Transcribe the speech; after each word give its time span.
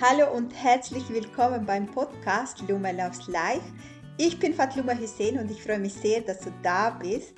Hallo 0.00 0.32
und 0.32 0.52
herzlich 0.54 1.08
willkommen 1.08 1.66
beim 1.66 1.86
Podcast 1.86 2.62
Luma 2.68 2.92
Loves 2.92 3.26
Life. 3.26 3.64
Ich 4.16 4.38
bin 4.38 4.54
Fatluma 4.54 4.96
Hussein 4.96 5.40
und 5.40 5.50
ich 5.50 5.60
freue 5.60 5.80
mich 5.80 5.94
sehr, 5.94 6.20
dass 6.20 6.38
du 6.38 6.52
da 6.62 6.90
bist. 6.90 7.34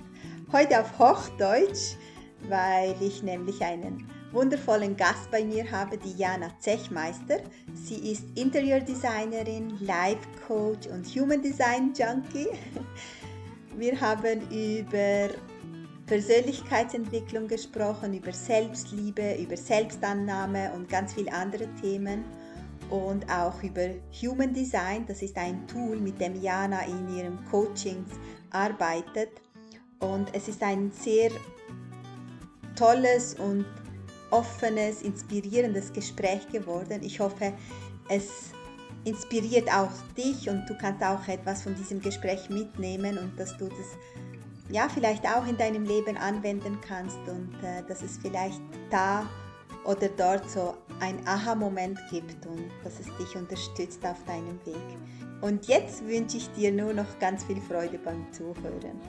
Heute 0.53 0.79
auf 0.79 0.99
Hochdeutsch, 0.99 1.97
weil 2.51 2.95
ich 3.01 3.23
nämlich 3.23 3.63
einen 3.63 4.07
wundervollen 4.33 4.95
Gast 4.95 5.31
bei 5.31 5.43
mir 5.43 5.71
habe, 5.71 5.97
die 5.97 6.13
Jana 6.19 6.51
Zechmeister. 6.59 7.39
Sie 7.73 8.13
ist 8.13 8.25
Interiordesignerin, 8.35 9.79
Life 9.81 10.29
Coach 10.47 10.87
und 10.89 11.07
Human 11.17 11.41
Design 11.41 11.95
Junkie. 11.95 12.51
Wir 13.79 13.99
haben 13.99 14.43
über 14.51 15.35
Persönlichkeitsentwicklung 16.05 17.49
gesprochen, 17.49 18.13
über 18.13 18.33
Selbstliebe, 18.33 19.37
über 19.37 19.57
Selbstannahme 19.57 20.73
und 20.75 20.91
ganz 20.91 21.15
viele 21.15 21.33
andere 21.33 21.67
Themen 21.81 22.23
und 22.91 23.31
auch 23.31 23.63
über 23.63 23.89
Human 24.23 24.53
Design. 24.53 25.07
Das 25.07 25.23
ist 25.23 25.37
ein 25.37 25.67
Tool, 25.67 25.97
mit 25.97 26.21
dem 26.21 26.41
Jana 26.41 26.85
in 26.87 27.17
ihrem 27.17 27.39
Coaching 27.51 28.05
arbeitet. 28.51 29.31
Und 30.01 30.35
es 30.35 30.49
ist 30.49 30.63
ein 30.63 30.91
sehr 30.91 31.31
tolles 32.75 33.35
und 33.35 33.65
offenes, 34.31 35.03
inspirierendes 35.03 35.93
Gespräch 35.93 36.49
geworden. 36.49 37.01
Ich 37.03 37.21
hoffe, 37.21 37.53
es 38.09 38.53
inspiriert 39.05 39.73
auch 39.73 39.91
dich 40.17 40.49
und 40.49 40.69
du 40.69 40.77
kannst 40.77 41.03
auch 41.03 41.27
etwas 41.29 41.63
von 41.63 41.75
diesem 41.75 42.01
Gespräch 42.01 42.51
mitnehmen 42.51 43.19
und 43.19 43.39
dass 43.39 43.57
du 43.57 43.69
das 43.69 43.87
ja 44.71 44.89
vielleicht 44.89 45.27
auch 45.27 45.47
in 45.47 45.57
deinem 45.57 45.85
Leben 45.85 46.17
anwenden 46.17 46.79
kannst 46.87 47.19
und 47.27 47.55
äh, 47.63 47.83
dass 47.89 48.03
es 48.03 48.19
vielleicht 48.19 48.61
da 48.91 49.29
oder 49.85 50.09
dort 50.09 50.49
so 50.49 50.77
ein 51.01 51.27
Aha-Moment 51.27 51.99
gibt 52.11 52.47
und 52.47 52.71
dass 52.85 53.01
es 53.01 53.07
dich 53.17 53.37
unterstützt 53.37 54.05
auf 54.05 54.23
deinem 54.25 54.59
Weg. 54.67 54.77
Und 55.41 55.67
jetzt 55.67 56.07
wünsche 56.07 56.37
ich 56.37 56.51
dir 56.53 56.71
nur 56.71 56.93
noch 56.93 57.19
ganz 57.19 57.45
viel 57.45 57.61
Freude 57.63 57.99
beim 57.99 58.31
Zuhören. 58.33 59.01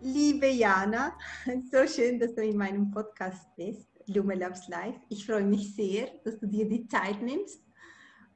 Liebe 0.00 0.48
Jana, 0.48 1.12
so 1.70 1.86
schön, 1.86 2.18
dass 2.18 2.34
du 2.34 2.42
in 2.42 2.56
meinem 2.56 2.90
Podcast 2.90 3.46
bist, 3.56 3.88
Lume 4.06 4.34
Loves 4.34 4.68
Life. 4.68 5.00
Ich 5.08 5.26
freue 5.26 5.44
mich 5.44 5.74
sehr, 5.74 6.08
dass 6.24 6.38
du 6.38 6.46
dir 6.46 6.68
die 6.68 6.86
Zeit 6.86 7.20
nimmst. 7.22 7.62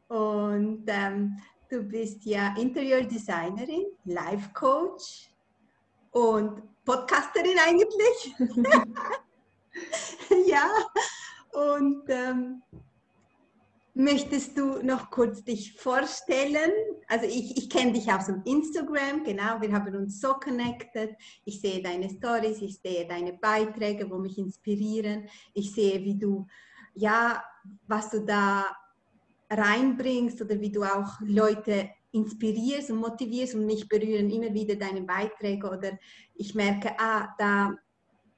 Und 0.09 0.85
ähm, 0.87 1.39
du 1.69 1.83
bist 1.83 2.25
ja 2.25 2.55
Interior-Designerin, 2.57 3.87
Life 4.05 4.51
Coach 4.53 5.29
und 6.13 6.63
Podcasterin 6.85 7.59
eigentlich. 7.59 8.35
ja, 10.47 10.71
und 11.57 12.03
ähm, 12.09 12.63
möchtest 13.95 14.59
du 14.59 14.83
noch 14.83 15.11
kurz 15.11 15.43
dich 15.43 15.73
vorstellen? 15.73 16.71
Also 17.09 17.25
ich, 17.27 17.57
ich 17.57 17.71
kenne 17.71 17.95
dich 17.95 18.13
aus 18.13 18.27
dem 18.27 18.43
Instagram, 18.45 19.25
genau, 19.25 19.61
wir 19.61 19.73
haben 19.73 19.95
uns 19.97 20.21
so 20.21 20.35
connected. 20.35 21.17
Ich 21.47 21.63
sehe 21.63 21.83
deine 21.83 22.11
Stories, 22.11 22.61
ich 22.61 22.79
sehe 22.79 23.09
deine 23.09 23.33
Beiträge, 23.33 24.11
wo 24.11 24.19
mich 24.19 24.37
inspirieren. 24.37 25.29
Ich 25.55 25.73
sehe, 25.73 26.05
wie 26.05 26.19
du, 26.19 26.47
ja, 26.95 27.43
was 27.87 28.11
du 28.11 28.21
da 28.21 28.67
reinbringst 29.49 30.43
oder 30.43 30.61
wie 30.61 30.71
du 30.71 30.83
auch 30.83 31.21
Leute 31.21 31.89
inspirierst 32.13 32.91
und 32.91 32.99
motivierst 32.99 33.55
und 33.55 33.65
mich 33.65 33.89
berühren 33.89 34.31
immer 34.31 34.53
wieder 34.53 34.77
deine 34.77 35.03
Beiträge 35.03 35.71
oder 35.71 35.99
ich 36.35 36.55
merke, 36.55 36.99
ah, 36.99 37.35
da 37.39 37.75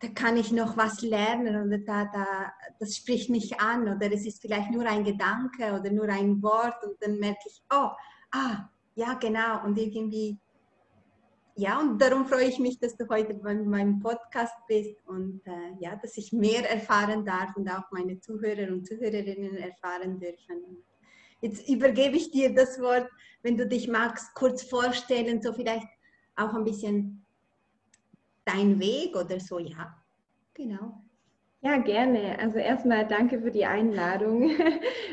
da 0.01 0.09
kann 0.09 0.37
ich 0.37 0.53
noch 0.53 0.77
was 0.77 1.03
lernen 1.03 1.67
oder 1.67 1.79
da, 1.79 2.05
da, 2.05 2.53
das 2.79 2.97
spricht 2.97 3.31
mich 3.31 3.61
an 3.61 3.83
oder 3.83 4.13
es 4.13 4.25
ist 4.25 4.41
vielleicht 4.41 4.71
nur 4.71 4.87
ein 4.87 5.05
Gedanke 5.05 5.73
oder 5.73 5.91
nur 5.91 6.09
ein 6.09 6.41
Wort 6.43 6.85
und 6.85 6.97
dann 7.01 7.19
merke 7.19 7.41
ich, 7.47 7.63
oh, 7.73 7.91
ah, 8.31 8.69
ja, 8.95 9.15
genau 9.15 9.65
und 9.65 9.77
irgendwie, 9.77 10.39
ja, 11.57 11.81
und 11.81 12.01
darum 12.01 12.27
freue 12.27 12.49
ich 12.49 12.61
mich, 12.61 12.79
dass 12.79 12.97
du 12.97 13.09
heute 13.09 13.35
bei 13.35 13.55
meinem 13.55 13.99
Podcast 13.99 14.55
bist 14.69 15.05
und 15.07 15.45
äh, 15.47 15.75
ja, 15.81 15.97
dass 15.97 16.17
ich 16.17 16.33
mehr 16.33 16.71
erfahren 16.71 17.25
darf 17.25 17.57
und 17.57 17.69
auch 17.69 17.91
meine 17.91 18.21
Zuhörer 18.21 18.73
und 18.73 18.87
Zuhörerinnen 18.87 19.57
erfahren 19.57 20.21
dürfen. 20.21 20.85
Jetzt 21.41 21.69
übergebe 21.69 22.17
ich 22.17 22.31
dir 22.31 22.55
das 22.55 22.81
Wort, 22.81 23.09
wenn 23.43 23.57
du 23.57 23.67
dich 23.67 23.89
magst, 23.89 24.33
kurz 24.35 24.63
vorstellen, 24.63 25.43
so 25.43 25.53
vielleicht 25.53 25.87
auch 26.37 26.55
ein 26.55 26.65
bisschen 26.65 27.25
dein 28.49 28.81
Weg 28.81 29.17
oder 29.17 29.39
so, 29.41 29.59
ja. 29.59 29.95
Genau. 30.55 31.03
Ja, 31.61 31.77
gerne. 31.79 32.39
Also 32.41 32.59
erstmal 32.59 33.07
danke 33.07 33.41
für 33.41 33.51
die 33.51 33.67
Einladung. 33.67 34.51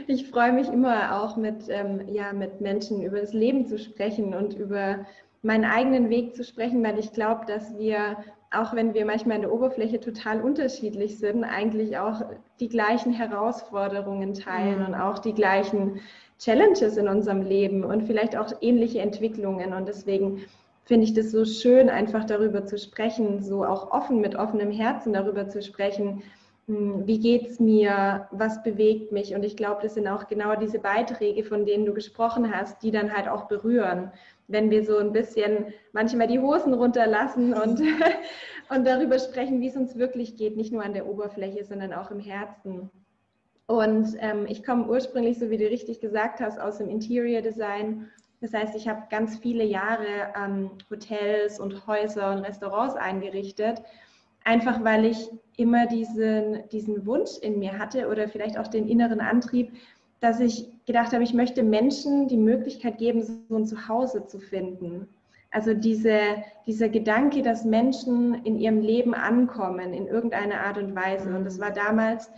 Ich 0.07 0.29
freue 0.29 0.53
mich 0.53 0.68
immer 0.68 1.19
auch 1.19 1.35
mit, 1.35 1.68
ähm, 1.69 2.07
ja, 2.07 2.31
mit 2.31 2.62
Menschen 2.62 3.01
über 3.01 3.19
das 3.19 3.34
Leben 3.34 3.66
zu 3.66 3.79
sprechen 3.79 4.35
und 4.35 4.53
über 4.53 5.07
meinen 5.41 5.66
eigenen 5.66 6.12
Weg 6.12 6.35
zu 6.35 6.44
sprechen, 6.44 6.84
weil 6.84 7.00
ich 7.00 7.12
glaube, 7.12 7.47
dass 7.47 7.75
wir, 7.75 8.18
auch 8.51 8.75
wenn 8.75 8.94
wir 8.94 9.03
manchmal 9.03 9.38
in 9.38 9.41
der 9.41 9.52
Oberfläche 9.52 10.00
total 10.00 10.41
unterschiedlich 10.41 11.17
sind, 11.17 11.44
eigentlich 11.44 11.97
auch 11.97 12.22
die 12.59 12.69
gleichen 12.69 13.13
Herausforderungen 13.13 14.35
teilen 14.35 14.81
mhm. 14.81 14.85
und 14.85 14.96
auch 14.96 15.17
die 15.17 15.34
gleichen 15.34 16.02
Challenges 16.38 16.97
in 16.97 17.07
unserem 17.07 17.41
Leben 17.41 17.84
und 17.84 18.03
vielleicht 18.03 18.38
auch 18.38 18.52
ähnliche 18.62 19.00
Entwicklungen. 19.00 19.73
Und 19.73 19.88
deswegen 19.88 20.46
finde 20.85 21.06
ich 21.06 21.13
das 21.13 21.31
so 21.31 21.46
schön, 21.46 21.90
einfach 21.90 22.25
darüber 22.25 22.66
zu 22.66 22.78
sprechen, 22.78 23.41
so 23.41 23.66
auch 23.66 23.91
offen 23.91 24.22
mit 24.22 24.35
offenem 24.35 24.72
Herzen 24.72 25.13
darüber 25.13 25.50
zu 25.50 25.62
sprechen, 25.62 26.23
hm, 26.68 27.06
wie 27.06 27.19
geht 27.19 27.47
es 27.47 27.59
mir, 27.59 28.28
was 28.31 28.63
bewegt 28.63 29.12
mich. 29.12 29.35
Und 29.35 29.44
ich 29.44 29.57
glaube, 29.57 29.81
das 29.81 29.96
sind 29.96 30.07
auch 30.07 30.28
genau 30.28 30.56
diese 30.56 30.79
Beiträge, 30.79 31.44
von 31.44 31.66
denen 31.66 31.85
du 31.85 31.94
gesprochen 31.94 32.56
hast, 32.56 32.81
die 32.84 32.91
dann 32.91 33.16
halt 33.16 33.28
auch 33.28 33.47
berühren. 33.47 34.12
Wenn 34.47 34.69
wir 34.69 34.84
so 34.84 34.97
ein 34.97 35.12
bisschen 35.12 35.73
manchmal 35.91 36.28
die 36.28 36.40
Hosen 36.40 36.73
runterlassen 36.73 37.53
und, 37.53 37.81
und 38.69 38.88
darüber 38.88 39.17
sprechen, 39.19 39.62
wie 39.62 39.67
es 39.67 39.75
uns 39.75 39.96
wirklich 39.96 40.38
geht, 40.38 40.56
nicht 40.56 40.72
nur 40.72 40.84
an 40.84 40.94
der 40.94 41.07
Oberfläche, 41.07 41.66
sondern 41.66 41.94
auch 41.94 42.12
im 42.12 42.19
Herzen. 42.19 42.91
Und 43.67 44.16
ähm, 44.19 44.46
ich 44.47 44.63
komme 44.63 44.88
ursprünglich, 44.88 45.40
so 45.40 45.50
wie 45.50 45.57
du 45.57 45.66
richtig 45.66 46.00
gesagt 46.00 46.40
hast, 46.40 46.59
aus 46.59 46.78
dem 46.78 46.90
Interior 46.90 47.41
Design 47.41 48.12
das 48.46 48.54
heißt, 48.54 48.76
ich 48.76 48.88
habe 48.88 49.04
ganz 49.10 49.40
viele 49.40 49.64
Jahre 49.64 50.06
ähm, 50.40 50.70
Hotels 50.92 51.60
und 51.60 51.88
Häuser 51.88 52.32
und 52.32 52.40
Restaurants 52.40 52.96
eingerichtet, 52.96 53.82
einfach 54.44 54.84
weil 54.84 55.06
ich 55.06 55.32
immer 55.58 55.88
diesen, 55.88 56.70
diesen 56.72 57.08
Wunsch 57.08 57.40
in 57.42 57.58
mir 57.58 57.80
hatte 57.80 58.08
oder 58.08 58.28
vielleicht 58.30 58.60
auch 58.60 58.68
den 58.68 58.88
inneren 58.88 59.20
Antrieb, 59.20 59.72
dass 60.20 60.40
ich 60.40 60.70
gedacht 60.86 61.12
habe, 61.12 61.24
ich 61.24 61.34
möchte 61.34 61.64
Menschen 61.64 62.28
die 62.28 62.38
Möglichkeit 62.38 63.00
geben, 63.00 63.24
so 63.24 63.56
ein 63.56 63.66
Zuhause 63.66 64.28
zu 64.28 64.38
finden. 64.38 65.08
Also 65.50 65.74
diese, 65.74 66.20
dieser 66.68 66.90
Gedanke, 66.90 67.42
dass 67.42 67.66
Menschen 67.66 68.36
in 68.44 68.60
ihrem 68.60 68.82
Leben 68.82 69.16
ankommen 69.16 69.92
in 69.92 70.06
irgendeiner 70.06 70.62
Art 70.62 70.78
und 70.78 70.96
Weise. 70.96 71.36
Und 71.36 71.46
das 71.46 71.60
war 71.60 71.72
damals 71.72 72.30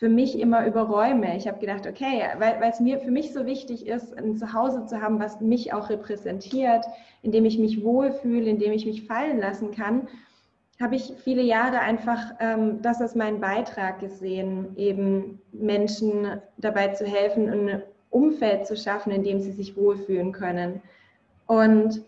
für 0.00 0.08
mich 0.08 0.40
immer 0.40 0.66
über 0.66 0.84
Räume. 0.84 1.36
Ich 1.36 1.46
habe 1.46 1.60
gedacht, 1.60 1.86
okay, 1.86 2.22
weil, 2.38 2.58
es 2.62 2.80
mir 2.80 2.98
für 3.00 3.10
mich 3.10 3.34
so 3.34 3.44
wichtig 3.44 3.86
ist, 3.86 4.16
ein 4.16 4.34
Zuhause 4.38 4.86
zu 4.86 5.02
haben, 5.02 5.20
was 5.20 5.42
mich 5.42 5.74
auch 5.74 5.90
repräsentiert, 5.90 6.86
in 7.22 7.32
dem 7.32 7.44
ich 7.44 7.58
mich 7.58 7.84
wohlfühle, 7.84 8.48
in 8.48 8.58
dem 8.58 8.72
ich 8.72 8.86
mich 8.86 9.06
fallen 9.06 9.38
lassen 9.38 9.72
kann, 9.72 10.08
habe 10.80 10.96
ich 10.96 11.12
viele 11.22 11.42
Jahre 11.42 11.80
einfach 11.80 12.32
ähm, 12.40 12.80
das 12.80 13.02
als 13.02 13.14
meinen 13.14 13.42
Beitrag 13.42 14.00
gesehen, 14.00 14.74
eben 14.76 15.38
Menschen 15.52 16.40
dabei 16.56 16.88
zu 16.88 17.04
helfen, 17.04 17.50
ein 17.50 17.82
Umfeld 18.08 18.66
zu 18.66 18.78
schaffen, 18.78 19.12
in 19.12 19.22
dem 19.22 19.42
sie 19.42 19.52
sich 19.52 19.76
wohlfühlen 19.76 20.32
können. 20.32 20.80
Und 21.46 22.00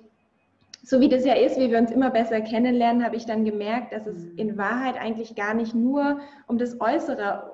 so 0.82 0.98
wie 0.98 1.10
das 1.10 1.26
ja 1.26 1.34
ist, 1.34 1.58
wie 1.58 1.70
wir 1.70 1.78
uns 1.78 1.90
immer 1.90 2.08
besser 2.08 2.40
kennenlernen, 2.40 3.04
habe 3.04 3.16
ich 3.16 3.26
dann 3.26 3.44
gemerkt, 3.44 3.92
dass 3.92 4.06
es 4.06 4.24
in 4.36 4.56
Wahrheit 4.56 4.98
eigentlich 4.98 5.34
gar 5.34 5.52
nicht 5.52 5.74
nur 5.74 6.20
um 6.46 6.56
das 6.56 6.80
Äußere 6.80 7.51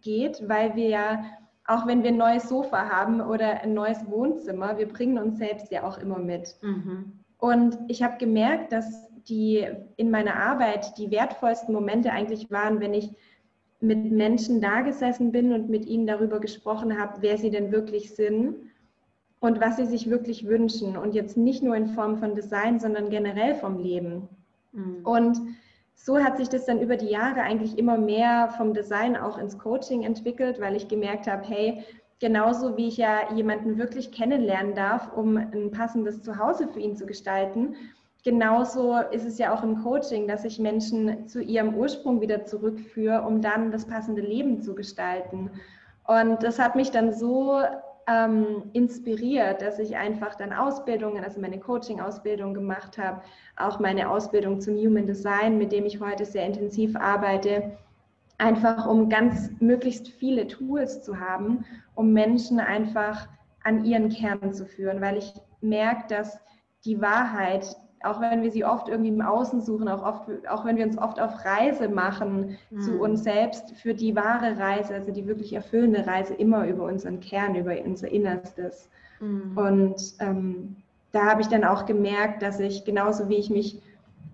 geht, 0.00 0.48
weil 0.48 0.74
wir 0.74 0.88
ja, 0.88 1.24
auch 1.66 1.86
wenn 1.86 2.02
wir 2.02 2.10
ein 2.10 2.16
neues 2.16 2.48
Sofa 2.48 2.88
haben 2.88 3.20
oder 3.20 3.60
ein 3.62 3.74
neues 3.74 4.04
Wohnzimmer, 4.08 4.78
wir 4.78 4.88
bringen 4.88 5.18
uns 5.18 5.38
selbst 5.38 5.70
ja 5.70 5.84
auch 5.84 5.98
immer 5.98 6.18
mit. 6.18 6.56
Mhm. 6.62 7.12
Und 7.38 7.78
ich 7.88 8.02
habe 8.02 8.18
gemerkt, 8.18 8.72
dass 8.72 9.08
die 9.28 9.66
in 9.96 10.10
meiner 10.10 10.36
Arbeit 10.36 10.98
die 10.98 11.10
wertvollsten 11.10 11.72
Momente 11.74 12.12
eigentlich 12.12 12.50
waren, 12.50 12.80
wenn 12.80 12.94
ich 12.94 13.10
mit 13.80 14.12
Menschen 14.12 14.60
da 14.60 14.82
gesessen 14.82 15.32
bin 15.32 15.52
und 15.52 15.68
mit 15.68 15.86
ihnen 15.86 16.06
darüber 16.06 16.38
gesprochen 16.38 16.98
habe, 16.98 17.20
wer 17.20 17.36
sie 17.36 17.50
denn 17.50 17.72
wirklich 17.72 18.14
sind 18.14 18.56
und 19.40 19.60
was 19.60 19.76
sie 19.76 19.86
sich 19.86 20.08
wirklich 20.08 20.46
wünschen. 20.46 20.96
Und 20.96 21.14
jetzt 21.14 21.36
nicht 21.36 21.64
nur 21.64 21.74
in 21.74 21.88
Form 21.88 22.18
von 22.18 22.36
Design, 22.36 22.78
sondern 22.78 23.10
generell 23.10 23.56
vom 23.56 23.78
Leben. 23.80 24.28
Mhm. 24.70 25.00
Und 25.04 25.38
so 25.94 26.18
hat 26.18 26.36
sich 26.36 26.48
das 26.48 26.66
dann 26.66 26.80
über 26.80 26.96
die 26.96 27.10
Jahre 27.10 27.42
eigentlich 27.42 27.78
immer 27.78 27.96
mehr 27.96 28.48
vom 28.56 28.74
Design 28.74 29.16
auch 29.16 29.38
ins 29.38 29.58
Coaching 29.58 30.02
entwickelt, 30.02 30.60
weil 30.60 30.74
ich 30.74 30.88
gemerkt 30.88 31.26
habe, 31.26 31.44
hey, 31.46 31.84
genauso 32.18 32.76
wie 32.76 32.88
ich 32.88 32.96
ja 32.96 33.32
jemanden 33.34 33.78
wirklich 33.78 34.12
kennenlernen 34.12 34.74
darf, 34.74 35.12
um 35.16 35.36
ein 35.36 35.70
passendes 35.70 36.22
Zuhause 36.22 36.68
für 36.68 36.80
ihn 36.80 36.96
zu 36.96 37.06
gestalten, 37.06 37.74
genauso 38.24 38.96
ist 39.10 39.26
es 39.26 39.38
ja 39.38 39.54
auch 39.54 39.62
im 39.62 39.82
Coaching, 39.82 40.28
dass 40.28 40.44
ich 40.44 40.58
Menschen 40.58 41.26
zu 41.26 41.42
ihrem 41.42 41.74
Ursprung 41.74 42.20
wieder 42.20 42.44
zurückführe, 42.44 43.22
um 43.22 43.40
dann 43.40 43.70
das 43.70 43.86
passende 43.86 44.22
Leben 44.22 44.60
zu 44.60 44.74
gestalten. 44.74 45.50
Und 46.06 46.42
das 46.42 46.58
hat 46.58 46.76
mich 46.76 46.90
dann 46.90 47.12
so 47.12 47.60
ähm, 48.08 48.70
inspiriert, 48.72 49.62
dass 49.62 49.78
ich 49.78 49.96
einfach 49.96 50.34
dann 50.34 50.52
Ausbildungen, 50.52 51.24
also 51.24 51.40
meine 51.40 51.58
Coaching-Ausbildung 51.58 52.54
gemacht 52.54 52.98
habe, 52.98 53.22
auch 53.56 53.80
meine 53.80 54.10
Ausbildung 54.10 54.60
zum 54.60 54.76
Human 54.76 55.06
Design, 55.06 55.58
mit 55.58 55.72
dem 55.72 55.86
ich 55.86 56.00
heute 56.00 56.24
sehr 56.24 56.46
intensiv 56.46 56.96
arbeite, 56.96 57.78
einfach 58.38 58.86
um 58.86 59.08
ganz 59.08 59.50
möglichst 59.60 60.08
viele 60.08 60.46
Tools 60.46 61.02
zu 61.02 61.20
haben, 61.20 61.64
um 61.94 62.12
Menschen 62.12 62.58
einfach 62.60 63.28
an 63.62 63.84
ihren 63.84 64.08
Kern 64.08 64.52
zu 64.52 64.66
führen, 64.66 65.00
weil 65.00 65.18
ich 65.18 65.32
merke, 65.60 66.06
dass 66.08 66.40
die 66.84 67.00
Wahrheit, 67.00 67.76
auch 68.04 68.20
wenn 68.20 68.42
wir 68.42 68.50
sie 68.50 68.64
oft 68.64 68.88
irgendwie 68.88 69.10
im 69.10 69.20
Außen 69.20 69.60
suchen, 69.60 69.88
auch, 69.88 70.04
oft, 70.04 70.48
auch 70.48 70.64
wenn 70.64 70.76
wir 70.76 70.84
uns 70.84 70.98
oft 70.98 71.20
auf 71.20 71.44
Reise 71.44 71.88
machen 71.88 72.58
mhm. 72.70 72.80
zu 72.80 73.00
uns 73.00 73.22
selbst, 73.22 73.72
für 73.76 73.94
die 73.94 74.14
wahre 74.16 74.58
Reise, 74.58 74.94
also 74.94 75.12
die 75.12 75.26
wirklich 75.26 75.52
erfüllende 75.52 76.06
Reise, 76.06 76.34
immer 76.34 76.66
über 76.66 76.84
unseren 76.84 77.20
Kern, 77.20 77.54
über 77.54 77.74
unser 77.84 78.08
Innerstes. 78.08 78.88
Mhm. 79.20 79.56
Und 79.56 80.14
ähm, 80.20 80.76
da 81.12 81.26
habe 81.26 81.42
ich 81.42 81.48
dann 81.48 81.64
auch 81.64 81.86
gemerkt, 81.86 82.42
dass 82.42 82.58
ich 82.60 82.84
genauso 82.84 83.28
wie 83.28 83.36
ich 83.36 83.50
mich 83.50 83.80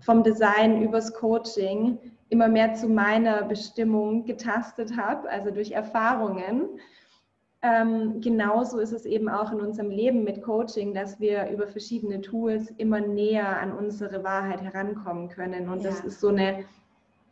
vom 0.01 0.23
Design 0.23 0.81
übers 0.81 1.13
Coaching 1.13 1.97
immer 2.29 2.47
mehr 2.47 2.73
zu 2.73 2.87
meiner 2.87 3.43
Bestimmung 3.43 4.25
getastet 4.25 4.95
habe, 4.97 5.29
also 5.29 5.51
durch 5.51 5.71
Erfahrungen, 5.71 6.69
ähm, 7.61 8.21
genauso 8.21 8.79
ist 8.79 8.93
es 8.93 9.05
eben 9.05 9.27
auch 9.27 9.51
in 9.51 9.59
unserem 9.59 9.89
Leben 9.89 10.23
mit 10.23 10.41
Coaching, 10.41 10.93
dass 10.93 11.19
wir 11.19 11.49
über 11.49 11.67
verschiedene 11.67 12.21
Tools 12.21 12.71
immer 12.77 13.01
näher 13.01 13.59
an 13.59 13.73
unsere 13.73 14.23
Wahrheit 14.23 14.61
herankommen 14.61 15.27
können. 15.29 15.67
Und 15.67 15.83
ja. 15.83 15.89
das 15.89 15.99
ist 16.01 16.21
so 16.21 16.29
eine, 16.29 16.63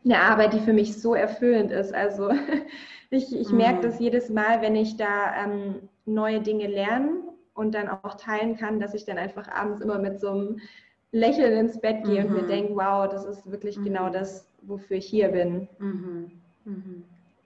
eine 0.04 0.20
Arbeit, 0.20 0.54
die 0.54 0.60
für 0.60 0.74
mich 0.74 1.02
so 1.02 1.16
erfüllend 1.16 1.72
ist. 1.72 1.94
Also 1.94 2.30
ich, 3.10 3.34
ich 3.34 3.50
mhm. 3.50 3.58
merke 3.58 3.88
das 3.88 4.00
jedes 4.00 4.30
Mal, 4.30 4.62
wenn 4.62 4.76
ich 4.76 4.98
da 4.98 5.46
ähm, 5.46 5.76
neue 6.06 6.42
Dinge 6.42 6.68
lerne 6.68 7.22
und 7.54 7.74
dann 7.74 7.88
auch 7.88 8.16
teilen 8.16 8.58
kann, 8.58 8.82
dass 8.82 8.94
ich 8.94 9.06
dann 9.06 9.18
einfach 9.18 9.48
abends 9.48 9.80
immer 9.80 9.98
mit 9.98 10.20
so 10.20 10.30
einem 10.30 10.60
Lächeln 11.14 11.58
ins 11.58 11.80
Bett 11.80 12.04
gehe 12.04 12.22
mhm. 12.22 12.28
und 12.28 12.36
mir 12.36 12.44
mhm. 12.44 12.48
denke, 12.48 12.76
wow, 12.76 13.08
das 13.10 13.24
ist 13.24 13.50
wirklich 13.50 13.78
mhm. 13.78 13.86
genau 13.86 14.10
das, 14.10 14.46
wofür 14.64 14.98
ich 14.98 15.06
hier 15.06 15.30
bin. 15.30 15.70
Mhm. 15.80 16.32
Mhm. 16.66 17.04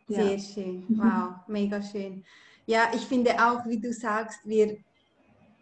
Sehr 0.07 0.31
ja. 0.31 0.39
schön, 0.39 0.83
wow, 0.89 1.35
mega 1.47 1.79
schön. 1.81 2.23
Ja, 2.65 2.91
ich 2.93 3.01
finde 3.01 3.31
auch, 3.31 3.65
wie 3.65 3.79
du 3.79 3.91
sagst, 3.93 4.39
wir, 4.45 4.77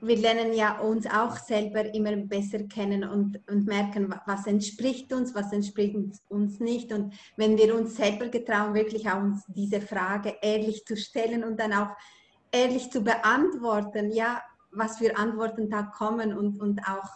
wir 0.02 0.18
lernen 0.18 0.54
ja 0.54 0.80
uns 0.80 1.06
auch 1.08 1.38
selber 1.38 1.94
immer 1.94 2.16
besser 2.18 2.64
kennen 2.64 3.04
und, 3.04 3.40
und 3.50 3.66
merken, 3.66 4.14
was 4.26 4.48
entspricht 4.48 5.12
uns, 5.14 5.34
was 5.34 5.52
entspricht 5.52 5.96
uns 6.30 6.60
nicht. 6.60 6.92
Und 6.92 7.14
wenn 7.36 7.58
wir 7.58 7.76
uns 7.76 7.96
selber 7.96 8.28
getrauen, 8.28 8.74
wirklich 8.74 9.10
auch 9.10 9.22
uns 9.22 9.44
diese 9.48 9.82
Frage 9.82 10.36
ehrlich 10.42 10.86
zu 10.86 10.96
stellen 10.96 11.44
und 11.44 11.60
dann 11.60 11.74
auch 11.74 11.90
ehrlich 12.52 12.92
zu 12.92 13.02
beantworten, 13.02 14.12
ja, 14.12 14.42
was 14.72 14.98
für 14.98 15.18
Antworten 15.18 15.70
da 15.70 15.84
kommen 15.84 16.38
und, 16.38 16.60
und 16.62 16.82
auch 16.88 17.10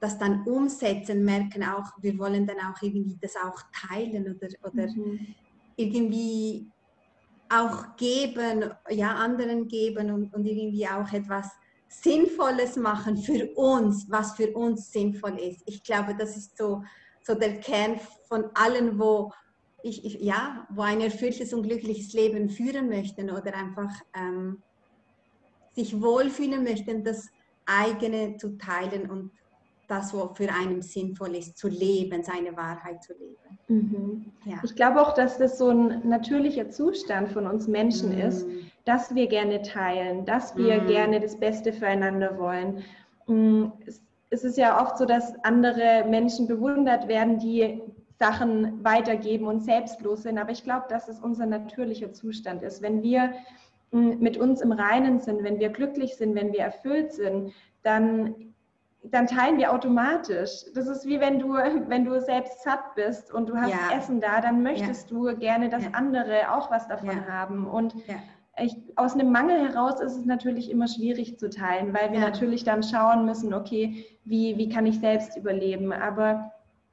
das 0.00 0.18
dann 0.18 0.44
umsetzen, 0.44 1.24
merken 1.24 1.62
auch, 1.62 1.92
wir 2.00 2.18
wollen 2.18 2.46
dann 2.46 2.56
auch 2.58 2.80
irgendwie 2.80 3.18
das 3.20 3.36
auch 3.36 3.60
teilen 3.88 4.34
oder, 4.34 4.48
oder 4.64 4.86
mhm. 4.88 5.34
irgendwie 5.76 6.70
auch 7.50 7.96
geben, 7.96 8.70
ja, 8.88 9.14
anderen 9.14 9.68
geben 9.68 10.10
und, 10.10 10.32
und 10.32 10.46
irgendwie 10.46 10.86
auch 10.86 11.12
etwas 11.12 11.50
Sinnvolles 11.88 12.76
machen 12.76 13.16
für 13.16 13.52
uns, 13.56 14.08
was 14.08 14.36
für 14.36 14.52
uns 14.52 14.92
sinnvoll 14.92 15.38
ist. 15.38 15.62
Ich 15.66 15.82
glaube, 15.82 16.14
das 16.16 16.36
ist 16.36 16.56
so, 16.56 16.84
so 17.22 17.34
der 17.34 17.58
Kern 17.58 17.98
von 18.28 18.44
allen, 18.54 18.98
wo 18.98 19.32
ich, 19.82 20.04
ich 20.04 20.20
ja, 20.20 20.66
wo 20.70 20.82
ein 20.82 21.00
erfülltes 21.00 21.52
und 21.52 21.64
glückliches 21.64 22.12
Leben 22.12 22.48
führen 22.48 22.88
möchten 22.88 23.30
oder 23.30 23.54
einfach 23.54 23.90
ähm, 24.14 24.62
sich 25.74 26.00
wohlfühlen 26.00 26.62
möchten, 26.62 27.02
das 27.02 27.28
eigene 27.66 28.36
zu 28.36 28.56
teilen 28.58 29.10
und 29.10 29.32
das, 29.90 30.14
was 30.14 30.36
für 30.36 30.48
einen 30.52 30.82
sinnvoll 30.82 31.34
ist, 31.34 31.58
zu 31.58 31.68
leben, 31.68 32.22
seine 32.22 32.56
Wahrheit 32.56 33.02
zu 33.02 33.12
leben. 33.14 33.58
Mhm. 33.68 34.26
Ja. 34.44 34.58
Ich 34.62 34.74
glaube 34.76 35.00
auch, 35.00 35.14
dass 35.14 35.38
das 35.38 35.58
so 35.58 35.70
ein 35.70 36.08
natürlicher 36.08 36.70
Zustand 36.70 37.30
von 37.30 37.46
uns 37.46 37.66
Menschen 37.66 38.14
mhm. 38.14 38.20
ist, 38.20 38.46
dass 38.84 39.14
wir 39.14 39.26
gerne 39.26 39.62
teilen, 39.62 40.24
dass 40.24 40.56
wir 40.56 40.82
mhm. 40.82 40.86
gerne 40.86 41.20
das 41.20 41.38
Beste 41.38 41.72
füreinander 41.72 42.38
wollen. 42.38 42.84
Mm, 43.26 43.66
es 44.30 44.44
ist 44.44 44.56
ja 44.56 44.80
oft 44.80 44.96
so, 44.96 45.06
dass 45.06 45.34
andere 45.44 46.04
Menschen 46.08 46.46
bewundert 46.46 47.08
werden, 47.08 47.38
die 47.38 47.80
Sachen 48.18 48.84
weitergeben 48.84 49.46
und 49.46 49.60
selbstlos 49.60 50.22
sind. 50.22 50.38
Aber 50.38 50.52
ich 50.52 50.62
glaube, 50.62 50.86
dass 50.88 51.08
es 51.08 51.18
unser 51.18 51.46
natürlicher 51.46 52.12
Zustand 52.12 52.62
ist. 52.62 52.80
Wenn 52.80 53.02
wir 53.02 53.32
mm, 53.90 54.20
mit 54.20 54.36
uns 54.36 54.60
im 54.60 54.70
Reinen 54.72 55.18
sind, 55.18 55.42
wenn 55.42 55.58
wir 55.58 55.70
glücklich 55.70 56.16
sind, 56.16 56.36
wenn 56.36 56.52
wir 56.52 56.60
erfüllt 56.60 57.12
sind, 57.12 57.52
dann 57.82 58.49
dann 59.02 59.26
teilen 59.26 59.58
wir 59.58 59.72
automatisch. 59.72 60.64
Das 60.74 60.86
ist 60.86 61.06
wie 61.06 61.20
wenn 61.20 61.38
du, 61.38 61.54
wenn 61.88 62.04
du 62.04 62.20
selbst 62.20 62.62
satt 62.62 62.94
bist 62.94 63.32
und 63.32 63.48
du 63.48 63.56
hast 63.56 63.70
ja. 63.70 63.96
Essen 63.96 64.20
da, 64.20 64.40
dann 64.40 64.62
möchtest 64.62 65.10
ja. 65.10 65.16
du 65.16 65.36
gerne, 65.38 65.68
dass 65.68 65.84
ja. 65.84 65.90
andere 65.92 66.52
auch 66.52 66.70
was 66.70 66.88
davon 66.88 67.26
haben. 67.28 67.66
Und 67.66 67.94
ich, 68.58 68.76
aus 68.96 69.14
einem 69.14 69.32
Mangel 69.32 69.68
heraus 69.68 70.00
ist 70.00 70.16
es 70.16 70.26
natürlich 70.26 70.70
immer 70.70 70.88
schwierig 70.88 71.38
zu 71.38 71.48
teilen, 71.48 71.94
weil 71.94 72.12
wir 72.12 72.20
natürlich 72.20 72.64
dann 72.64 72.82
schauen 72.82 73.24
müssen, 73.24 73.54
okay, 73.54 74.04
wie, 74.24 74.58
wie 74.58 74.68
kann 74.68 74.86
ich 74.86 75.00
selbst 75.00 75.36
überleben? 75.36 75.92
Aber 75.92 76.52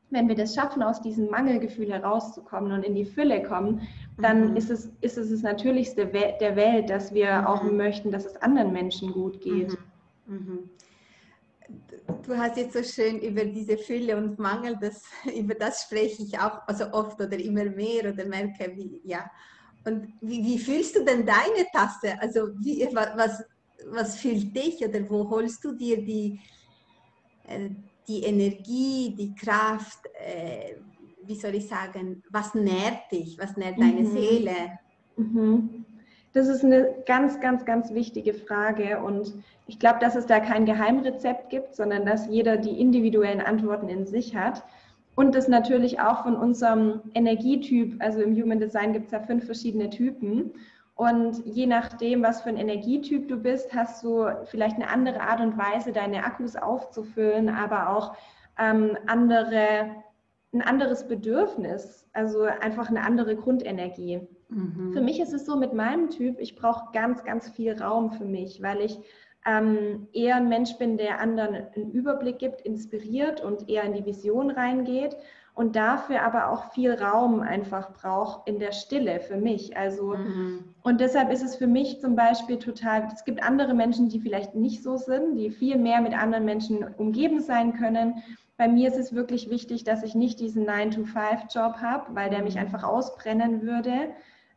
wenn 0.09 0.29
wir 0.29 0.35
das 0.35 0.55
schaffen, 0.55 0.81
aus 0.81 1.01
diesem 1.01 1.29
Mangelgefühl 1.29 1.91
herauszukommen 1.91 2.71
und 2.71 2.83
in 2.83 2.95
die 2.95 3.05
Fülle 3.05 3.43
kommen, 3.43 3.81
dann 4.17 4.51
mhm. 4.51 4.55
ist, 4.55 4.69
es, 4.69 4.89
ist 5.01 5.17
es 5.17 5.29
das 5.29 5.41
Natürlichste 5.41 6.05
der 6.05 6.55
Welt, 6.55 6.89
dass 6.89 7.13
wir 7.13 7.41
mhm. 7.41 7.47
auch 7.47 7.63
möchten, 7.63 8.11
dass 8.11 8.25
es 8.25 8.41
anderen 8.41 8.71
Menschen 8.71 9.11
gut 9.11 9.41
geht. 9.41 9.77
Mhm. 10.25 10.69
Du 12.07 12.37
hast 12.37 12.57
jetzt 12.57 12.73
so 12.73 12.83
schön 12.83 13.19
über 13.19 13.45
diese 13.45 13.77
Fülle 13.77 14.17
und 14.17 14.39
Mangel, 14.39 14.77
das, 14.79 15.03
über 15.35 15.55
das 15.55 15.83
spreche 15.83 16.23
ich 16.23 16.37
auch 16.39 16.59
also 16.67 16.91
oft 16.91 17.19
oder 17.19 17.37
immer 17.39 17.65
mehr 17.65 18.11
oder 18.11 18.25
merke, 18.25 18.71
wie, 18.75 19.01
ja. 19.03 19.29
Und 19.85 20.13
wie, 20.21 20.43
wie 20.43 20.59
fühlst 20.59 20.95
du 20.95 21.05
denn 21.05 21.25
deine 21.25 21.65
Tasse? 21.71 22.19
Also 22.19 22.49
wie, 22.59 22.87
was, 22.91 23.43
was 23.85 24.17
fühlt 24.17 24.53
dich 24.55 24.85
oder 24.85 25.09
wo 25.09 25.29
holst 25.29 25.63
du 25.63 25.71
dir 25.73 26.03
die, 26.03 26.39
äh, 27.47 27.69
die 28.07 28.23
Energie, 28.23 29.15
die 29.17 29.33
Kraft, 29.33 29.99
äh, 30.13 30.75
wie 31.23 31.35
soll 31.35 31.55
ich 31.55 31.67
sagen, 31.67 32.23
was 32.29 32.53
nährt 32.53 33.11
dich, 33.11 33.37
was 33.37 33.55
nährt 33.55 33.79
deine 33.79 34.01
mhm. 34.01 34.11
Seele? 34.11 34.79
Mhm. 35.15 35.85
Das 36.37 36.49
ist 36.49 36.63
eine 36.63 36.93
ganz, 37.07 37.39
ganz, 37.39 37.65
ganz 37.65 37.95
wichtige 37.95 38.35
Frage 38.35 39.01
und 39.01 39.33
ich 39.65 39.79
glaube, 39.79 39.97
dass 39.99 40.15
es 40.15 40.27
da 40.27 40.39
kein 40.39 40.67
Geheimrezept 40.67 41.49
gibt, 41.49 41.75
sondern 41.75 42.05
dass 42.05 42.27
jeder 42.27 42.57
die 42.57 42.79
individuellen 42.79 43.41
Antworten 43.41 43.89
in 43.89 44.05
sich 44.05 44.35
hat. 44.35 44.63
Und 45.15 45.33
das 45.33 45.47
natürlich 45.47 45.99
auch 45.99 46.21
von 46.21 46.35
unserem 46.35 47.01
Energietyp, 47.15 47.95
also 48.03 48.21
im 48.21 48.39
Human 48.39 48.59
Design 48.59 48.93
gibt 48.93 49.07
es 49.07 49.13
ja 49.13 49.19
fünf 49.19 49.45
verschiedene 49.45 49.89
Typen. 49.89 50.51
Und 50.93 51.43
je 51.43 51.65
nachdem, 51.65 52.21
was 52.21 52.43
für 52.43 52.49
ein 52.49 52.57
Energietyp 52.57 53.27
du 53.27 53.37
bist, 53.37 53.73
hast 53.73 54.03
du 54.03 54.27
vielleicht 54.45 54.75
eine 54.75 54.91
andere 54.91 55.21
Art 55.21 55.41
und 55.41 55.57
Weise, 55.57 55.91
deine 55.91 56.23
Akkus 56.23 56.55
aufzufüllen, 56.55 57.49
aber 57.49 57.89
auch 57.89 58.15
ähm, 58.59 58.95
andere, 59.07 59.89
ein 60.53 60.61
anderes 60.61 61.07
Bedürfnis, 61.07 62.07
also 62.13 62.43
einfach 62.43 62.89
eine 62.89 63.01
andere 63.01 63.35
Grundenergie. 63.35 64.27
Mhm. 64.49 64.93
Für 64.93 65.01
mich 65.01 65.19
ist 65.19 65.33
es 65.33 65.45
so 65.45 65.57
mit 65.57 65.73
meinem 65.73 66.09
Typ, 66.09 66.39
ich 66.39 66.55
brauche 66.55 66.91
ganz, 66.93 67.23
ganz 67.23 67.49
viel 67.49 67.81
Raum 67.81 68.11
für 68.11 68.25
mich, 68.25 68.61
weil 68.61 68.81
ich 68.81 68.99
ähm, 69.45 70.07
eher 70.13 70.35
ein 70.35 70.49
Mensch 70.49 70.77
bin, 70.77 70.97
der 70.97 71.19
anderen 71.19 71.55
einen 71.55 71.91
Überblick 71.91 72.39
gibt, 72.39 72.61
inspiriert 72.61 73.41
und 73.41 73.69
eher 73.69 73.83
in 73.83 73.93
die 73.93 74.05
Vision 74.05 74.51
reingeht 74.51 75.15
und 75.53 75.75
dafür 75.75 76.21
aber 76.21 76.51
auch 76.51 76.71
viel 76.71 76.93
Raum 76.93 77.41
einfach 77.41 77.93
braucht 77.93 78.47
in 78.47 78.59
der 78.59 78.73
Stille 78.73 79.19
für 79.19 79.37
mich. 79.37 79.75
Also 79.75 80.15
mhm. 80.15 80.75
und 80.83 81.01
deshalb 81.01 81.31
ist 81.31 81.43
es 81.43 81.55
für 81.55 81.67
mich 81.67 81.99
zum 81.99 82.15
Beispiel 82.15 82.59
total. 82.59 83.07
Es 83.13 83.25
gibt 83.25 83.41
andere 83.41 83.73
Menschen, 83.73 84.09
die 84.09 84.19
vielleicht 84.19 84.53
nicht 84.53 84.83
so 84.83 84.97
sind, 84.97 85.35
die 85.35 85.49
viel 85.49 85.77
mehr 85.77 86.01
mit 86.01 86.13
anderen 86.13 86.45
Menschen 86.45 86.83
umgeben 86.97 87.41
sein 87.41 87.73
können. 87.73 88.21
Bei 88.57 88.67
mir 88.67 88.89
ist 88.89 88.97
es 88.97 89.13
wirklich 89.13 89.49
wichtig, 89.49 89.83
dass 89.83 90.03
ich 90.03 90.13
nicht 90.13 90.39
diesen 90.39 90.67
9-to-5-Job 90.67 91.77
habe, 91.77 92.15
weil 92.15 92.29
der 92.29 92.43
mich 92.43 92.55
mhm. 92.55 92.61
einfach 92.61 92.83
ausbrennen 92.83 93.61
würde 93.61 94.09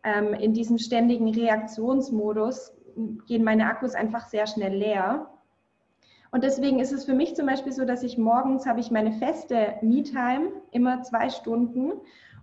ähm, 0.02 0.34
in 0.34 0.52
diesem 0.52 0.78
ständigen 0.78 1.32
Reaktionsmodus 1.32 2.72
gehen 3.26 3.44
meine 3.44 3.66
Akkus 3.66 3.94
einfach 3.94 4.26
sehr 4.26 4.46
schnell 4.46 4.74
leer. 4.74 5.28
Und 6.32 6.44
deswegen 6.44 6.78
ist 6.78 6.92
es 6.92 7.04
für 7.04 7.14
mich 7.14 7.34
zum 7.34 7.46
Beispiel 7.46 7.72
so, 7.72 7.84
dass 7.84 8.02
ich 8.02 8.18
morgens 8.18 8.66
habe 8.66 8.80
ich 8.80 8.90
meine 8.90 9.12
feste 9.12 9.74
Me-Time, 9.82 10.52
immer 10.70 11.02
zwei 11.02 11.28
Stunden. 11.28 11.92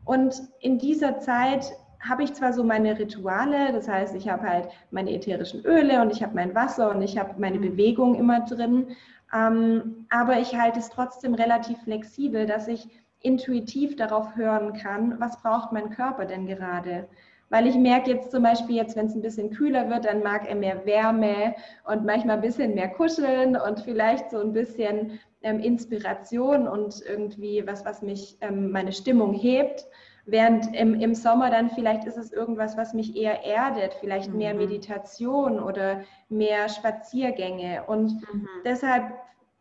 Und 0.04 0.42
in 0.60 0.78
dieser 0.78 1.20
Zeit 1.20 1.74
habe 2.00 2.24
ich 2.24 2.34
zwar 2.34 2.54
so 2.54 2.64
meine 2.64 2.98
Rituale, 3.00 3.72
das 3.72 3.88
heißt, 3.88 4.16
ich 4.16 4.30
habe 4.30 4.48
halt 4.48 4.70
meine 4.92 5.14
ätherischen 5.14 5.66
Öle 5.66 6.02
und 6.02 6.12
ich 6.12 6.22
habe 6.22 6.36
mein 6.36 6.54
Wasser 6.54 6.92
und 6.92 7.02
ich 7.02 7.18
habe 7.18 7.40
meine 7.40 7.60
Bewegung 7.60 8.16
immer 8.16 8.42
drin, 8.42 8.96
ähm, 9.34 10.06
aber 10.10 10.40
ich 10.40 10.56
halte 10.56 10.80
es 10.80 10.90
trotzdem 10.90 11.34
relativ 11.34 11.80
flexibel, 11.80 12.46
dass 12.46 12.68
ich 12.68 12.88
intuitiv 13.22 13.96
darauf 13.96 14.36
hören 14.36 14.74
kann, 14.74 15.20
was 15.20 15.42
braucht 15.42 15.72
mein 15.72 15.90
Körper 15.90 16.26
denn 16.26 16.46
gerade. 16.46 17.08
Weil 17.50 17.68
ich 17.68 17.76
merke 17.76 18.12
jetzt 18.12 18.32
zum 18.32 18.44
Beispiel, 18.44 18.76
jetzt 18.76 18.96
wenn 18.96 19.06
es 19.06 19.16
ein 19.16 19.22
bisschen 19.22 19.52
kühler 19.52 19.90
wird, 19.90 20.06
dann 20.06 20.22
mag 20.22 20.48
er 20.48 20.56
mehr 20.56 20.86
Wärme 20.86 21.56
und 21.86 22.06
manchmal 22.06 22.36
ein 22.38 22.42
bisschen 22.42 22.76
mehr 22.76 22.90
kuscheln 22.90 23.56
und 23.56 23.80
vielleicht 23.80 24.32
so 24.32 24.40
ein 24.40 24.52
bisschen 24.52 25.20
ähm, 25.44 25.60
Inspiration 25.60 26.68
und 26.68 27.02
irgendwie 27.08 27.66
was, 27.66 27.86
was 27.86 28.02
mich 28.02 28.38
ähm, 28.42 28.72
meine 28.72 28.92
Stimmung 28.92 29.34
hebt. 29.34 29.86
Während 30.26 30.76
im, 30.76 30.94
im 31.00 31.16
Sommer 31.16 31.50
dann 31.50 31.70
vielleicht 31.70 32.04
ist 32.04 32.18
es 32.18 32.34
irgendwas, 32.34 32.76
was 32.76 32.94
mich 32.94 33.16
eher 33.16 33.46
erdet, 33.46 33.94
vielleicht 34.02 34.30
mhm. 34.30 34.38
mehr 34.40 34.54
Meditation 34.54 35.58
oder 35.58 36.02
mehr 36.28 36.68
Spaziergänge. 36.68 37.84
Und 37.88 38.12
mhm. 38.34 38.48
deshalb 38.66 39.14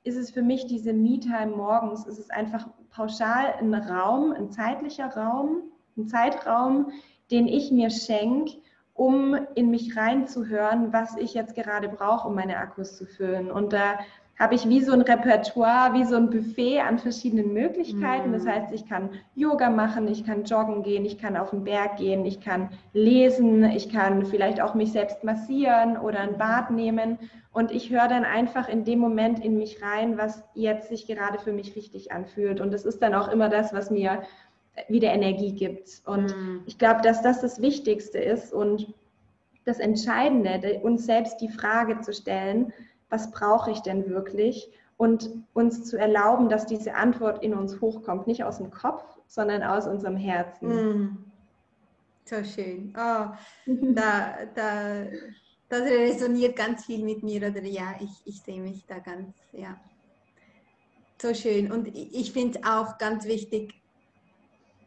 ist 0.03 0.17
es 0.17 0.33
für 0.33 0.43
mich 0.43 0.67
diese 0.67 0.93
Me-Time 0.93 1.55
morgens, 1.57 2.05
ist 2.07 2.19
es 2.19 2.31
einfach 2.31 2.67
pauschal 2.91 3.55
ein 3.61 3.75
Raum, 3.75 4.33
ein 4.33 4.51
zeitlicher 4.51 5.07
Raum, 5.07 5.63
ein 5.97 6.09
Zeitraum, 6.09 6.91
den 7.31 7.49
ich 7.49 7.71
mir 7.71 7.91
schenke, 7.91 8.53
um 8.95 9.37
in 9.55 9.71
mich 9.71 9.97
reinzuhören, 9.97 10.93
was 10.93 11.17
ich 11.17 11.35
jetzt 11.35 11.55
gerade 11.55 11.89
brauche, 11.89 12.29
um 12.29 12.35
meine 12.35 12.57
Akkus 12.57 12.97
zu 12.97 13.07
füllen. 13.07 13.51
Und 13.51 13.73
da 13.73 13.99
habe 14.39 14.55
ich 14.55 14.69
wie 14.69 14.83
so 14.83 14.93
ein 14.93 15.01
Repertoire, 15.01 15.95
wie 15.95 16.05
so 16.05 16.17
ein 16.17 16.29
Buffet 16.29 16.81
an 16.81 16.99
verschiedenen 16.99 17.55
Möglichkeiten. 17.55 18.33
Das 18.33 18.45
mhm. 18.45 18.49
heißt, 18.49 18.73
ich 18.73 18.87
kann 18.87 19.11
Yoga 19.35 19.71
machen, 19.71 20.09
ich 20.09 20.27
kann 20.27 20.45
joggen 20.45 20.83
gehen, 20.83 21.07
ich 21.07 21.19
kann 21.19 21.37
auf 21.37 21.51
den 21.51 21.65
Berg 21.65 21.97
gehen, 21.97 22.27
ich 22.27 22.41
kann 22.41 22.71
lesen, 22.93 23.65
ich 23.65 23.91
kann 23.91 24.27
vielleicht 24.27 24.61
auch 24.61 24.75
mich 24.75 24.93
selbst 24.93 25.25
massieren 25.25 25.97
oder 25.97 26.21
ein 26.21 26.37
Bad 26.37 26.71
nehmen. 26.71 27.19
Und 27.51 27.71
ich 27.71 27.89
höre 27.89 28.09
dann 28.09 28.25
einfach 28.25 28.69
in 28.69 28.85
dem 28.85 28.99
Moment 28.99 29.43
in 29.43 29.57
mich 29.57 29.83
rein, 29.83 30.19
was 30.19 30.45
jetzt 30.53 30.91
sich 30.91 31.07
gerade 31.07 31.39
für 31.39 31.53
mich 31.53 31.75
richtig 31.75 32.13
anfühlt. 32.13 32.61
Und 32.61 32.75
das 32.75 32.85
ist 32.85 33.01
dann 33.01 33.15
auch 33.15 33.29
immer 33.29 33.49
das, 33.49 33.73
was 33.73 33.91
mir 33.91 34.23
wieder 34.89 35.13
Energie 35.13 35.53
gibt. 35.53 36.03
Und 36.05 36.37
mhm. 36.37 36.63
ich 36.67 36.79
glaube, 36.79 37.01
dass 37.03 37.23
das 37.23 37.41
das 37.41 37.61
Wichtigste 37.61 38.19
ist 38.19 38.53
und 38.53 38.95
das 39.65 39.79
Entscheidende, 39.79 40.81
uns 40.83 41.07
selbst 41.07 41.41
die 41.41 41.49
Frage 41.49 42.01
zu 42.01 42.13
stellen, 42.13 42.73
was 43.09 43.31
brauche 43.31 43.71
ich 43.71 43.81
denn 43.81 44.09
wirklich? 44.09 44.71
Und 44.97 45.31
uns 45.53 45.85
zu 45.85 45.99
erlauben, 45.99 46.49
dass 46.49 46.67
diese 46.67 46.95
Antwort 46.95 47.43
in 47.43 47.53
uns 47.53 47.81
hochkommt, 47.81 48.27
nicht 48.27 48.45
aus 48.45 48.59
dem 48.59 48.71
Kopf, 48.71 49.05
sondern 49.27 49.63
aus 49.63 49.87
unserem 49.87 50.17
Herzen. 50.17 50.69
Mm. 50.69 51.25
So 52.25 52.43
schön. 52.43 52.95
Oh, 52.97 53.27
da, 53.67 54.35
da, 54.55 55.05
das 55.69 55.83
resoniert 55.83 56.57
ganz 56.57 56.87
viel 56.87 57.05
mit 57.05 57.23
mir, 57.23 57.49
oder 57.49 57.63
ja, 57.63 57.95
ich, 58.01 58.11
ich 58.25 58.41
sehe 58.43 58.61
mich 58.61 58.87
da 58.87 58.99
ganz, 58.99 59.35
ja. 59.53 59.77
So 61.21 61.35
schön. 61.35 61.71
Und 61.71 61.89
ich 61.95 62.33
finde 62.33 62.59
es 62.59 62.67
auch 62.67 62.99
ganz 62.99 63.27
wichtig, 63.27 63.75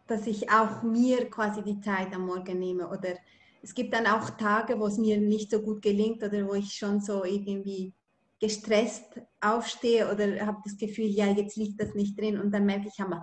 dass 0.09 0.27
ich 0.27 0.49
auch 0.49 0.81
mir 0.83 1.29
quasi 1.29 1.61
die 1.61 1.79
Zeit 1.79 2.13
am 2.13 2.25
Morgen 2.25 2.59
nehme. 2.59 2.87
Oder 2.89 3.15
es 3.61 3.73
gibt 3.73 3.93
dann 3.93 4.07
auch 4.07 4.31
Tage, 4.31 4.79
wo 4.79 4.87
es 4.87 4.97
mir 4.97 5.19
nicht 5.19 5.51
so 5.51 5.61
gut 5.61 5.81
gelingt 5.81 6.23
oder 6.23 6.47
wo 6.47 6.53
ich 6.53 6.73
schon 6.73 6.99
so 6.99 7.23
irgendwie 7.23 7.93
gestresst 8.39 9.21
aufstehe 9.41 10.11
oder 10.11 10.45
habe 10.45 10.61
das 10.63 10.77
Gefühl, 10.77 11.07
ja, 11.07 11.27
jetzt 11.27 11.57
liegt 11.57 11.81
das 11.81 11.93
nicht 11.93 12.19
drin 12.19 12.39
und 12.39 12.51
dann 12.51 12.65
merke 12.65 12.87
ich 12.87 12.99
am, 13.01 13.13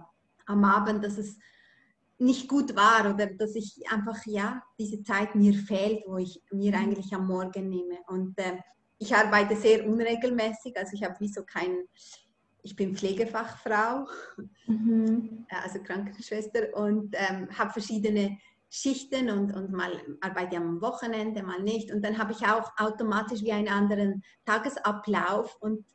am 0.45 0.65
Abend, 0.65 1.03
dass 1.03 1.17
es 1.17 1.39
nicht 2.19 2.49
gut 2.49 2.77
war 2.77 3.13
oder 3.13 3.27
dass 3.27 3.55
ich 3.55 3.83
einfach, 3.91 4.25
ja, 4.27 4.63
diese 4.79 5.03
Zeit 5.03 5.35
mir 5.35 5.55
fehlt, 5.55 6.03
wo 6.07 6.19
ich 6.19 6.43
mir 6.51 6.73
mhm. 6.73 6.79
eigentlich 6.79 7.13
am 7.15 7.27
Morgen 7.27 7.69
nehme. 7.69 7.99
Und 8.09 8.39
äh, 8.39 8.59
ich 8.99 9.15
arbeite 9.15 9.57
sehr 9.57 9.87
unregelmäßig, 9.87 10.77
also 10.77 10.93
ich 10.95 11.03
habe 11.03 11.19
wie 11.21 11.29
so 11.29 11.43
kein, 11.45 11.85
ich 12.67 12.75
bin 12.75 12.97
Pflegefachfrau, 12.97 14.07
mhm. 14.67 15.47
also 15.49 15.81
Krankenschwester 15.83 16.75
und 16.75 17.15
ähm, 17.17 17.49
habe 17.57 17.71
verschiedene 17.71 18.39
Schichten 18.69 19.31
und, 19.31 19.55
und 19.55 19.71
mal 19.71 19.93
arbeite 20.21 20.57
am 20.57 20.81
Wochenende, 20.83 21.45
mal 21.45 21.63
nicht. 21.63 21.93
Und 21.93 22.03
dann 22.05 22.19
habe 22.19 22.33
ich 22.33 22.45
auch 22.45 22.73
automatisch 22.77 23.43
wie 23.43 23.53
einen 23.53 23.69
anderen 23.69 24.25
Tagesablauf. 24.45 25.57
Und 25.61 25.87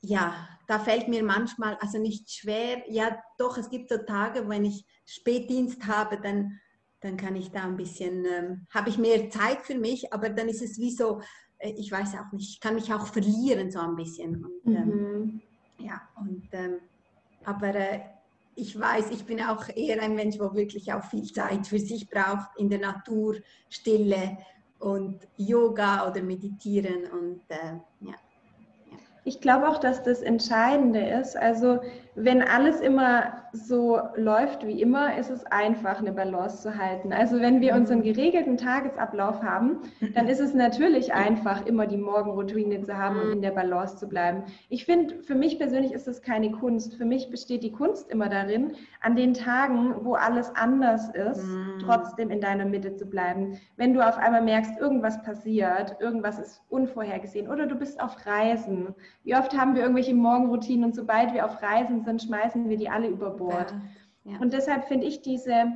ja, 0.00 0.48
da 0.68 0.78
fällt 0.78 1.08
mir 1.08 1.24
manchmal, 1.24 1.76
also 1.80 1.98
nicht 1.98 2.30
schwer, 2.30 2.84
ja 2.88 3.20
doch, 3.38 3.58
es 3.58 3.68
gibt 3.68 3.88
so 3.88 3.98
Tage, 3.98 4.48
wenn 4.48 4.64
ich 4.64 4.86
Spätdienst 5.04 5.84
habe, 5.88 6.20
dann, 6.22 6.60
dann 7.00 7.16
kann 7.16 7.34
ich 7.34 7.50
da 7.50 7.64
ein 7.64 7.76
bisschen, 7.76 8.24
ähm, 8.24 8.66
habe 8.70 8.88
ich 8.88 8.98
mehr 8.98 9.28
Zeit 9.30 9.62
für 9.62 9.76
mich, 9.76 10.12
aber 10.12 10.30
dann 10.30 10.48
ist 10.48 10.62
es 10.62 10.78
wie 10.78 10.92
so, 10.92 11.20
äh, 11.20 11.24
ich 11.62 11.90
weiß 11.90 12.14
auch 12.16 12.32
nicht, 12.32 12.50
ich 12.50 12.60
kann 12.60 12.74
mich 12.74 12.92
auch 12.92 13.06
verlieren 13.06 13.70
so 13.70 13.80
ein 13.80 13.96
bisschen. 13.96 14.44
Und, 14.44 14.74
ähm, 14.74 14.86
mhm. 14.86 15.40
Ja, 15.78 16.00
und 16.16 16.48
ähm, 16.52 16.78
aber 17.44 17.74
äh, 17.74 18.00
ich 18.54 18.78
weiß, 18.78 19.10
ich 19.10 19.24
bin 19.24 19.40
auch 19.40 19.68
eher 19.74 20.02
ein 20.02 20.14
Mensch, 20.14 20.38
wo 20.38 20.54
wirklich 20.54 20.92
auch 20.92 21.04
viel 21.04 21.24
Zeit 21.32 21.66
für 21.66 21.78
sich 21.78 22.08
braucht, 22.08 22.50
in 22.58 22.68
der 22.68 22.80
Natur, 22.80 23.36
Stille 23.68 24.38
und 24.78 25.20
Yoga 25.36 26.08
oder 26.08 26.22
Meditieren 26.22 27.10
und 27.10 27.42
äh, 27.48 27.76
ja. 28.00 28.14
Ich 29.24 29.40
glaube 29.40 29.68
auch, 29.68 29.78
dass 29.78 30.02
das 30.02 30.20
Entscheidende 30.22 31.00
ist. 31.00 31.36
Also 31.36 31.80
wenn 32.14 32.42
alles 32.42 32.80
immer 32.80 33.32
so 33.52 33.98
läuft 34.16 34.66
wie 34.66 34.80
immer, 34.80 35.16
ist 35.18 35.30
es 35.30 35.44
einfach, 35.46 35.98
eine 35.98 36.12
Balance 36.12 36.62
zu 36.62 36.76
halten. 36.76 37.12
Also 37.12 37.40
wenn 37.40 37.60
wir 37.60 37.74
unseren 37.74 37.98
mhm. 37.98 38.04
geregelten 38.04 38.56
Tagesablauf 38.56 39.42
haben, 39.42 39.80
dann 40.14 40.28
ist 40.28 40.40
es 40.40 40.54
natürlich 40.54 41.12
einfach, 41.12 41.64
immer 41.66 41.86
die 41.86 41.96
Morgenroutine 41.96 42.82
zu 42.82 42.96
haben 42.96 43.18
und 43.20 43.32
in 43.32 43.42
der 43.42 43.50
Balance 43.50 43.96
zu 43.96 44.08
bleiben. 44.08 44.44
Ich 44.68 44.84
finde, 44.84 45.22
für 45.22 45.34
mich 45.34 45.58
persönlich 45.58 45.92
ist 45.92 46.06
das 46.06 46.22
keine 46.22 46.50
Kunst. 46.50 46.96
Für 46.96 47.04
mich 47.04 47.30
besteht 47.30 47.62
die 47.62 47.72
Kunst 47.72 48.10
immer 48.10 48.28
darin, 48.28 48.72
an 49.00 49.16
den 49.16 49.34
Tagen, 49.34 49.94
wo 50.02 50.14
alles 50.14 50.54
anders 50.54 51.10
ist, 51.10 51.44
mhm. 51.44 51.78
trotzdem 51.84 52.30
in 52.30 52.40
deiner 52.40 52.64
Mitte 52.64 52.94
zu 52.94 53.06
bleiben. 53.06 53.58
Wenn 53.76 53.94
du 53.94 54.06
auf 54.06 54.18
einmal 54.18 54.42
merkst, 54.42 54.78
irgendwas 54.78 55.22
passiert, 55.22 55.96
irgendwas 56.00 56.38
ist 56.38 56.62
unvorhergesehen 56.68 57.48
oder 57.48 57.66
du 57.66 57.74
bist 57.74 58.00
auf 58.00 58.16
Reisen. 58.26 58.94
Wie 59.24 59.36
oft 59.36 59.56
haben 59.56 59.74
wir 59.74 59.82
irgendwelche 59.82 60.14
Morgenroutinen 60.14 60.84
und 60.84 60.94
sobald 60.94 61.32
wir 61.32 61.44
auf 61.46 61.62
Reisen 61.62 62.04
sind, 62.04 62.22
schmeißen 62.22 62.68
wir 62.68 62.76
die 62.76 62.88
alle 62.88 63.08
über 63.08 63.30
Bord. 63.30 63.72
Ja, 64.24 64.32
ja. 64.32 64.38
Und 64.40 64.52
deshalb 64.52 64.84
finde 64.84 65.06
ich 65.06 65.22
diese 65.22 65.72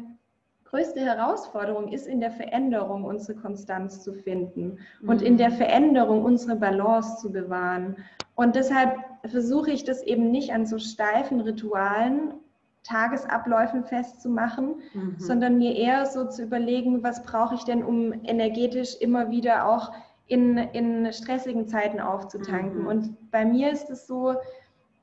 größte 0.65 1.01
Herausforderung 1.01 1.93
ist 1.93 2.07
in 2.07 2.21
der 2.21 2.33
Veränderung 2.33 3.05
unsere 3.05 3.39
Konstanz 3.39 4.03
zu 4.03 4.15
finden 4.15 4.79
mhm. 5.01 5.09
und 5.09 5.23
in 5.23 5.37
der 5.37 5.51
Veränderung 5.51 6.25
unsere 6.25 6.57
Balance 6.57 7.17
zu 7.21 7.31
bewahren. 7.31 7.97
Und 8.35 8.57
deshalb 8.57 8.99
versuche 9.25 9.71
ich 9.71 9.85
das 9.85 10.03
eben 10.03 10.31
nicht 10.31 10.53
an 10.53 10.67
so 10.67 10.79
steifen 10.79 11.41
Ritualen, 11.41 12.35
Tagesabläufen 12.83 13.85
festzumachen, 13.85 14.77
mhm. 14.93 15.17
sondern 15.19 15.59
mir 15.59 15.75
eher 15.75 16.07
so 16.07 16.29
zu 16.29 16.43
überlegen, 16.43 17.03
was 17.03 17.23
brauche 17.23 17.55
ich 17.55 17.65
denn, 17.65 17.83
um 17.83 18.13
energetisch 18.25 18.97
immer 19.01 19.31
wieder 19.31 19.69
auch 19.69 19.93
in, 20.27 20.59
in 20.59 21.13
stressigen 21.13 21.69
Zeiten 21.69 22.01
aufzutanken. 22.01 22.83
Mhm. 22.83 22.87
Und 22.87 23.31
bei 23.31 23.45
mir 23.45 23.71
ist 23.73 23.91
es 23.91 24.07
so, 24.07 24.35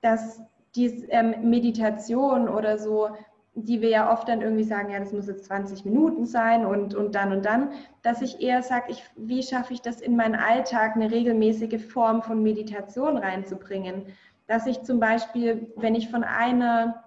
dass 0.01 0.42
die 0.75 1.06
ähm, 1.10 1.50
Meditation 1.50 2.50
oder 2.50 2.77
so, 2.77 3.10
die 3.56 3.82
wir 3.82 3.89
ja 3.89 4.12
oft 4.12 4.27
dann 4.27 4.42
irgendwie 4.42 4.63
sagen, 4.63 4.89
ja, 4.89 5.00
das 5.00 5.13
muss 5.13 5.27
jetzt 5.27 5.46
20 5.46 5.86
Minuten 5.86 6.25
sein 6.25 6.65
und, 6.65 6.96
und 6.96 7.13
dann 7.13 7.32
und 7.32 7.46
dann, 7.46 7.72
dass 8.01 8.22
ich 8.22 8.42
eher 8.42 8.63
sage, 8.63 8.86
ich, 8.89 9.03
wie 9.15 9.44
schaffe 9.44 9.74
ich 9.74 9.82
das 9.82 10.01
in 10.01 10.15
meinen 10.15 10.36
Alltag, 10.36 10.96
eine 10.96 11.12
regelmäßige 11.12 11.86
Form 11.86 12.24
von 12.24 12.42
Meditation 12.42 13.18
reinzubringen. 13.18 14.08
Dass 14.48 14.65
ich 14.65 14.82
zum 14.82 15.00
Beispiel, 15.00 15.72
wenn 15.77 15.96
ich 15.96 16.10
von 16.10 16.24
einer, 16.24 17.03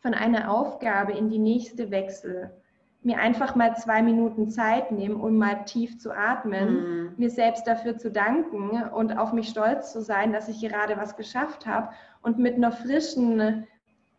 von 0.00 0.12
einer 0.12 0.52
Aufgabe 0.52 1.12
in 1.12 1.30
die 1.30 1.38
nächste 1.38 1.90
wechsle, 1.90 2.50
mir 3.04 3.18
einfach 3.18 3.54
mal 3.54 3.76
zwei 3.76 4.02
Minuten 4.02 4.48
Zeit 4.48 4.90
nehmen, 4.90 5.20
um 5.20 5.36
mal 5.36 5.64
tief 5.64 5.98
zu 5.98 6.10
atmen, 6.10 6.74
mhm. 6.74 7.12
mir 7.16 7.30
selbst 7.30 7.66
dafür 7.66 7.98
zu 7.98 8.10
danken 8.10 8.82
und 8.94 9.18
auf 9.18 9.32
mich 9.32 9.48
stolz 9.48 9.92
zu 9.92 10.00
sein, 10.00 10.32
dass 10.32 10.48
ich 10.48 10.60
gerade 10.60 10.96
was 10.96 11.16
geschafft 11.16 11.66
habe 11.66 11.90
und 12.22 12.38
mit 12.38 12.54
einer 12.54 12.72
frischen, 12.72 13.66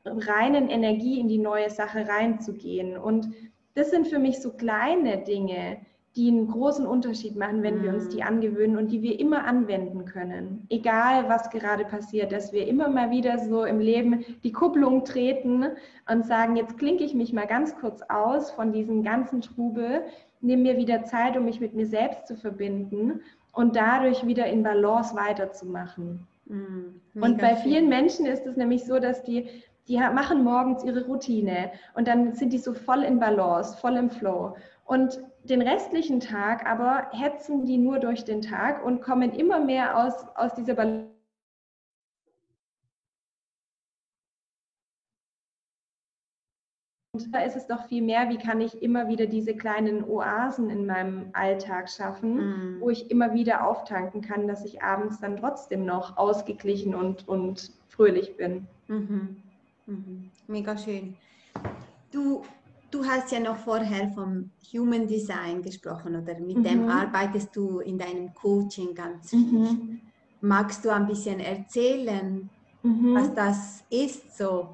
reinen 0.06 0.70
Energie 0.70 1.20
in 1.20 1.28
die 1.28 1.40
neue 1.40 1.72
Sache 1.72 2.08
reinzugehen. 2.08 2.96
Und 2.96 3.34
das 3.74 3.90
sind 3.90 4.08
für 4.08 4.20
mich 4.20 4.40
so 4.40 4.52
kleine 4.54 5.24
Dinge, 5.24 5.80
die 6.16 6.30
einen 6.30 6.48
großen 6.48 6.86
Unterschied 6.86 7.36
machen, 7.36 7.62
wenn 7.62 7.84
wir 7.84 7.94
uns 7.94 8.08
die 8.08 8.22
mhm. 8.22 8.28
angewöhnen 8.28 8.78
und 8.78 8.92
die 8.92 9.02
wir 9.02 9.20
immer 9.20 9.46
anwenden 9.46 10.06
können. 10.06 10.66
Egal, 10.70 11.28
was 11.28 11.50
gerade 11.50 11.84
passiert, 11.84 12.32
dass 12.32 12.54
wir 12.54 12.68
immer 12.68 12.90
mal 12.90 13.12
wieder 13.12 13.38
so 13.40 13.66
im 13.66 13.80
Leben 13.80 14.24
die 14.44 14.54
Kupplung 14.54 15.04
treten 15.04 15.66
und 16.10 16.26
sagen, 16.26 16.56
jetzt 16.56 16.78
klinke 16.78 17.04
ich 17.04 17.14
mich 17.14 17.34
mal 17.34 17.48
ganz 17.48 17.76
kurz 17.78 18.02
aus 18.04 18.52
von 18.52 18.72
diesem 18.72 19.04
ganzen 19.04 19.42
Trubel, 19.42 20.04
nehme 20.40 20.64
mir 20.64 20.78
wieder 20.78 21.04
Zeit, 21.04 21.36
um 21.36 21.46
mich 21.46 21.60
mit 21.60 21.74
mir 21.74 21.88
selbst 21.88 22.28
zu 22.28 22.38
verbinden 22.38 23.22
und 23.52 23.76
dadurch 23.76 24.26
wieder 24.26 24.46
in 24.46 24.64
Balance 24.64 25.16
weiterzumachen. 25.16 26.26
Mhm, 26.46 27.02
und 27.16 27.40
bei 27.40 27.56
vielen 27.56 27.90
Menschen 27.90 28.26
ist 28.26 28.46
es 28.46 28.56
nämlich 28.56 28.86
so, 28.86 29.00
dass 29.00 29.24
die 29.24 29.48
die 29.88 29.98
machen 29.98 30.44
morgens 30.44 30.84
ihre 30.84 31.06
Routine 31.06 31.70
und 31.94 32.08
dann 32.08 32.34
sind 32.34 32.54
die 32.54 32.58
so 32.58 32.74
voll 32.74 33.04
in 33.04 33.20
Balance, 33.20 33.78
voll 33.78 33.98
im 33.98 34.10
Flow. 34.10 34.56
Und 34.86 35.20
den 35.50 35.62
restlichen 35.62 36.20
Tag 36.20 36.66
aber 36.66 37.10
hetzen 37.12 37.66
die 37.66 37.78
nur 37.78 38.00
durch 38.00 38.26
den 38.26 38.42
Tag 38.42 38.84
und 38.84 39.02
kommen 39.02 39.32
immer 39.32 39.60
mehr 39.60 39.98
aus, 39.98 40.14
aus 40.36 40.54
dieser 40.56 40.74
Balance. 40.74 41.16
da 47.32 47.40
ist 47.40 47.56
es 47.56 47.68
doch 47.68 47.86
viel 47.88 48.02
mehr, 48.02 48.30
wie 48.30 48.38
kann 48.38 48.62
ich 48.62 48.82
immer 48.82 49.08
wieder 49.08 49.26
diese 49.26 49.56
kleinen 49.56 50.04
Oasen 50.04 50.70
in 50.70 50.86
meinem 50.86 51.30
Alltag 51.34 51.90
schaffen, 51.90 52.36
mm. 52.36 52.82
wo 52.82 52.90
ich 52.90 53.10
immer 53.10 53.34
wieder 53.34 53.66
auftanken 53.68 54.22
kann, 54.22 54.48
dass 54.48 54.66
ich 54.66 54.84
abends 54.84 55.20
dann 55.20 55.38
trotzdem 55.38 55.86
noch 55.86 56.18
ausgeglichen 56.18 56.94
und, 56.94 57.28
und 57.28 57.72
fröhlich 57.88 58.36
bin. 58.38 58.68
Mhm. 58.88 59.38
Mhm. 59.86 60.30
Mega 60.48 60.78
schön. 60.78 61.16
Du, 62.12 62.44
du 62.96 63.06
hast 63.06 63.32
ja 63.32 63.40
noch 63.40 63.58
vorher 63.58 64.10
vom 64.10 64.52
Human 64.74 65.08
Design 65.08 65.62
gesprochen 65.62 66.16
oder 66.16 66.40
mit 66.40 66.58
mhm. 66.58 66.64
dem 66.64 66.90
arbeitest 66.90 67.56
du 67.56 67.80
in 67.80 67.98
deinem 67.98 68.34
Coaching 68.34 68.96
ganz 68.96 69.30
viel. 69.30 69.42
Mhm. 69.42 70.02
Magst 70.42 70.86
du 70.86 70.90
ein 70.90 71.08
bisschen 71.08 71.40
erzählen, 71.40 72.50
mhm. 72.84 73.16
was 73.16 73.34
das 73.34 73.84
ist 73.90 74.38
so? 74.38 74.70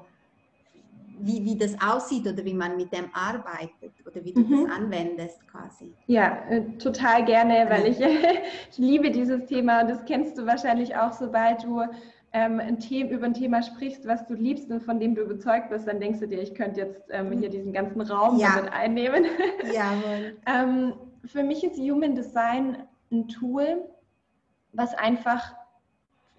wie, 1.24 1.44
wie 1.44 1.56
das 1.56 1.76
aussieht 1.80 2.26
oder 2.26 2.44
wie 2.44 2.54
man 2.54 2.76
mit 2.76 2.92
dem 2.92 3.04
arbeitet 3.12 3.92
oder 4.04 4.24
wie 4.24 4.32
du 4.32 4.40
mhm. 4.40 4.64
das 4.64 4.76
anwendest 4.76 5.46
quasi. 5.46 5.92
Ja, 6.06 6.42
äh, 6.48 6.62
total 6.78 7.24
gerne, 7.24 7.66
weil 7.68 7.86
ich, 7.86 8.00
ich 8.70 8.78
liebe 8.78 9.10
dieses 9.10 9.44
Thema 9.46 9.82
und 9.82 9.90
das 9.90 10.04
kennst 10.04 10.36
du 10.36 10.46
wahrscheinlich 10.46 10.96
auch, 10.96 11.12
sobald 11.12 11.62
du 11.62 11.82
ähm, 12.32 12.60
ein 12.60 12.78
Thema, 12.78 13.10
über 13.10 13.26
ein 13.26 13.34
Thema 13.34 13.62
sprichst, 13.62 14.06
was 14.06 14.26
du 14.26 14.34
liebst 14.34 14.70
und 14.70 14.82
von 14.82 14.98
dem 14.98 15.14
du 15.14 15.22
überzeugt 15.22 15.70
bist, 15.70 15.86
dann 15.86 16.00
denkst 16.00 16.20
du 16.20 16.28
dir, 16.28 16.40
ich 16.40 16.54
könnte 16.54 16.80
jetzt 16.80 17.02
ähm, 17.10 17.30
hier 17.32 17.48
mhm. 17.48 17.52
diesen 17.52 17.72
ganzen 17.72 18.00
Raum 18.00 18.38
ja. 18.38 18.54
damit 18.56 18.72
einnehmen. 18.72 19.24
Jawohl. 19.72 20.36
ähm, 20.46 20.94
für 21.24 21.42
mich 21.42 21.62
ist 21.62 21.78
Human 21.78 22.14
Design 22.14 22.78
ein 23.10 23.28
Tool, 23.28 23.84
was 24.72 24.94
einfach 24.94 25.54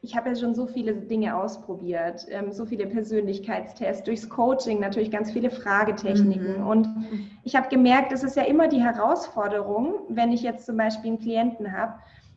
ich 0.04 0.18
habe 0.18 0.30
ja 0.30 0.36
schon 0.36 0.54
so 0.54 0.68
viele 0.68 0.94
Dinge 0.94 1.34
ausprobiert, 1.36 2.26
ähm, 2.30 2.52
so 2.52 2.66
viele 2.66 2.86
Persönlichkeitstests, 2.88 4.04
durchs 4.04 4.28
Coaching 4.28 4.82
natürlich 4.82 5.10
ganz 5.10 5.32
viele 5.32 5.50
Fragetechniken. 5.50 6.60
Mhm. 6.60 6.68
Und 6.68 6.90
ich 7.44 7.56
habe 7.56 7.70
gemerkt, 7.70 8.12
es 8.12 8.22
ist 8.22 8.36
ja 8.36 8.44
immer 8.44 8.68
die 8.68 8.82
Herausforderung, 8.82 10.02
wenn 10.10 10.34
ich 10.34 10.44
jetzt 10.44 10.66
zum 10.66 10.76
Beispiel 10.76 11.12
einen 11.12 11.20
Klienten 11.20 11.72
habe 11.72 11.94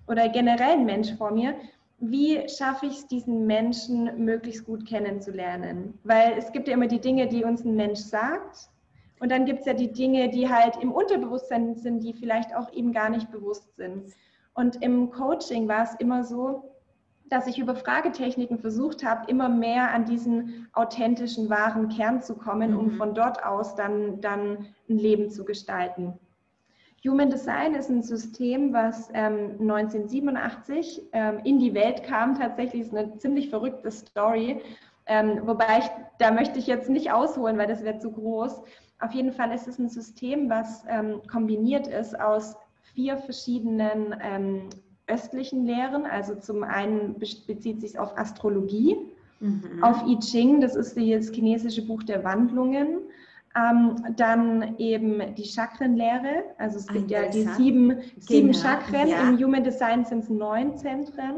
oder 0.06 0.28
generell 0.28 0.74
einen 0.74 0.86
Mensch 0.86 1.12
vor 1.14 1.32
mir, 1.32 1.56
wie 1.98 2.48
schaffe 2.48 2.86
ich 2.86 2.92
es, 2.92 3.06
diesen 3.06 3.46
Menschen 3.46 4.24
möglichst 4.24 4.64
gut 4.64 4.86
kennenzulernen? 4.86 5.98
Weil 6.04 6.34
es 6.36 6.52
gibt 6.52 6.68
ja 6.68 6.74
immer 6.74 6.88
die 6.88 7.00
Dinge, 7.00 7.26
die 7.26 7.44
uns 7.44 7.64
ein 7.64 7.74
Mensch 7.74 8.00
sagt. 8.00 8.68
Und 9.18 9.30
dann 9.30 9.46
gibt 9.46 9.60
es 9.60 9.66
ja 9.66 9.72
die 9.72 9.92
Dinge, 9.92 10.28
die 10.28 10.48
halt 10.48 10.76
im 10.82 10.92
Unterbewusstsein 10.92 11.74
sind, 11.74 12.00
die 12.00 12.12
vielleicht 12.12 12.54
auch 12.54 12.70
ihm 12.72 12.92
gar 12.92 13.08
nicht 13.08 13.30
bewusst 13.30 13.74
sind. 13.76 14.12
Und 14.52 14.82
im 14.82 15.10
Coaching 15.10 15.68
war 15.68 15.84
es 15.84 15.94
immer 15.98 16.22
so, 16.22 16.76
dass 17.28 17.46
ich 17.46 17.58
über 17.58 17.74
Fragetechniken 17.74 18.58
versucht 18.58 19.04
habe, 19.04 19.28
immer 19.30 19.48
mehr 19.48 19.92
an 19.92 20.04
diesen 20.04 20.68
authentischen, 20.72 21.50
wahren 21.50 21.88
Kern 21.88 22.22
zu 22.22 22.36
kommen, 22.36 22.72
mhm. 22.72 22.78
um 22.78 22.90
von 22.92 23.14
dort 23.14 23.44
aus 23.44 23.74
dann, 23.74 24.20
dann 24.20 24.66
ein 24.88 24.98
Leben 24.98 25.30
zu 25.30 25.44
gestalten. 25.44 26.14
Human 27.06 27.30
Design 27.30 27.74
ist 27.74 27.88
ein 27.88 28.02
System, 28.02 28.72
was 28.72 29.08
ähm, 29.14 29.56
1987 29.60 31.02
ähm, 31.12 31.40
in 31.44 31.58
die 31.58 31.74
Welt 31.74 32.02
kam. 32.02 32.38
Tatsächlich 32.38 32.82
ist 32.82 32.94
eine 32.94 33.16
ziemlich 33.18 33.50
verrückte 33.50 33.90
Story. 33.90 34.60
Ähm, 35.06 35.40
wobei 35.44 35.78
ich, 35.78 35.90
da 36.18 36.32
möchte 36.32 36.58
ich 36.58 36.66
jetzt 36.66 36.90
nicht 36.90 37.12
ausholen, 37.12 37.58
weil 37.58 37.68
das 37.68 37.84
wäre 37.84 37.98
zu 37.98 38.10
groß. 38.10 38.62
Auf 39.00 39.12
jeden 39.12 39.32
Fall 39.32 39.52
ist 39.52 39.68
es 39.68 39.78
ein 39.78 39.88
System, 39.88 40.50
was 40.50 40.84
ähm, 40.88 41.20
kombiniert 41.30 41.86
ist 41.86 42.18
aus 42.18 42.56
vier 42.94 43.16
verschiedenen 43.18 44.14
ähm, 44.22 44.70
östlichen 45.06 45.64
Lehren. 45.64 46.06
Also 46.06 46.34
zum 46.34 46.64
einen 46.64 47.18
bezieht 47.18 47.80
sich 47.80 47.98
auf 47.98 48.16
Astrologie, 48.18 48.96
mhm. 49.40 49.82
auf 49.82 50.02
I 50.06 50.18
Ching, 50.18 50.60
das 50.60 50.74
ist 50.74 50.96
das 50.96 51.30
chinesische 51.30 51.86
Buch 51.86 52.02
der 52.02 52.24
Wandlungen. 52.24 52.98
Ähm, 53.56 54.14
dann 54.16 54.76
eben 54.76 55.34
die 55.34 55.44
Chakrenlehre, 55.44 56.44
also 56.58 56.76
es 56.76 56.86
gibt 56.88 57.10
ja 57.10 57.26
die 57.28 57.44
sieben, 57.44 58.00
sieben 58.18 58.52
genau. 58.52 58.58
Chakren, 58.58 59.08
ja. 59.08 59.28
im 59.28 59.38
Human 59.38 59.64
Design 59.64 60.04
sind 60.04 60.24
es 60.24 60.28
neun 60.28 60.76
Zentren. 60.76 61.36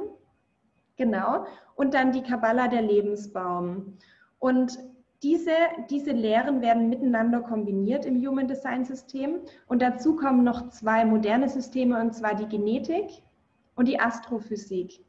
Genau. 0.97 1.47
Und 1.77 1.95
dann 1.95 2.11
die 2.11 2.23
Kabbala 2.23 2.67
der 2.67 2.83
Lebensbaum. 2.83 3.99
Und 4.41 4.79
diese, 5.23 5.53
diese 5.91 6.11
Lehren 6.11 6.61
werden 6.61 6.89
miteinander 6.89 7.41
kombiniert 7.41 8.05
im 8.05 8.25
Human 8.25 8.49
Design 8.49 8.85
System. 8.85 9.41
Und 9.69 9.81
dazu 9.81 10.17
kommen 10.17 10.43
noch 10.43 10.71
zwei 10.71 11.05
moderne 11.05 11.49
Systeme, 11.49 12.01
und 12.01 12.15
zwar 12.15 12.35
die 12.35 12.49
Genetik 12.49 13.23
und 13.77 13.87
die 13.87 14.01
Astrophysik. 14.01 15.05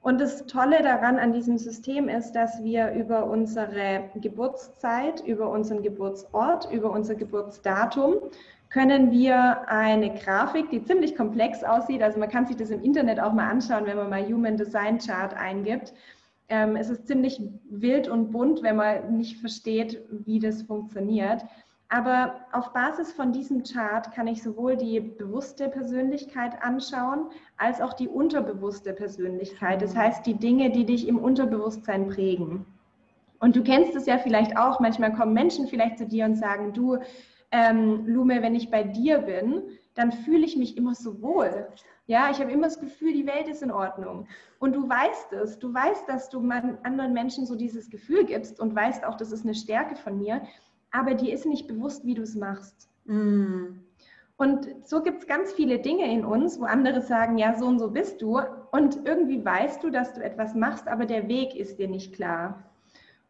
Und 0.00 0.20
das 0.20 0.46
Tolle 0.46 0.82
daran 0.82 1.18
an 1.18 1.32
diesem 1.32 1.58
System 1.58 2.08
ist, 2.08 2.32
dass 2.32 2.62
wir 2.62 2.92
über 2.92 3.28
unsere 3.28 4.10
Geburtszeit, 4.14 5.22
über 5.26 5.50
unseren 5.50 5.82
Geburtsort, 5.82 6.70
über 6.70 6.90
unser 6.90 7.14
Geburtsdatum 7.14 8.14
können 8.70 9.10
wir 9.10 9.68
eine 9.68 10.14
Grafik, 10.14 10.70
die 10.70 10.84
ziemlich 10.84 11.16
komplex 11.16 11.64
aussieht, 11.64 12.02
also 12.02 12.18
man 12.18 12.28
kann 12.28 12.46
sich 12.46 12.56
das 12.56 12.70
im 12.70 12.82
Internet 12.82 13.18
auch 13.18 13.32
mal 13.32 13.48
anschauen, 13.48 13.86
wenn 13.86 13.96
man 13.96 14.10
mal 14.10 14.26
Human 14.26 14.56
Design 14.56 14.98
Chart 14.98 15.34
eingibt. 15.34 15.94
Ähm, 16.50 16.76
es 16.76 16.90
ist 16.90 17.06
ziemlich 17.06 17.40
wild 17.70 18.08
und 18.08 18.30
bunt, 18.30 18.62
wenn 18.62 18.76
man 18.76 19.16
nicht 19.16 19.40
versteht, 19.40 20.02
wie 20.10 20.38
das 20.38 20.62
funktioniert. 20.62 21.44
Aber 21.90 22.40
auf 22.52 22.74
Basis 22.74 23.12
von 23.12 23.32
diesem 23.32 23.62
Chart 23.62 24.12
kann 24.12 24.26
ich 24.26 24.42
sowohl 24.42 24.76
die 24.76 25.00
bewusste 25.00 25.70
Persönlichkeit 25.70 26.62
anschauen, 26.62 27.30
als 27.56 27.80
auch 27.80 27.94
die 27.94 28.08
unterbewusste 28.08 28.92
Persönlichkeit. 28.92 29.80
Das 29.80 29.96
heißt, 29.96 30.26
die 30.26 30.34
Dinge, 30.34 30.70
die 30.70 30.84
dich 30.84 31.08
im 31.08 31.18
Unterbewusstsein 31.18 32.08
prägen. 32.08 32.66
Und 33.40 33.56
du 33.56 33.62
kennst 33.62 33.96
es 33.96 34.04
ja 34.04 34.18
vielleicht 34.18 34.58
auch, 34.58 34.80
manchmal 34.80 35.14
kommen 35.14 35.32
Menschen 35.32 35.66
vielleicht 35.66 35.96
zu 35.96 36.06
dir 36.06 36.26
und 36.26 36.36
sagen, 36.36 36.74
du, 36.74 36.98
ähm, 37.52 38.06
Lume, 38.06 38.42
wenn 38.42 38.54
ich 38.54 38.70
bei 38.70 38.82
dir 38.82 39.18
bin, 39.18 39.62
dann 39.94 40.12
fühle 40.12 40.44
ich 40.44 40.56
mich 40.56 40.76
immer 40.76 40.94
so 40.94 41.22
wohl. 41.22 41.68
Ja, 42.06 42.30
ich 42.30 42.38
habe 42.38 42.52
immer 42.52 42.64
das 42.64 42.80
Gefühl, 42.80 43.14
die 43.14 43.26
Welt 43.26 43.48
ist 43.48 43.62
in 43.62 43.70
Ordnung. 43.70 44.26
Und 44.58 44.74
du 44.74 44.88
weißt 44.88 45.32
es, 45.32 45.58
du 45.58 45.72
weißt, 45.72 46.08
dass 46.08 46.28
du 46.28 46.40
anderen 46.50 47.12
Menschen 47.14 47.46
so 47.46 47.54
dieses 47.54 47.88
Gefühl 47.88 48.24
gibst 48.26 48.60
und 48.60 48.74
weißt 48.74 49.04
auch, 49.04 49.16
das 49.16 49.32
ist 49.32 49.44
eine 49.44 49.54
Stärke 49.54 49.96
von 49.96 50.18
mir 50.18 50.42
aber 50.90 51.14
dir 51.14 51.32
ist 51.32 51.46
nicht 51.46 51.68
bewusst, 51.68 52.04
wie 52.04 52.14
du 52.14 52.22
es 52.22 52.34
machst. 52.34 52.88
Mm. 53.04 53.80
Und 54.36 54.68
so 54.84 55.02
gibt 55.02 55.22
es 55.22 55.26
ganz 55.26 55.52
viele 55.52 55.80
Dinge 55.80 56.10
in 56.12 56.24
uns, 56.24 56.60
wo 56.60 56.64
andere 56.64 57.02
sagen, 57.02 57.38
ja, 57.38 57.58
so 57.58 57.66
und 57.66 57.80
so 57.80 57.90
bist 57.90 58.22
du. 58.22 58.38
Und 58.70 59.00
irgendwie 59.04 59.44
weißt 59.44 59.82
du, 59.82 59.90
dass 59.90 60.14
du 60.14 60.22
etwas 60.22 60.54
machst, 60.54 60.86
aber 60.86 61.06
der 61.06 61.26
Weg 61.26 61.56
ist 61.56 61.78
dir 61.78 61.88
nicht 61.88 62.14
klar. 62.14 62.62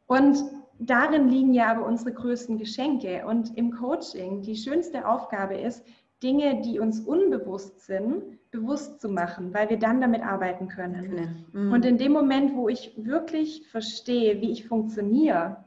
Und 0.07 0.44
darin 0.79 1.29
liegen 1.29 1.55
ja 1.55 1.71
aber 1.71 1.87
unsere 1.87 2.12
größten 2.12 2.59
Geschenke. 2.59 3.25
Und 3.27 3.57
im 3.57 3.73
Coaching, 3.73 4.42
die 4.42 4.57
schönste 4.57 5.09
Aufgabe 5.09 5.57
ist, 5.57 5.83
Dinge, 6.23 6.61
die 6.61 6.79
uns 6.79 7.01
unbewusst 7.01 7.87
sind, 7.87 8.51
bewusst 8.51 9.01
zu 9.01 9.09
machen, 9.09 9.55
weil 9.55 9.71
wir 9.71 9.79
dann 9.79 10.01
damit 10.01 10.23
arbeiten 10.23 10.68
können. 10.68 11.47
Mhm. 11.53 11.73
Und 11.73 11.85
in 11.85 11.97
dem 11.97 12.12
Moment, 12.12 12.55
wo 12.55 12.68
ich 12.68 12.92
wirklich 12.97 13.66
verstehe, 13.71 14.40
wie 14.40 14.51
ich 14.51 14.66
funktioniere, 14.66 15.64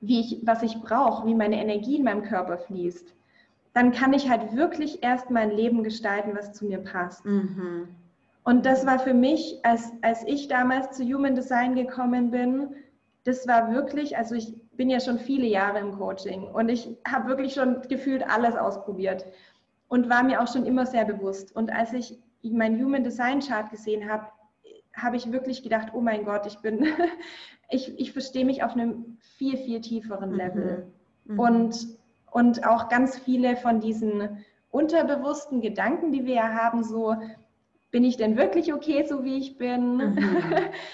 wie 0.00 0.20
ich, 0.20 0.40
was 0.44 0.62
ich 0.62 0.80
brauche, 0.80 1.26
wie 1.26 1.34
meine 1.34 1.60
Energie 1.60 1.96
in 1.96 2.04
meinem 2.04 2.22
Körper 2.22 2.58
fließt, 2.58 3.14
dann 3.72 3.92
kann 3.92 4.12
ich 4.12 4.30
halt 4.30 4.56
wirklich 4.56 5.02
erst 5.02 5.30
mein 5.30 5.50
Leben 5.50 5.82
gestalten, 5.82 6.32
was 6.34 6.52
zu 6.52 6.64
mir 6.64 6.78
passt. 6.78 7.24
Mhm. 7.24 7.88
Und 8.44 8.64
das 8.64 8.86
war 8.86 8.98
für 8.98 9.12
mich, 9.12 9.58
als, 9.64 9.92
als 10.02 10.24
ich 10.26 10.48
damals 10.48 10.96
zu 10.96 11.04
Human 11.04 11.34
Design 11.34 11.74
gekommen 11.74 12.30
bin, 12.30 12.74
das 13.24 13.48
war 13.48 13.72
wirklich, 13.72 14.16
also 14.16 14.34
ich 14.34 14.54
bin 14.76 14.88
ja 14.88 15.00
schon 15.00 15.18
viele 15.18 15.46
Jahre 15.46 15.80
im 15.80 15.98
Coaching 15.98 16.44
und 16.44 16.68
ich 16.68 16.88
habe 17.06 17.28
wirklich 17.28 17.54
schon 17.54 17.82
gefühlt 17.88 18.22
alles 18.28 18.54
ausprobiert 18.54 19.26
und 19.88 20.08
war 20.08 20.22
mir 20.22 20.40
auch 20.40 20.50
schon 20.50 20.64
immer 20.64 20.86
sehr 20.86 21.04
bewusst. 21.04 21.54
Und 21.56 21.70
als 21.70 21.92
ich 21.92 22.16
mein 22.42 22.80
Human 22.80 23.02
Design 23.02 23.40
Chart 23.40 23.68
gesehen 23.70 24.08
habe, 24.08 24.26
habe 24.96 25.16
ich 25.16 25.30
wirklich 25.30 25.62
gedacht, 25.62 25.88
oh 25.92 26.00
mein 26.00 26.24
Gott, 26.24 26.46
ich 26.46 26.58
bin, 26.58 26.86
ich, 27.70 27.98
ich 27.98 28.12
verstehe 28.12 28.44
mich 28.44 28.62
auf 28.62 28.72
einem 28.72 29.18
viel, 29.36 29.56
viel 29.58 29.80
tieferen 29.80 30.30
mhm. 30.30 30.36
Level. 30.36 30.92
Mhm. 31.24 31.38
Und, 31.38 31.86
und 32.30 32.66
auch 32.66 32.88
ganz 32.88 33.18
viele 33.18 33.56
von 33.56 33.80
diesen 33.80 34.44
unterbewussten 34.70 35.60
Gedanken, 35.60 36.12
die 36.12 36.24
wir 36.24 36.34
ja 36.34 36.52
haben, 36.54 36.82
so, 36.82 37.14
bin 37.90 38.04
ich 38.04 38.16
denn 38.16 38.36
wirklich 38.36 38.74
okay, 38.74 39.04
so 39.08 39.24
wie 39.24 39.38
ich 39.38 39.58
bin? 39.58 39.96
Mhm. 39.96 40.18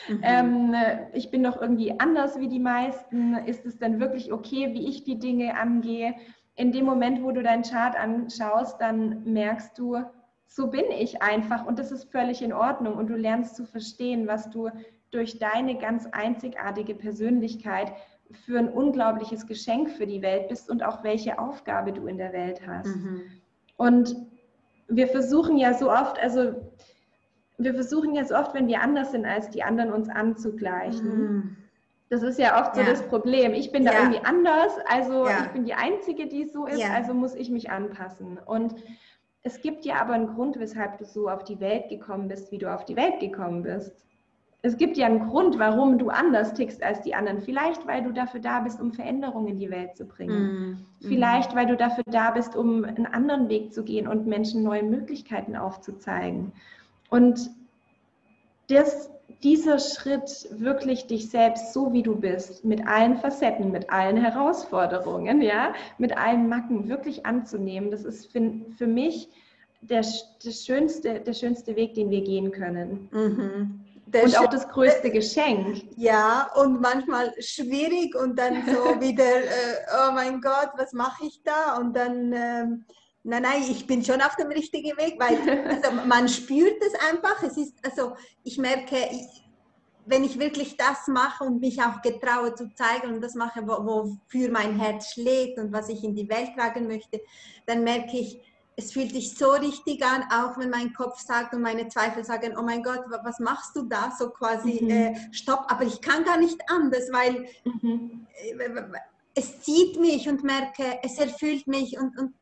Mhm. 0.09 0.21
ähm, 0.23 0.75
ich 1.13 1.31
bin 1.31 1.45
doch 1.45 1.61
irgendwie 1.61 1.99
anders 2.01 2.39
wie 2.41 2.49
die 2.49 2.59
meisten. 2.59 3.37
Ist 3.47 3.65
es 3.65 3.79
denn 3.79 4.01
wirklich 4.01 4.33
okay, 4.33 4.73
wie 4.75 4.89
ich 4.89 5.05
die 5.05 5.19
Dinge 5.19 5.57
angehe? 5.57 6.15
In 6.57 6.73
dem 6.73 6.85
Moment, 6.85 7.23
wo 7.23 7.31
du 7.31 7.43
deinen 7.43 7.63
Chart 7.63 7.97
anschaust, 7.97 8.81
dann 8.81 9.23
merkst 9.25 9.79
du, 9.79 9.99
so 10.55 10.67
bin 10.67 10.91
ich 10.91 11.23
einfach 11.23 11.65
und 11.65 11.79
das 11.79 11.91
ist 11.91 12.13
völlig 12.13 12.43
in 12.43 12.53
Ordnung 12.53 12.97
und 12.97 13.07
du 13.07 13.17
lernst 13.17 13.57
zu 13.57 13.65
verstehen, 13.65 14.27
was 14.27 14.51
du 14.51 14.69
durch 15.11 15.39
deine 15.39 15.79
ganz 15.79 16.07
einzigartige 16.13 16.95
Persönlichkeit 16.95 17.93
für 18.45 18.59
ein 18.59 18.69
unglaubliches 18.69 19.47
Geschenk 19.47 19.91
für 19.91 20.07
die 20.07 20.21
Welt 20.21 20.49
bist 20.49 20.69
und 20.69 20.83
auch 20.83 21.03
welche 21.05 21.39
Aufgabe 21.39 21.95
du 21.95 22.07
in 22.07 22.19
der 22.19 22.35
Welt 22.35 22.61
hast. 22.67 22.97
Mhm. 22.97 23.23
Und 23.79 24.15
wir 24.89 25.09
versuchen 25.09 25.57
ja 25.57 25.73
so 25.73 25.91
oft, 25.91 26.19
also 26.21 26.55
wir 27.57 27.73
versuchen 27.73 28.15
ja 28.15 28.25
so 28.25 28.35
oft, 28.35 28.53
wenn 28.53 28.69
wir 28.69 28.83
anders 28.83 29.13
sind 29.13 29.25
als 29.25 29.49
die 29.49 29.63
anderen, 29.63 29.91
uns 29.91 30.11
anzugleichen. 30.11 31.19
Mhm. 31.19 31.57
Das 32.11 32.23
ist 32.23 32.39
ja 32.39 32.61
oft 32.61 32.75
so 32.75 32.83
ja. 32.83 32.89
das 32.89 33.03
Problem. 33.09 33.55
Ich 33.55 33.73
bin 33.73 33.87
da 33.87 33.93
ja. 33.93 34.01
irgendwie 34.01 34.23
anders, 34.23 34.73
also 34.87 35.27
ja. 35.27 35.45
ich 35.45 35.49
bin 35.49 35.65
die 35.65 35.73
Einzige, 35.73 36.27
die 36.27 36.45
so 36.45 36.67
ist, 36.67 36.85
also 36.91 37.15
muss 37.15 37.35
ich 37.35 37.49
mich 37.49 37.71
anpassen. 37.71 38.39
Und 38.45 38.75
es 39.43 39.61
gibt 39.61 39.85
ja 39.85 40.01
aber 40.01 40.15
einen 40.15 40.29
Grund, 40.35 40.59
weshalb 40.59 40.99
du 40.99 41.05
so 41.05 41.29
auf 41.29 41.45
die 41.45 41.59
Welt 41.61 41.89
gekommen 41.89 42.29
bist, 42.29 42.53
wie 42.53 42.59
du 42.59 42.73
auf 42.73 42.85
die 42.85 42.97
Welt 42.97 43.19
gekommen 43.21 43.63
bist. 43.63 43.93
Es 44.65 44.77
gibt 44.77 44.97
ja 44.97 45.07
einen 45.07 45.29
Grund, 45.29 45.59
warum 45.59 45.99
du 45.99 46.09
anders 46.09 46.55
tickst 46.55 46.85
als 46.85 47.03
die 47.03 47.17
anderen. 47.17 47.41
Vielleicht, 47.41 47.85
weil 47.89 48.05
du 48.05 48.13
dafür 48.13 48.39
da 48.39 48.61
bist, 48.61 48.81
um 48.81 48.93
Veränderungen 48.93 49.49
in 49.49 49.59
die 49.59 49.71
Welt 49.71 49.97
zu 49.97 50.07
bringen. 50.07 50.71
Mm. 50.71 50.87
Vielleicht, 51.01 51.57
weil 51.57 51.67
du 51.67 51.77
dafür 51.77 52.05
da 52.07 52.31
bist, 52.31 52.55
um 52.55 52.85
einen 52.85 53.07
anderen 53.07 53.49
Weg 53.49 53.73
zu 53.73 53.83
gehen 53.83 54.07
und 54.07 54.29
Menschen 54.29 54.63
neue 54.63 54.85
Möglichkeiten 54.85 55.57
aufzuzeigen. 55.57 56.53
Und 57.11 57.51
das, 58.69 59.11
dieser 59.43 59.79
Schritt, 59.79 60.49
wirklich 60.51 61.07
dich 61.07 61.29
selbst 61.29 61.73
so 61.73 61.93
wie 61.93 62.03
du 62.03 62.17
bist, 62.17 62.65
mit 62.65 62.87
allen 62.87 63.17
Facetten, 63.17 63.73
mit 63.73 63.91
allen 63.91 64.17
Herausforderungen, 64.17 65.43
ja, 65.43 65.75
mit 65.99 66.17
allen 66.17 66.49
Macken 66.49 66.89
wirklich 66.89 67.27
anzunehmen, 67.27 67.91
das 67.91 68.05
ist 68.05 68.31
für, 68.31 68.53
für 68.77 68.87
mich 68.87 69.29
der, 69.81 70.05
der, 70.45 70.53
schönste, 70.53 71.21
der 71.21 71.35
schönste 71.35 71.75
Weg, 71.75 71.95
den 71.95 72.11
wir 72.11 72.23
gehen 72.23 72.53
können. 72.53 73.09
Mhm. 73.11 73.81
und 74.13 74.39
auch 74.39 74.49
das 74.49 74.69
größte 74.69 75.11
Geschenk. 75.11 75.83
Ja, 75.97 76.49
und 76.55 76.81
manchmal 76.81 77.33
schwierig 77.41 78.15
und 78.15 78.39
dann 78.39 78.65
so 78.67 78.73
wieder, 79.01 79.25
äh, 79.25 80.09
oh 80.09 80.13
mein 80.13 80.41
Gott, 80.41 80.71
was 80.77 80.93
mache 80.93 81.27
ich 81.27 81.43
da? 81.43 81.79
Und 81.79 81.97
dann, 81.97 82.33
ähm, 82.33 82.85
nein, 83.25 83.43
nein, 83.43 83.63
ich 83.71 83.87
bin 83.87 84.05
schon 84.05 84.21
auf 84.21 84.37
dem 84.37 84.49
richtigen 84.49 84.97
Weg, 84.97 85.17
weil 85.19 85.69
also 85.69 85.93
man 86.07 86.29
spürt 86.29 86.83
es 86.83 86.95
einfach. 87.11 87.43
Es 87.43 87.57
ist, 87.57 87.75
also 87.85 88.17
ich 88.43 88.59
merke, 88.59 88.97
ich, 89.11 89.45
wenn 90.07 90.25
ich 90.25 90.39
wirklich 90.39 90.77
das 90.77 91.07
mache 91.07 91.45
und 91.45 91.61
mich 91.61 91.81
auch 91.81 92.03
getraue 92.03 92.55
zu 92.55 92.75
zeigen 92.75 93.15
und 93.15 93.21
das 93.21 93.35
mache, 93.35 93.67
wofür 93.67 94.51
mein 94.51 94.79
Herz 94.79 95.13
schlägt 95.13 95.59
und 95.59 95.73
was 95.73 95.89
ich 95.89 96.03
in 96.03 96.15
die 96.15 96.29
Welt 96.29 96.51
tragen 96.57 96.89
möchte, 96.89 97.21
dann 97.67 97.85
merke 97.85 98.19
ich, 98.19 98.41
es 98.75 98.93
fühlt 98.93 99.13
sich 99.13 99.35
so 99.35 99.51
richtig 99.51 100.03
an, 100.03 100.25
auch 100.33 100.59
wenn 100.59 100.71
mein 100.71 100.93
Kopf 100.95 101.21
sagt 101.21 101.55
und 101.55 101.61
meine 101.61 101.89
Zweifel 101.89 102.25
sagen, 102.25 102.57
oh 102.59 102.63
mein 102.63 102.83
Gott, 102.83 103.05
was 103.23 103.39
machst 103.39 103.77
du 103.77 103.83
da? 103.83 104.11
So 104.19 104.31
quasi, 104.31 104.81
mhm. 104.83 104.91
äh, 104.91 105.33
stopp, 105.33 105.67
aber 105.69 105.85
ich 105.85 106.01
kann 106.01 106.25
gar 106.25 106.39
nicht 106.39 106.59
anders, 106.69 107.13
weil 107.13 107.47
mhm. 107.65 108.27
äh, 108.35 108.83
es 109.35 109.61
zieht 109.61 110.01
mich 110.01 110.29
und 110.29 110.43
merke, 110.43 110.99
es 111.03 111.19
erfüllt 111.19 111.67
mich 111.67 111.99
und, 111.99 112.19
und 112.19 112.35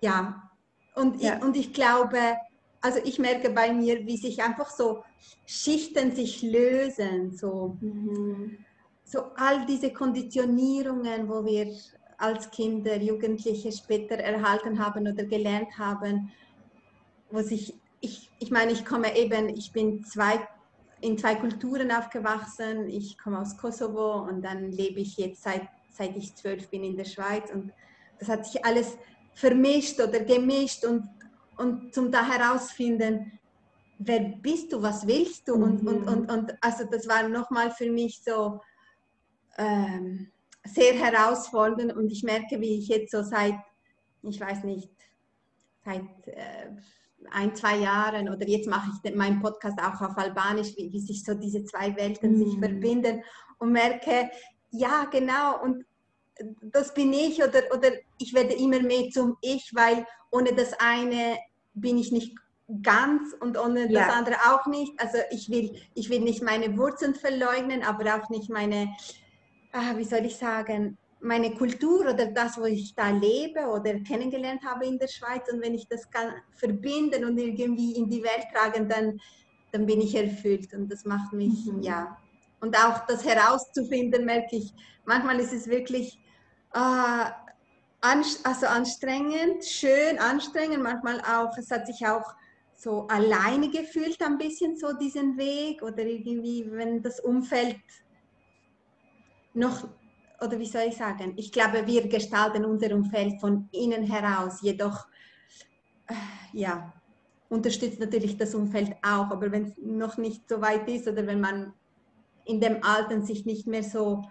ja, 0.00 0.50
und, 0.94 1.22
ja. 1.22 1.36
Ich, 1.36 1.42
und 1.42 1.56
ich 1.56 1.72
glaube, 1.72 2.18
also 2.80 3.00
ich 3.04 3.18
merke 3.18 3.50
bei 3.50 3.72
mir, 3.72 4.06
wie 4.06 4.16
sich 4.16 4.42
einfach 4.42 4.70
so 4.70 5.04
Schichten 5.46 6.14
sich 6.14 6.42
lösen, 6.42 7.36
so, 7.36 7.76
mhm. 7.80 8.58
so 9.04 9.32
all 9.36 9.66
diese 9.66 9.92
Konditionierungen, 9.92 11.28
wo 11.28 11.44
wir 11.44 11.74
als 12.18 12.50
Kinder, 12.50 12.96
Jugendliche 13.00 13.72
später 13.72 14.16
erhalten 14.16 14.84
haben 14.84 15.06
oder 15.06 15.24
gelernt 15.24 15.78
haben, 15.78 16.32
wo 17.30 17.40
sich, 17.42 17.74
ich, 18.00 18.30
ich 18.38 18.50
meine, 18.50 18.72
ich 18.72 18.84
komme 18.84 19.16
eben, 19.16 19.48
ich 19.48 19.72
bin 19.72 20.04
zwei, 20.04 20.46
in 21.00 21.16
zwei 21.16 21.36
Kulturen 21.36 21.92
aufgewachsen, 21.92 22.88
ich 22.88 23.16
komme 23.18 23.40
aus 23.40 23.56
Kosovo 23.56 24.22
und 24.22 24.42
dann 24.42 24.72
lebe 24.72 25.00
ich 25.00 25.16
jetzt 25.16 25.42
seit, 25.42 25.68
seit 25.90 26.16
ich 26.16 26.34
zwölf 26.34 26.68
bin 26.68 26.82
in 26.82 26.96
der 26.96 27.04
Schweiz 27.04 27.50
und 27.52 27.72
das 28.18 28.28
hat 28.28 28.46
sich 28.46 28.64
alles 28.64 28.98
vermischt 29.38 30.00
oder 30.00 30.20
gemischt 30.20 30.84
und, 30.84 31.08
und 31.56 31.94
zum 31.94 32.10
da 32.10 32.26
herausfinden, 32.26 33.38
wer 33.98 34.20
bist 34.20 34.72
du, 34.72 34.82
was 34.82 35.06
willst 35.06 35.46
du? 35.48 35.54
Und, 35.54 35.82
mhm. 35.82 35.88
und, 35.88 36.08
und, 36.08 36.30
und 36.30 36.54
also 36.60 36.84
das 36.90 37.06
war 37.06 37.28
nochmal 37.28 37.70
für 37.70 37.90
mich 37.90 38.20
so, 38.22 38.60
ähm, 39.56 40.32
sehr 40.64 40.94
herausfordernd 40.94 41.94
und 41.94 42.10
ich 42.10 42.22
merke, 42.22 42.60
wie 42.60 42.78
ich 42.78 42.88
jetzt 42.88 43.12
so 43.12 43.22
seit, 43.22 43.54
ich 44.22 44.40
weiß 44.40 44.64
nicht, 44.64 44.90
seit 45.84 46.02
äh, 46.26 46.70
ein, 47.30 47.54
zwei 47.54 47.76
Jahren 47.78 48.28
oder 48.28 48.46
jetzt 48.46 48.68
mache 48.68 48.90
ich 49.04 49.14
meinen 49.14 49.40
Podcast 49.40 49.78
auch 49.80 50.00
auf 50.00 50.16
Albanisch, 50.16 50.76
wie, 50.76 50.92
wie 50.92 51.00
sich 51.00 51.24
so 51.24 51.34
diese 51.34 51.64
zwei 51.64 51.94
Welten 51.96 52.34
mm. 52.34 52.38
sich 52.38 52.56
mhm. 52.56 52.60
verbinden 52.60 53.22
und 53.58 53.72
merke, 53.72 54.30
ja, 54.70 55.04
genau, 55.10 55.62
und 55.62 55.84
das 56.62 56.94
bin 56.94 57.12
ich 57.12 57.42
oder, 57.42 57.62
oder 57.74 57.90
ich 58.18 58.34
werde 58.34 58.54
immer 58.54 58.80
mehr 58.80 59.10
zum 59.10 59.36
Ich, 59.40 59.70
weil 59.74 60.06
ohne 60.30 60.54
das 60.54 60.72
eine 60.78 61.38
bin 61.74 61.98
ich 61.98 62.12
nicht 62.12 62.36
ganz 62.82 63.34
und 63.40 63.58
ohne 63.58 63.90
ja. 63.90 64.06
das 64.06 64.14
andere 64.14 64.36
auch 64.50 64.66
nicht. 64.66 64.92
Also 64.98 65.18
ich 65.30 65.50
will, 65.50 65.80
ich 65.94 66.10
will 66.10 66.20
nicht 66.20 66.42
meine 66.42 66.76
Wurzeln 66.76 67.14
verleugnen, 67.14 67.82
aber 67.82 68.16
auch 68.16 68.28
nicht 68.28 68.50
meine 68.50 68.94
ah, 69.72 69.96
wie 69.96 70.04
soll 70.04 70.24
ich 70.24 70.36
sagen, 70.36 70.96
meine 71.20 71.54
Kultur 71.54 72.00
oder 72.00 72.26
das, 72.26 72.58
wo 72.58 72.64
ich 72.64 72.94
da 72.94 73.10
lebe 73.10 73.66
oder 73.66 73.98
kennengelernt 74.00 74.64
habe 74.64 74.86
in 74.86 74.98
der 74.98 75.08
Schweiz. 75.08 75.50
Und 75.52 75.60
wenn 75.60 75.74
ich 75.74 75.88
das 75.88 76.08
kann 76.10 76.34
verbinden 76.52 77.24
und 77.24 77.38
irgendwie 77.38 77.92
in 77.96 78.08
die 78.08 78.22
Welt 78.22 78.46
tragen, 78.54 78.88
dann, 78.88 79.20
dann 79.72 79.86
bin 79.86 80.00
ich 80.00 80.14
erfüllt. 80.14 80.72
Und 80.72 80.90
das 80.90 81.04
macht 81.04 81.32
mich, 81.32 81.66
mhm. 81.66 81.82
ja. 81.82 82.16
Und 82.60 82.76
auch 82.76 83.06
das 83.06 83.24
herauszufinden, 83.24 84.24
merke 84.24 84.56
ich, 84.56 84.72
manchmal 85.04 85.38
ist 85.40 85.52
es 85.52 85.68
wirklich 85.68 86.18
äh, 86.72 87.30
also 88.00 88.66
anstrengend, 88.66 89.64
schön 89.64 90.18
anstrengend, 90.18 90.82
manchmal 90.82 91.20
auch, 91.20 91.56
es 91.58 91.70
hat 91.70 91.86
sich 91.86 92.06
auch 92.06 92.34
so 92.76 93.08
alleine 93.08 93.70
gefühlt, 93.70 94.22
ein 94.22 94.38
bisschen 94.38 94.76
so 94.76 94.92
diesen 94.92 95.36
Weg 95.36 95.82
oder 95.82 96.04
irgendwie, 96.04 96.70
wenn 96.70 97.02
das 97.02 97.18
Umfeld 97.18 97.76
noch, 99.52 99.88
oder 100.40 100.58
wie 100.58 100.66
soll 100.66 100.82
ich 100.82 100.96
sagen, 100.96 101.34
ich 101.36 101.50
glaube, 101.50 101.84
wir 101.86 102.08
gestalten 102.08 102.64
unser 102.64 102.94
Umfeld 102.94 103.40
von 103.40 103.68
innen 103.72 104.04
heraus, 104.04 104.60
jedoch, 104.62 105.08
äh, 106.06 106.14
ja, 106.52 106.92
unterstützt 107.48 107.98
natürlich 107.98 108.36
das 108.36 108.54
Umfeld 108.54 108.94
auch, 109.02 109.30
aber 109.30 109.50
wenn 109.50 109.64
es 109.64 109.72
noch 109.78 110.16
nicht 110.16 110.48
so 110.48 110.60
weit 110.60 110.88
ist 110.88 111.08
oder 111.08 111.26
wenn 111.26 111.40
man 111.40 111.72
in 112.44 112.60
dem 112.60 112.84
Alten 112.84 113.24
sich 113.24 113.44
nicht 113.44 113.66
mehr 113.66 113.82
so 113.82 114.22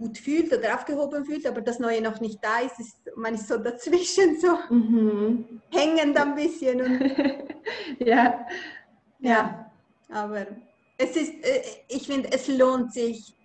gut 0.00 0.16
fühlt 0.16 0.52
oder 0.52 0.74
aufgehoben 0.74 1.24
fühlt, 1.26 1.46
aber 1.46 1.60
das 1.60 1.78
Neue 1.78 2.00
noch 2.00 2.20
nicht 2.20 2.42
da 2.42 2.60
ist, 2.60 2.80
ist 2.80 2.96
man 3.16 3.34
ist 3.34 3.46
so 3.46 3.58
dazwischen, 3.58 4.40
so 4.40 4.56
mhm. 4.74 5.60
hängend 5.70 6.16
ein 6.16 6.34
bisschen. 6.34 6.80
Und, 6.80 7.16
ja. 7.98 8.46
ja, 9.18 9.70
aber 10.08 10.46
es 10.96 11.16
ist, 11.16 11.34
äh, 11.44 11.62
ich 11.88 12.06
finde, 12.06 12.32
es 12.32 12.48
lohnt 12.48 12.92
sich, 12.94 13.36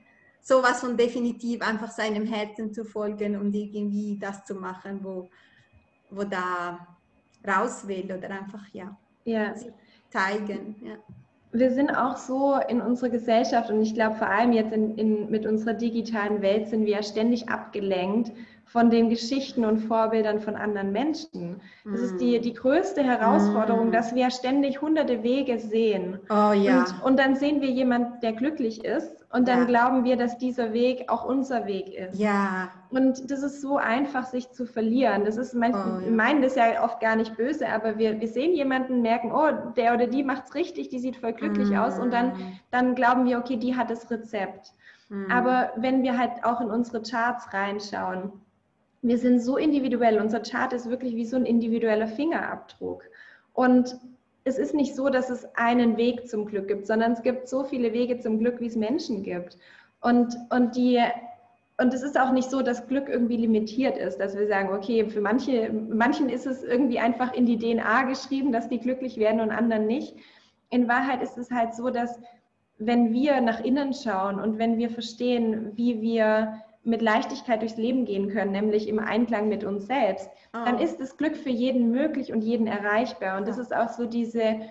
sowas 0.41 0.79
von 0.79 0.95
definitiv 0.95 1.61
einfach 1.61 1.91
seinem 1.91 2.25
Herzen 2.25 2.71
zu 2.71 2.85
folgen 2.85 3.35
und 3.35 3.53
irgendwie 3.53 4.17
das 4.17 4.45
zu 4.45 4.53
machen, 4.53 4.99
wo, 5.03 5.27
wo 6.11 6.23
da 6.23 6.87
raus 7.45 7.87
will 7.87 8.05
oder 8.05 8.29
einfach 8.29 8.63
ja, 8.71 8.95
ja. 9.25 9.55
zeigen. 10.09 10.75
Ja. 10.81 10.97
Wir 11.57 11.71
sind 11.71 11.89
auch 11.91 12.17
so 12.17 12.55
in 12.67 12.81
unserer 12.81 13.09
Gesellschaft 13.09 13.69
und 13.69 13.81
ich 13.81 13.93
glaube 13.93 14.15
vor 14.15 14.27
allem 14.27 14.51
jetzt 14.51 14.73
in, 14.73 14.95
in, 14.95 15.29
mit 15.29 15.45
unserer 15.45 15.73
digitalen 15.73 16.41
Welt 16.41 16.67
sind 16.67 16.85
wir 16.85 16.93
ja 16.93 17.03
ständig 17.03 17.49
abgelenkt 17.49 18.31
von 18.65 18.89
den 18.89 19.09
Geschichten 19.09 19.63
und 19.63 19.79
Vorbildern 19.79 20.41
von 20.41 20.55
anderen 20.55 20.91
Menschen. 20.91 21.61
Das 21.85 22.01
ist 22.01 22.17
die, 22.17 22.37
mm. 22.37 22.41
die 22.41 22.53
größte 22.53 23.03
Herausforderung, 23.03 23.89
mm. 23.89 23.91
dass 23.91 24.15
wir 24.15 24.29
ständig 24.31 24.81
hunderte 24.81 25.23
Wege 25.23 25.59
sehen. 25.59 26.19
Oh, 26.29 26.51
ja. 26.51 26.79
und, 26.79 27.03
und 27.03 27.19
dann 27.19 27.35
sehen 27.35 27.61
wir 27.61 27.69
jemanden, 27.69 28.19
der 28.21 28.33
glücklich 28.33 28.83
ist 28.83 29.14
und 29.31 29.47
dann 29.47 29.59
ja. 29.59 29.65
glauben 29.65 30.03
wir, 30.03 30.17
dass 30.17 30.37
dieser 30.37 30.73
Weg 30.73 31.05
auch 31.09 31.25
unser 31.25 31.65
Weg 31.65 31.93
ist. 31.93 32.19
Ja. 32.19 32.69
Und 32.89 33.29
das 33.29 33.43
ist 33.43 33.61
so 33.61 33.77
einfach, 33.77 34.25
sich 34.25 34.51
zu 34.51 34.65
verlieren. 34.65 35.25
Das 35.25 35.37
ist, 35.37 35.53
mein, 35.53 35.73
oh, 35.73 35.99
ja. 36.05 36.11
meinen 36.11 36.41
das 36.41 36.55
ja 36.55 36.83
oft 36.83 36.99
gar 36.99 37.15
nicht 37.15 37.35
böse, 37.35 37.67
aber 37.67 37.97
wir, 37.97 38.21
wir 38.21 38.27
sehen 38.27 38.53
jemanden, 38.53 39.01
merken, 39.01 39.31
oh, 39.33 39.73
der 39.75 39.93
oder 39.93 40.07
die 40.07 40.23
macht 40.23 40.45
es 40.45 40.55
richtig, 40.55 40.89
die 40.89 40.99
sieht 40.99 41.17
voll 41.17 41.33
glücklich 41.33 41.69
mm. 41.69 41.75
aus 41.75 41.99
und 41.99 42.13
dann, 42.13 42.33
dann 42.71 42.95
glauben 42.95 43.25
wir, 43.25 43.39
okay, 43.39 43.57
die 43.57 43.75
hat 43.75 43.89
das 43.89 44.09
Rezept. 44.09 44.73
Mm. 45.09 45.29
Aber 45.31 45.71
wenn 45.75 46.03
wir 46.03 46.17
halt 46.17 46.43
auch 46.43 46.61
in 46.61 46.69
unsere 46.69 47.01
Charts 47.01 47.53
reinschauen, 47.53 48.31
wir 49.01 49.17
sind 49.17 49.39
so 49.39 49.57
individuell. 49.57 50.19
Unser 50.19 50.39
Chart 50.39 50.73
ist 50.73 50.89
wirklich 50.89 51.15
wie 51.15 51.25
so 51.25 51.35
ein 51.35 51.45
individueller 51.45 52.07
Fingerabdruck. 52.07 53.03
Und 53.53 53.97
es 54.45 54.59
ist 54.59 54.73
nicht 54.73 54.95
so, 54.95 55.09
dass 55.09 55.29
es 55.29 55.45
einen 55.55 55.97
Weg 55.97 56.27
zum 56.29 56.45
Glück 56.45 56.67
gibt, 56.67 56.85
sondern 56.87 57.13
es 57.13 57.23
gibt 57.23 57.49
so 57.49 57.63
viele 57.63 57.91
Wege 57.93 58.19
zum 58.19 58.39
Glück, 58.39 58.59
wie 58.61 58.67
es 58.67 58.75
Menschen 58.75 59.23
gibt. 59.23 59.57
Und, 60.01 60.37
und 60.51 60.75
die 60.75 61.01
und 61.77 61.93
es 61.93 62.03
ist 62.03 62.17
auch 62.17 62.31
nicht 62.31 62.49
so, 62.49 62.61
dass 62.61 62.87
Glück 62.87 63.09
irgendwie 63.09 63.35
limitiert 63.35 63.97
ist, 63.97 64.17
dass 64.17 64.37
wir 64.37 64.47
sagen, 64.47 64.73
okay, 64.73 65.09
für 65.09 65.19
manche, 65.19 65.69
manchen 65.73 66.29
ist 66.29 66.47
es 66.47 66.63
irgendwie 66.63 66.99
einfach 66.99 67.33
in 67.33 67.45
die 67.45 67.57
DNA 67.57 68.03
geschrieben, 68.03 68.53
dass 68.53 68.69
die 68.69 68.79
glücklich 68.79 69.17
werden 69.17 69.41
und 69.41 69.51
anderen 69.51 69.85
nicht. 69.85 70.15
In 70.69 70.87
Wahrheit 70.87 71.21
ist 71.21 71.37
es 71.37 71.51
halt 71.51 71.75
so, 71.75 71.89
dass 71.89 72.17
wenn 72.77 73.11
wir 73.11 73.41
nach 73.41 73.61
innen 73.61 73.93
schauen 73.93 74.39
und 74.39 74.57
wenn 74.57 74.77
wir 74.77 74.89
verstehen, 74.89 75.71
wie 75.75 76.01
wir 76.01 76.61
mit 76.85 77.01
Leichtigkeit 77.01 77.61
durchs 77.61 77.77
Leben 77.77 78.05
gehen 78.05 78.29
können, 78.29 78.51
nämlich 78.51 78.87
im 78.87 78.99
Einklang 78.99 79.49
mit 79.49 79.63
uns 79.63 79.87
selbst, 79.87 80.29
oh. 80.53 80.59
dann 80.65 80.79
ist 80.79 80.99
das 80.99 81.17
Glück 81.17 81.35
für 81.35 81.49
jeden 81.49 81.91
möglich 81.91 82.31
und 82.31 82.41
jeden 82.41 82.67
erreichbar. 82.67 83.37
Und 83.37 83.47
das 83.47 83.57
ist 83.57 83.75
auch 83.75 83.89
so 83.89 84.05
diese, 84.05 84.61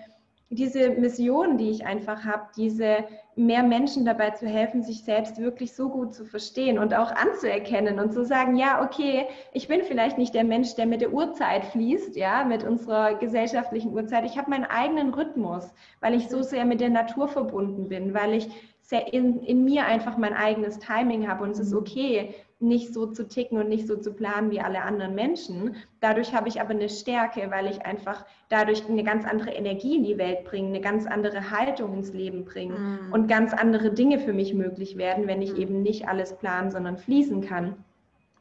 diese 0.49 0.91
Mission, 0.91 1.57
die 1.57 1.69
ich 1.69 1.85
einfach 1.85 2.23
habe, 2.23 2.47
diese 2.55 3.03
mehr 3.35 3.63
Menschen 3.63 4.05
dabei 4.05 4.29
zu 4.29 4.47
helfen, 4.47 4.81
sich 4.81 5.03
selbst 5.03 5.39
wirklich 5.39 5.73
so 5.73 5.89
gut 5.89 6.13
zu 6.13 6.23
verstehen 6.23 6.79
und 6.79 6.93
auch 6.93 7.11
anzuerkennen 7.11 7.99
und 7.99 8.13
zu 8.13 8.23
sagen, 8.23 8.55
ja, 8.55 8.81
okay, 8.81 9.25
ich 9.51 9.67
bin 9.67 9.83
vielleicht 9.83 10.17
nicht 10.17 10.33
der 10.33 10.45
Mensch, 10.45 10.75
der 10.75 10.85
mit 10.85 11.01
der 11.01 11.11
Uhrzeit 11.11 11.65
fließt, 11.65 12.15
ja, 12.15 12.45
mit 12.45 12.63
unserer 12.63 13.15
gesellschaftlichen 13.15 13.93
Uhrzeit. 13.93 14.23
Ich 14.23 14.37
habe 14.37 14.49
meinen 14.49 14.65
eigenen 14.65 15.13
Rhythmus, 15.13 15.73
weil 15.99 16.13
ich 16.13 16.29
so 16.29 16.43
sehr 16.43 16.63
mit 16.63 16.79
der 16.79 16.89
Natur 16.91 17.27
verbunden 17.27 17.89
bin, 17.89 18.13
weil 18.13 18.35
ich 18.35 18.47
in, 18.91 19.41
in 19.41 19.63
mir 19.63 19.85
einfach 19.85 20.17
mein 20.17 20.33
eigenes 20.33 20.79
Timing 20.79 21.27
habe 21.27 21.43
und 21.43 21.51
es 21.51 21.59
ist 21.59 21.71
mhm. 21.71 21.79
okay, 21.79 22.35
nicht 22.59 22.93
so 22.93 23.07
zu 23.07 23.27
ticken 23.27 23.57
und 23.57 23.67
nicht 23.67 23.87
so 23.87 23.97
zu 23.97 24.13
planen 24.13 24.49
wie 24.49 24.61
alle 24.61 24.81
anderen 24.81 25.13
Menschen. 25.13 25.75
Dadurch 25.99 26.33
habe 26.33 26.47
ich 26.47 26.61
aber 26.61 26.71
eine 26.71 26.89
Stärke, 26.89 27.51
weil 27.51 27.67
ich 27.67 27.85
einfach 27.85 28.25
dadurch 28.49 28.87
eine 28.87 29.03
ganz 29.03 29.25
andere 29.25 29.51
Energie 29.51 29.97
in 29.97 30.03
die 30.03 30.17
Welt 30.17 30.45
bringe, 30.45 30.69
eine 30.69 30.81
ganz 30.81 31.05
andere 31.05 31.51
Haltung 31.51 31.93
ins 31.95 32.13
Leben 32.13 32.45
bringe 32.45 32.75
mm. 32.75 33.13
und 33.13 33.27
ganz 33.27 33.53
andere 33.53 33.91
Dinge 33.91 34.19
für 34.19 34.31
mich 34.31 34.53
möglich 34.53 34.97
werden, 34.97 35.27
wenn 35.27 35.41
ich 35.41 35.53
mm. 35.53 35.61
eben 35.61 35.81
nicht 35.81 36.07
alles 36.07 36.37
planen, 36.37 36.71
sondern 36.71 36.97
fließen 36.97 37.41
kann. 37.41 37.75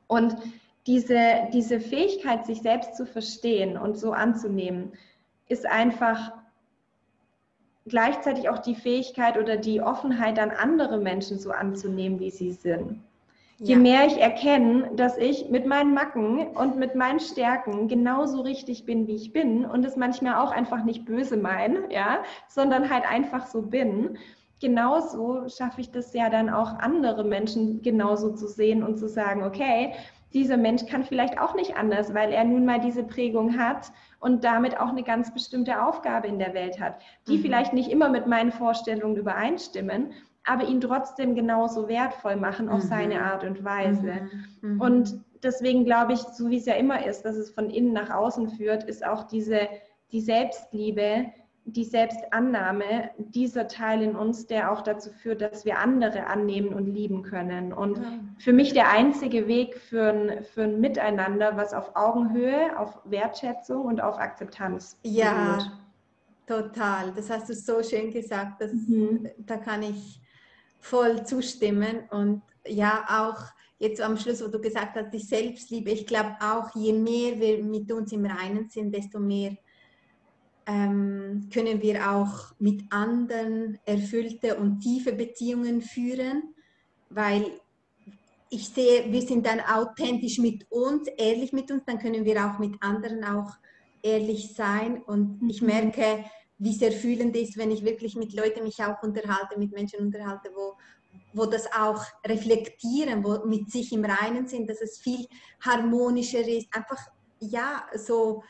Und 0.06 0.36
diese, 0.86 1.48
diese 1.52 1.80
Fähigkeit, 1.80 2.46
sich 2.46 2.60
selbst 2.62 2.96
zu 2.96 3.06
verstehen 3.06 3.76
und 3.76 3.98
so 3.98 4.12
anzunehmen, 4.12 4.92
ist 5.48 5.66
einfach 5.66 6.32
gleichzeitig 7.86 8.48
auch 8.48 8.58
die 8.58 8.74
Fähigkeit 8.74 9.36
oder 9.38 9.56
die 9.56 9.80
Offenheit, 9.80 10.38
dann 10.38 10.50
andere 10.50 10.98
Menschen 10.98 11.38
so 11.38 11.50
anzunehmen, 11.50 12.20
wie 12.20 12.30
sie 12.30 12.52
sind. 12.52 13.00
Je 13.58 13.74
ja. 13.74 13.78
mehr 13.78 14.06
ich 14.06 14.20
erkenne, 14.20 14.90
dass 14.96 15.16
ich 15.16 15.48
mit 15.48 15.64
meinen 15.64 15.94
Macken 15.94 16.48
und 16.48 16.76
mit 16.76 16.96
meinen 16.96 17.20
Stärken 17.20 17.86
genauso 17.86 18.40
richtig 18.40 18.84
bin, 18.84 19.06
wie 19.06 19.14
ich 19.14 19.32
bin 19.32 19.64
und 19.64 19.84
es 19.84 19.96
manchmal 19.96 20.44
auch 20.44 20.50
einfach 20.50 20.82
nicht 20.84 21.04
böse 21.04 21.36
meine, 21.36 21.92
ja, 21.92 22.24
sondern 22.48 22.90
halt 22.90 23.08
einfach 23.08 23.46
so 23.46 23.62
bin, 23.62 24.18
genauso 24.60 25.48
schaffe 25.48 25.80
ich 25.80 25.92
das 25.92 26.12
ja 26.14 26.30
dann 26.30 26.50
auch 26.50 26.78
andere 26.78 27.22
Menschen 27.22 27.82
genauso 27.82 28.34
zu 28.34 28.48
sehen 28.48 28.82
und 28.82 28.98
zu 28.98 29.08
sagen, 29.08 29.44
okay, 29.44 29.92
dieser 30.32 30.56
Mensch 30.56 30.86
kann 30.86 31.04
vielleicht 31.04 31.38
auch 31.38 31.54
nicht 31.54 31.76
anders, 31.76 32.12
weil 32.12 32.32
er 32.32 32.44
nun 32.44 32.64
mal 32.64 32.80
diese 32.80 33.04
Prägung 33.04 33.56
hat 33.56 33.92
und 34.24 34.42
damit 34.42 34.80
auch 34.80 34.88
eine 34.88 35.02
ganz 35.02 35.34
bestimmte 35.34 35.84
Aufgabe 35.84 36.28
in 36.28 36.38
der 36.38 36.54
Welt 36.54 36.80
hat, 36.80 36.96
die 37.28 37.36
mhm. 37.36 37.42
vielleicht 37.42 37.74
nicht 37.74 37.90
immer 37.90 38.08
mit 38.08 38.26
meinen 38.26 38.52
Vorstellungen 38.52 39.16
übereinstimmen, 39.16 40.12
aber 40.46 40.64
ihn 40.64 40.80
trotzdem 40.80 41.34
genauso 41.34 41.88
wertvoll 41.88 42.36
machen 42.36 42.70
auf 42.70 42.84
mhm. 42.84 42.88
seine 42.88 43.22
Art 43.22 43.44
und 43.44 43.62
Weise. 43.64 44.14
Mhm. 44.62 44.72
mhm. 44.72 44.80
Und 44.80 45.24
deswegen 45.42 45.84
glaube 45.84 46.14
ich, 46.14 46.20
so 46.20 46.48
wie 46.48 46.56
es 46.56 46.64
ja 46.64 46.72
immer 46.72 47.04
ist, 47.04 47.26
dass 47.26 47.36
es 47.36 47.50
von 47.50 47.68
innen 47.68 47.92
nach 47.92 48.08
außen 48.08 48.48
führt, 48.48 48.84
ist 48.84 49.04
auch 49.04 49.24
diese 49.24 49.68
die 50.10 50.22
Selbstliebe, 50.22 51.26
die 51.66 51.84
Selbstannahme 51.84 53.10
dieser 53.16 53.68
Teil 53.68 54.02
in 54.02 54.16
uns, 54.16 54.46
der 54.46 54.70
auch 54.70 54.82
dazu 54.82 55.10
führt, 55.10 55.40
dass 55.40 55.64
wir 55.64 55.78
andere 55.78 56.26
annehmen 56.26 56.74
und 56.74 56.86
lieben 56.86 57.22
können. 57.22 57.72
Und 57.72 57.96
ja. 57.96 58.18
für 58.38 58.52
mich 58.52 58.74
der 58.74 58.90
einzige 58.90 59.46
Weg 59.48 59.78
für 59.78 60.12
ein, 60.12 60.44
für 60.44 60.64
ein 60.64 60.80
Miteinander, 60.80 61.56
was 61.56 61.72
auf 61.72 61.96
Augenhöhe, 61.96 62.78
auf 62.78 63.00
Wertschätzung 63.04 63.86
und 63.86 64.02
auf 64.02 64.18
Akzeptanz 64.18 64.98
ja. 65.02 65.56
Beruht. 65.56 65.70
Total, 66.46 67.12
das 67.16 67.30
hast 67.30 67.48
du 67.48 67.54
so 67.54 67.82
schön 67.82 68.10
gesagt. 68.10 68.60
Das, 68.60 68.72
mhm. 68.72 69.30
Da 69.38 69.56
kann 69.56 69.82
ich 69.82 70.20
voll 70.80 71.24
zustimmen. 71.24 72.00
Und 72.10 72.42
ja, 72.66 73.04
auch 73.08 73.40
jetzt 73.78 74.02
am 74.02 74.18
Schluss, 74.18 74.44
wo 74.44 74.48
du 74.48 74.60
gesagt 74.60 74.96
hast, 74.96 75.14
die 75.14 75.18
Selbstliebe, 75.18 75.90
ich 75.90 76.06
glaube 76.06 76.36
auch, 76.40 76.74
je 76.74 76.92
mehr 76.92 77.40
wir 77.40 77.64
mit 77.64 77.90
uns 77.90 78.12
im 78.12 78.26
Reinen 78.26 78.68
sind, 78.68 78.94
desto 78.94 79.18
mehr 79.18 79.56
ähm, 80.66 81.48
können 81.52 81.82
wir 81.82 82.10
auch 82.10 82.54
mit 82.58 82.82
anderen 82.90 83.78
erfüllte 83.84 84.56
und 84.56 84.80
tiefe 84.80 85.12
Beziehungen 85.12 85.82
führen, 85.82 86.54
weil 87.10 87.60
ich 88.50 88.68
sehe, 88.68 89.10
wir 89.10 89.22
sind 89.22 89.46
dann 89.46 89.60
authentisch 89.60 90.38
mit 90.38 90.70
uns, 90.70 91.08
ehrlich 91.16 91.52
mit 91.52 91.70
uns, 91.70 91.82
dann 91.86 91.98
können 91.98 92.24
wir 92.24 92.44
auch 92.46 92.58
mit 92.58 92.74
anderen 92.80 93.24
auch 93.24 93.50
ehrlich 94.02 94.54
sein. 94.54 95.02
Und 95.02 95.40
ich 95.48 95.60
mhm. 95.60 95.68
merke, 95.68 96.24
wie 96.58 96.74
sehr 96.74 96.92
fühlend 96.92 97.34
ist, 97.36 97.56
wenn 97.56 97.70
ich 97.70 97.84
wirklich 97.84 98.14
mit 98.14 98.32
Leuten 98.32 98.62
mich 98.62 98.82
auch 98.82 99.02
unterhalte, 99.02 99.58
mit 99.58 99.72
Menschen 99.72 100.00
unterhalte, 100.00 100.50
wo, 100.54 100.74
wo 101.32 101.46
das 101.46 101.66
auch 101.72 102.04
reflektieren, 102.24 103.24
wo 103.24 103.44
mit 103.44 103.70
sich 103.70 103.92
im 103.92 104.04
Reinen 104.04 104.46
sind, 104.46 104.70
dass 104.70 104.80
es 104.80 104.98
viel 104.98 105.26
harmonischer 105.60 106.46
ist, 106.46 106.68
einfach 106.72 106.98
ja, 107.40 107.84
so, 107.96 108.42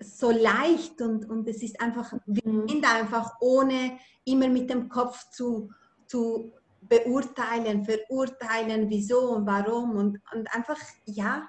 so 0.00 0.30
leicht 0.30 1.00
und, 1.00 1.28
und 1.28 1.48
es 1.48 1.62
ist 1.62 1.80
einfach, 1.80 2.12
wir 2.26 2.52
mhm. 2.52 2.68
sind 2.68 2.84
einfach 2.84 3.34
ohne 3.40 3.98
immer 4.24 4.48
mit 4.48 4.70
dem 4.70 4.88
Kopf 4.88 5.30
zu, 5.30 5.70
zu 6.06 6.52
beurteilen, 6.82 7.84
verurteilen, 7.84 8.88
wieso 8.88 9.30
und 9.36 9.46
warum 9.46 9.96
und, 9.96 10.20
und 10.34 10.54
einfach, 10.54 10.78
ja, 11.06 11.48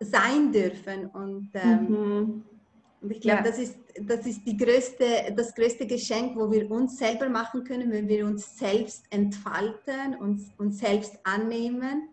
sein 0.00 0.52
dürfen 0.52 1.06
und 1.06 1.50
ähm, 1.54 1.88
mhm. 1.88 2.44
Und 3.04 3.10
ich 3.10 3.20
glaube, 3.20 3.44
ja. 3.44 3.50
das, 3.50 3.58
ist, 3.58 3.76
das 4.00 4.24
ist 4.24 4.46
die 4.46 4.56
größte, 4.56 5.34
das 5.36 5.54
größte 5.54 5.86
Geschenk, 5.86 6.34
wo 6.36 6.50
wir 6.50 6.70
uns 6.70 6.96
selber 6.96 7.28
machen 7.28 7.62
können, 7.62 7.92
wenn 7.92 8.08
wir 8.08 8.24
uns 8.24 8.58
selbst 8.58 9.04
entfalten, 9.10 10.16
uns, 10.18 10.50
uns 10.56 10.78
selbst 10.78 11.18
annehmen. 11.22 12.08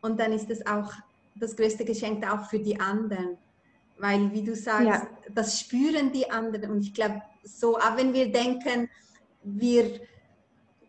Und 0.00 0.18
dann 0.18 0.32
ist 0.32 0.48
das 0.48 0.64
auch 0.64 0.90
das 1.34 1.54
größte 1.54 1.84
Geschenk 1.84 2.26
auch 2.26 2.48
für 2.48 2.58
die 2.58 2.80
anderen. 2.80 3.36
Weil, 4.02 4.32
wie 4.32 4.42
du 4.42 4.56
sagst, 4.56 4.88
ja. 4.88 5.06
das 5.32 5.60
spüren 5.60 6.10
die 6.10 6.28
anderen. 6.28 6.72
Und 6.72 6.80
ich 6.80 6.92
glaube, 6.92 7.22
so, 7.44 7.78
auch 7.78 7.96
wenn 7.96 8.12
wir 8.12 8.32
denken, 8.32 8.90
wir, 9.44 10.00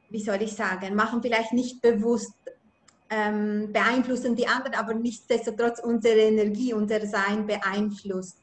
wie 0.09 0.19
soll 0.19 0.41
ich 0.41 0.53
sagen, 0.53 0.95
machen 0.95 1.21
vielleicht 1.21 1.53
nicht 1.53 1.79
bewusst, 1.79 2.33
ähm, 3.11 3.71
beeinflussen 3.71 4.35
die 4.35 4.47
anderen, 4.47 4.73
aber 4.73 4.95
nichtsdestotrotz 4.95 5.79
unsere 5.79 6.21
Energie, 6.21 6.73
unser 6.73 7.05
Sein 7.05 7.45
beeinflusst 7.45 8.39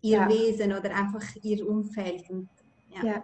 ihr 0.00 0.20
ja. 0.20 0.28
Wesen 0.30 0.72
oder 0.72 0.96
einfach 0.96 1.24
ihr 1.42 1.68
Umfeld. 1.68 2.30
Und, 2.30 2.48
ja. 2.94 3.04
ja. 3.04 3.22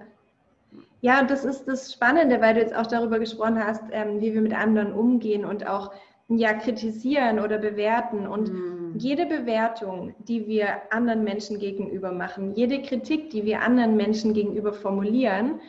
Ja, 1.01 1.21
und 1.23 1.31
das 1.31 1.47
ist 1.47 1.65
das 1.65 1.95
Spannende, 1.95 2.43
weil 2.43 2.53
du 2.55 2.61
jetzt 2.61 2.75
auch 2.75 2.87
darüber 2.87 3.19
gesprochen 3.19 3.59
hast, 3.59 3.85
ähm, 3.91 4.21
wie 4.21 4.35
wir 4.35 4.43
mit 4.43 4.53
anderen 4.53 4.93
umgehen 4.93 5.47
und 5.47 5.67
auch 5.67 5.93
ja, 6.29 6.53
kritisieren 6.53 7.41
oder 7.41 7.57
bewerten. 7.57 8.27
Und 8.27 8.53
mm. 8.53 8.82
Jede 8.94 9.26
Bewertung, 9.26 10.14
die 10.28 10.46
wir 10.46 10.92
anderen 10.92 11.24
Menschen 11.24 11.59
gegenüber 11.59 12.12
machen, 12.12 12.55
jede 12.55 12.83
Kritik, 12.83 13.31
die 13.31 13.44
wir 13.44 13.62
anderen 13.62 13.96
Menschen 13.96 14.35
gegenüber 14.35 14.72
formulieren, 14.72 15.61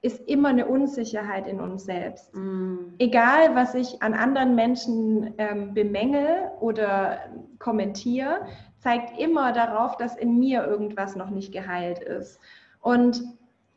ist 0.00 0.28
immer 0.28 0.50
eine 0.50 0.66
Unsicherheit 0.66 1.48
in 1.48 1.60
uns 1.60 1.84
selbst. 1.84 2.32
Mm. 2.34 2.94
Egal, 2.98 3.54
was 3.54 3.74
ich 3.74 4.00
an 4.00 4.14
anderen 4.14 4.54
Menschen 4.54 5.34
ähm, 5.38 5.74
bemängel 5.74 6.50
oder 6.60 7.18
kommentiere, 7.58 8.46
zeigt 8.78 9.18
immer 9.18 9.52
darauf, 9.52 9.96
dass 9.96 10.16
in 10.16 10.38
mir 10.38 10.64
irgendwas 10.64 11.16
noch 11.16 11.30
nicht 11.30 11.52
geheilt 11.52 11.98
ist. 11.98 12.38
Und 12.80 13.22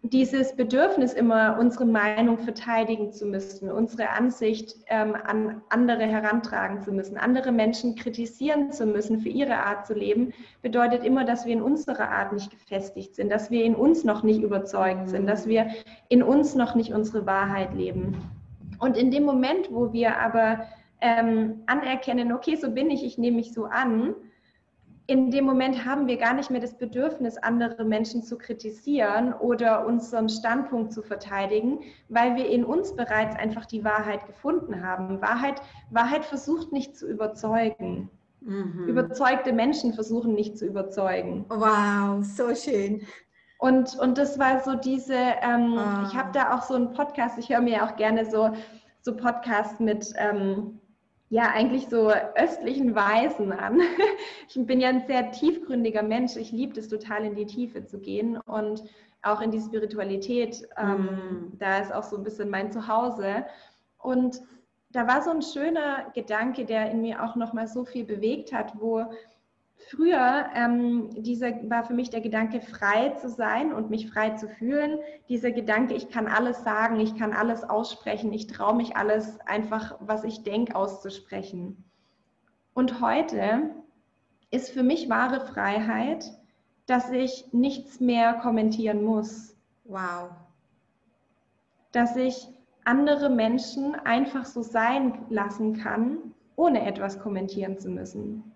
dieses 0.03 0.55
Bedürfnis, 0.55 1.13
immer 1.13 1.57
unsere 1.59 1.85
Meinung 1.85 2.39
verteidigen 2.39 3.11
zu 3.11 3.25
müssen, 3.27 3.71
unsere 3.71 4.09
Ansicht 4.09 4.75
ähm, 4.87 5.15
an 5.15 5.61
andere 5.69 6.03
herantragen 6.03 6.81
zu 6.81 6.91
müssen, 6.91 7.17
andere 7.17 7.51
Menschen 7.51 7.95
kritisieren 7.95 8.71
zu 8.71 8.87
müssen 8.87 9.19
für 9.19 9.29
ihre 9.29 9.57
Art 9.57 9.85
zu 9.85 9.93
leben, 9.93 10.33
bedeutet 10.63 11.03
immer, 11.03 11.23
dass 11.23 11.45
wir 11.45 11.53
in 11.53 11.61
unserer 11.61 12.09
Art 12.09 12.33
nicht 12.33 12.49
gefestigt 12.49 13.15
sind, 13.15 13.31
dass 13.31 13.51
wir 13.51 13.63
in 13.63 13.75
uns 13.75 14.03
noch 14.03 14.23
nicht 14.23 14.41
überzeugt 14.41 15.09
sind, 15.09 15.27
dass 15.27 15.47
wir 15.47 15.67
in 16.09 16.23
uns 16.23 16.55
noch 16.55 16.73
nicht 16.73 16.93
unsere 16.93 17.27
Wahrheit 17.27 17.73
leben. 17.75 18.17
Und 18.79 18.97
in 18.97 19.11
dem 19.11 19.23
Moment, 19.23 19.71
wo 19.71 19.93
wir 19.93 20.17
aber 20.17 20.65
ähm, 20.99 21.61
anerkennen, 21.67 22.31
okay, 22.31 22.55
so 22.55 22.71
bin 22.71 22.89
ich, 22.89 23.05
ich 23.05 23.19
nehme 23.19 23.37
mich 23.37 23.53
so 23.53 23.65
an, 23.65 24.15
in 25.11 25.29
dem 25.29 25.43
Moment 25.43 25.83
haben 25.83 26.07
wir 26.07 26.15
gar 26.15 26.33
nicht 26.33 26.49
mehr 26.51 26.61
das 26.61 26.77
Bedürfnis, 26.77 27.37
andere 27.37 27.83
Menschen 27.83 28.23
zu 28.23 28.37
kritisieren 28.37 29.33
oder 29.33 29.85
unseren 29.85 30.29
Standpunkt 30.29 30.93
zu 30.93 31.01
verteidigen, 31.01 31.81
weil 32.07 32.37
wir 32.37 32.47
in 32.47 32.63
uns 32.63 32.95
bereits 32.95 33.35
einfach 33.35 33.65
die 33.65 33.83
Wahrheit 33.83 34.25
gefunden 34.25 34.81
haben. 34.81 35.21
Wahrheit, 35.21 35.61
Wahrheit 35.89 36.23
versucht 36.23 36.71
nicht 36.71 36.95
zu 36.95 37.09
überzeugen. 37.09 38.09
Mhm. 38.39 38.85
Überzeugte 38.87 39.51
Menschen 39.51 39.93
versuchen 39.93 40.33
nicht 40.33 40.57
zu 40.57 40.65
überzeugen. 40.65 41.43
Wow, 41.49 42.23
so 42.23 42.55
schön. 42.55 43.01
Und, 43.59 43.97
und 43.99 44.17
das 44.17 44.39
war 44.39 44.61
so 44.61 44.75
diese, 44.75 45.13
ähm, 45.13 45.77
oh. 45.77 46.07
ich 46.07 46.15
habe 46.15 46.31
da 46.31 46.55
auch 46.55 46.61
so 46.61 46.75
einen 46.75 46.93
Podcast, 46.93 47.37
ich 47.37 47.49
höre 47.49 47.59
mir 47.59 47.83
auch 47.83 47.97
gerne 47.97 48.23
so, 48.31 48.51
so 49.01 49.13
Podcasts 49.13 49.77
mit 49.81 50.13
ähm, 50.15 50.79
ja 51.31 51.49
eigentlich 51.53 51.87
so 51.87 52.11
östlichen 52.35 52.93
Weisen 52.93 53.51
an. 53.51 53.81
Ich 54.53 54.65
bin 54.65 54.81
ja 54.81 54.89
ein 54.89 55.07
sehr 55.07 55.31
tiefgründiger 55.31 56.03
Mensch. 56.03 56.35
Ich 56.35 56.51
liebe 56.51 56.77
es 56.77 56.89
total 56.89 57.23
in 57.23 57.35
die 57.35 57.45
Tiefe 57.45 57.85
zu 57.85 57.99
gehen 57.99 58.35
und 58.35 58.83
auch 59.23 59.39
in 59.39 59.49
die 59.49 59.61
Spiritualität. 59.61 60.67
Ähm, 60.77 61.05
mm. 61.05 61.57
da 61.57 61.79
ist 61.79 61.93
auch 61.93 62.03
so 62.03 62.17
ein 62.17 62.23
bisschen 62.23 62.49
mein 62.49 62.69
Zuhause. 62.69 63.45
Und 63.97 64.41
da 64.89 65.07
war 65.07 65.21
so 65.21 65.29
ein 65.29 65.41
schöner 65.41 66.11
Gedanke, 66.13 66.65
der 66.65 66.91
in 66.91 67.01
mir 67.01 67.23
auch 67.23 67.37
noch 67.37 67.53
mal 67.53 67.67
so 67.67 67.85
viel 67.85 68.03
bewegt 68.03 68.51
hat, 68.51 68.73
wo 68.77 69.05
früher 69.91 70.45
ähm, 70.55 71.09
dieser 71.21 71.51
war 71.69 71.83
für 71.83 71.93
mich 71.93 72.09
der 72.09 72.21
Gedanke, 72.21 72.61
frei 72.61 73.09
zu 73.09 73.29
sein 73.29 73.73
und 73.73 73.89
mich 73.89 74.09
frei 74.09 74.31
zu 74.31 74.47
fühlen. 74.47 74.99
Dieser 75.27 75.51
Gedanke, 75.51 75.93
ich 75.93 76.09
kann 76.09 76.27
alles 76.27 76.63
sagen, 76.63 76.99
ich 76.99 77.17
kann 77.17 77.33
alles 77.33 77.63
aussprechen, 77.63 78.31
ich 78.31 78.47
traue 78.47 78.75
mich 78.75 78.95
alles 78.95 79.39
einfach, 79.41 79.97
was 79.99 80.23
ich 80.23 80.43
denke, 80.43 80.75
auszusprechen. 80.75 81.83
Und 82.73 83.01
heute 83.01 83.71
ist 84.49 84.71
für 84.71 84.83
mich 84.83 85.09
wahre 85.09 85.45
Freiheit, 85.45 86.25
dass 86.85 87.11
ich 87.11 87.47
nichts 87.51 87.99
mehr 87.99 88.33
kommentieren 88.35 89.03
muss. 89.03 89.55
Wow. 89.83 90.29
Dass 91.91 92.15
ich 92.15 92.47
andere 92.85 93.29
Menschen 93.29 93.95
einfach 93.95 94.45
so 94.45 94.61
sein 94.61 95.25
lassen 95.29 95.77
kann, 95.77 96.33
ohne 96.55 96.85
etwas 96.85 97.19
kommentieren 97.19 97.77
zu 97.77 97.89
müssen 97.89 98.51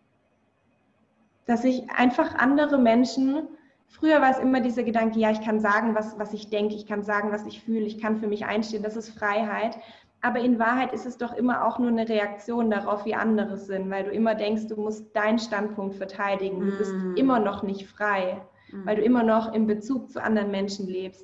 dass 1.45 1.63
ich 1.63 1.89
einfach 1.91 2.35
andere 2.35 2.77
Menschen, 2.77 3.47
früher 3.87 4.21
war 4.21 4.31
es 4.31 4.39
immer 4.39 4.61
dieser 4.61 4.83
Gedanke, 4.83 5.19
ja, 5.19 5.31
ich 5.31 5.41
kann 5.41 5.59
sagen, 5.59 5.95
was, 5.95 6.17
was 6.19 6.33
ich 6.33 6.49
denke, 6.49 6.75
ich 6.75 6.87
kann 6.87 7.03
sagen, 7.03 7.31
was 7.31 7.45
ich 7.45 7.61
fühle, 7.61 7.85
ich 7.85 8.01
kann 8.01 8.17
für 8.17 8.27
mich 8.27 8.45
einstehen, 8.45 8.83
das 8.83 8.95
ist 8.95 9.09
Freiheit. 9.09 9.77
Aber 10.21 10.39
in 10.39 10.57
Wahrheit 10.57 10.91
ist 10.91 11.05
es 11.05 11.17
doch 11.17 11.33
immer 11.33 11.65
auch 11.65 11.77
nur 11.77 11.89
eine 11.89 12.09
Reaktion 12.09 12.71
darauf, 12.71 13.05
wie 13.05 13.13
andere 13.13 13.57
sind, 13.57 13.91
weil 13.91 14.05
du 14.05 14.09
immer 14.09 14.33
denkst, 14.33 14.67
du 14.67 14.75
musst 14.75 15.15
deinen 15.15 15.37
Standpunkt 15.37 15.95
verteidigen. 15.95 16.59
Du 16.61 16.77
bist 16.77 16.93
mm. 16.95 17.15
immer 17.15 17.39
noch 17.39 17.61
nicht 17.61 17.87
frei, 17.87 18.41
mm. 18.71 18.87
weil 18.87 18.95
du 18.95 19.03
immer 19.03 19.21
noch 19.21 19.53
im 19.53 19.67
Bezug 19.67 20.09
zu 20.09 20.23
anderen 20.23 20.49
Menschen 20.49 20.87
lebst. 20.87 21.23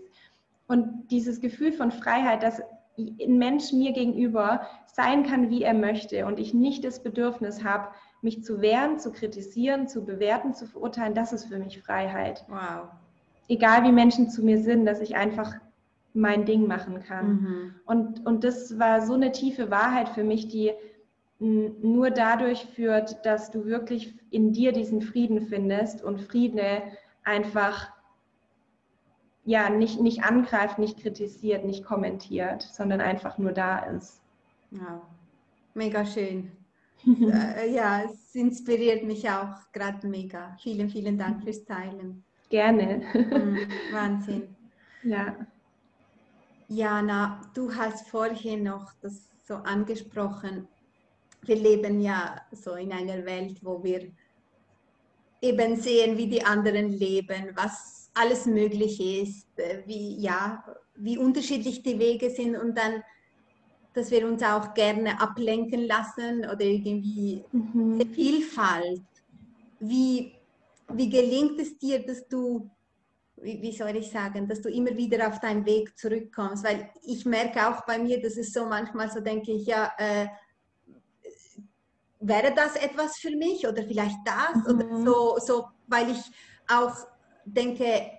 Und 0.68 1.08
dieses 1.10 1.42
Gefühl 1.42 1.72
von 1.72 1.92
Freiheit, 1.92 2.44
dass 2.44 2.62
ein 3.00 3.40
Mensch 3.40 3.74
mir 3.74 3.92
gegenüber 3.92 4.68
sein 4.86 5.24
kann, 5.24 5.50
wie 5.50 5.64
er 5.64 5.74
möchte 5.74 6.28
und 6.28 6.40
ich 6.40 6.54
nicht 6.54 6.84
das 6.84 7.02
Bedürfnis 7.02 7.64
habe, 7.64 7.88
mich 8.22 8.44
zu 8.44 8.62
wehren, 8.62 9.00
zu 9.00 9.12
kritisieren, 9.12 9.88
zu 9.88 10.06
bewerten, 10.06 10.54
zu 10.54 10.68
verurteilen, 10.68 11.16
das 11.16 11.34
ist 11.34 11.46
für 11.46 11.58
mich 11.58 11.82
Freiheit. 11.82 12.46
Wow. 12.48 12.90
Egal 13.48 13.84
wie 13.84 13.92
Menschen 13.92 14.30
zu 14.30 14.44
mir 14.44 14.62
sind, 14.62 14.86
dass 14.86 15.02
ich 15.02 15.16
einfach 15.16 15.56
mein 16.14 16.46
Ding 16.46 16.68
machen 16.68 17.02
kann. 17.02 17.28
Mhm. 17.28 17.76
Und, 17.86 18.26
und 18.26 18.44
das 18.44 18.78
war 18.78 19.02
so 19.02 19.14
eine 19.14 19.32
tiefe 19.32 19.72
Wahrheit 19.72 20.10
für 20.10 20.24
mich, 20.24 20.48
die 20.48 20.72
nur 21.40 22.12
dadurch 22.12 22.66
führt, 22.66 23.26
dass 23.26 23.50
du 23.50 23.66
wirklich 23.66 24.14
in 24.30 24.54
dir 24.54 24.74
diesen 24.74 25.02
Frieden 25.02 25.42
findest 25.42 26.04
und 26.04 26.22
Friede 26.22 26.84
einfach 27.24 27.92
ja 29.44 29.70
nicht, 29.70 30.00
nicht 30.00 30.24
angreift, 30.24 30.78
nicht 30.78 31.00
kritisiert, 31.00 31.66
nicht 31.66 31.84
kommentiert, 31.84 32.62
sondern 32.62 33.02
einfach 33.02 33.40
nur 33.40 33.54
da 33.54 33.80
ist. 33.80 34.22
Wow. 34.70 35.02
Mega 35.74 36.06
schön. 36.06 36.52
Äh, 37.06 37.74
ja, 37.74 38.04
es 38.04 38.36
inspiriert 38.36 39.04
mich 39.04 39.30
auch 39.30 39.56
gerade 39.72 40.08
mega. 40.08 40.56
Vielen, 40.62 40.90
vielen 40.90 41.18
Dank 41.18 41.44
fürs 41.44 41.64
Teilen. 41.66 42.24
Gerne. 42.50 43.02
Mhm, 43.14 43.58
Wahnsinn. 43.92 44.56
Ja. 45.04 45.36
Jana, 46.68 47.42
du 47.54 47.74
hast 47.74 48.10
vorhin 48.10 48.64
noch 48.64 48.94
das 49.02 49.30
so 49.44 49.56
angesprochen. 49.56 50.68
Wir 51.44 51.56
leben 51.56 52.02
ja 52.02 52.40
so 52.52 52.76
in 52.76 52.92
einer 52.92 53.26
Welt, 53.26 53.58
wo 53.64 53.84
wir 53.84 54.12
eben 55.42 55.76
sehen, 55.76 56.18
wie 56.18 56.28
die 56.28 56.46
anderen 56.46 56.90
leben, 56.90 57.52
was 57.56 58.12
alles 58.14 58.46
möglich 58.46 59.00
ist, 59.22 59.48
äh, 59.58 59.82
wie, 59.86 60.18
ja, 60.20 60.64
wie 60.96 61.18
unterschiedlich 61.18 61.82
die 61.82 61.98
Wege 61.98 62.30
sind 62.30 62.56
und 62.56 62.78
dann 62.78 63.04
dass 63.94 64.10
wir 64.10 64.26
uns 64.26 64.42
auch 64.44 64.74
gerne 64.74 65.20
ablenken 65.20 65.86
lassen 65.86 66.46
oder 66.46 66.62
irgendwie 66.62 67.44
mhm. 67.52 68.02
Vielfalt. 68.14 69.02
Wie, 69.80 70.34
wie 70.90 71.10
gelingt 71.10 71.60
es 71.60 71.78
dir, 71.78 72.06
dass 72.06 72.28
du, 72.28 72.70
wie, 73.38 73.62
wie 73.62 73.72
soll 73.72 73.96
ich 73.98 74.10
sagen, 74.10 74.48
dass 74.48 74.62
du 74.62 74.70
immer 74.70 74.96
wieder 74.96 75.28
auf 75.28 75.40
deinen 75.40 75.66
Weg 75.66 75.98
zurückkommst? 75.98 76.64
Weil 76.64 76.90
ich 77.04 77.26
merke 77.26 77.68
auch 77.68 77.86
bei 77.86 78.00
mir, 78.00 78.22
dass 78.22 78.38
es 78.38 78.54
so 78.54 78.66
manchmal 78.66 79.12
so 79.12 79.20
denke 79.20 79.52
ich, 79.52 79.66
ja, 79.66 79.92
äh, 79.98 80.28
wäre 82.22 82.54
das 82.54 82.76
etwas 82.76 83.18
für 83.18 83.36
mich 83.36 83.68
oder 83.68 83.84
vielleicht 83.84 84.20
das 84.24 84.56
mhm. 84.56 84.80
oder 84.80 85.04
so, 85.04 85.38
so, 85.40 85.66
weil 85.88 86.12
ich 86.12 86.22
auch 86.70 86.96
denke, 87.44 88.10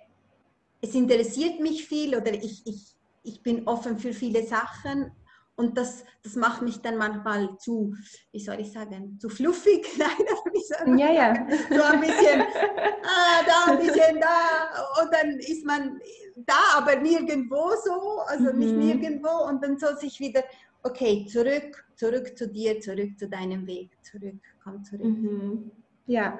es 0.82 0.94
interessiert 0.94 1.60
mich 1.60 1.86
viel 1.86 2.14
oder 2.16 2.34
ich, 2.34 2.66
ich, 2.66 2.94
ich 3.22 3.40
bin 3.42 3.66
offen 3.66 3.98
für 3.98 4.12
viele 4.12 4.44
Sachen 4.44 5.12
und 5.56 5.76
das, 5.76 6.04
das 6.22 6.34
macht 6.34 6.62
mich 6.62 6.80
dann 6.80 6.96
manchmal 6.96 7.56
zu, 7.58 7.94
wie 8.32 8.40
soll 8.40 8.60
ich 8.60 8.72
sagen, 8.72 9.18
zu 9.20 9.28
fluffig. 9.28 9.86
Nein, 9.98 10.98
ja, 10.98 11.12
ja. 11.12 11.34
So 11.70 11.82
ein 11.82 12.00
bisschen 12.00 12.40
ah, 12.42 13.42
da, 13.46 13.72
ein 13.72 13.78
bisschen 13.78 14.20
da. 14.20 15.02
Und 15.02 15.12
dann 15.12 15.38
ist 15.38 15.64
man 15.66 16.00
da, 16.36 16.78
aber 16.78 16.96
nirgendwo 16.96 17.70
so, 17.84 18.20
also 18.26 18.52
mhm. 18.52 18.58
nicht 18.58 18.74
nirgendwo. 18.74 19.48
Und 19.48 19.62
dann 19.62 19.78
soll 19.78 19.96
sich 19.98 20.18
wieder, 20.20 20.42
okay, 20.82 21.26
zurück, 21.26 21.84
zurück 21.96 22.36
zu 22.36 22.48
dir, 22.48 22.80
zurück 22.80 23.18
zu 23.18 23.28
deinem 23.28 23.66
Weg, 23.66 23.90
zurück, 24.02 24.40
komm 24.64 24.82
zurück. 24.82 25.04
Mhm. 25.04 25.70
Ja, 26.06 26.38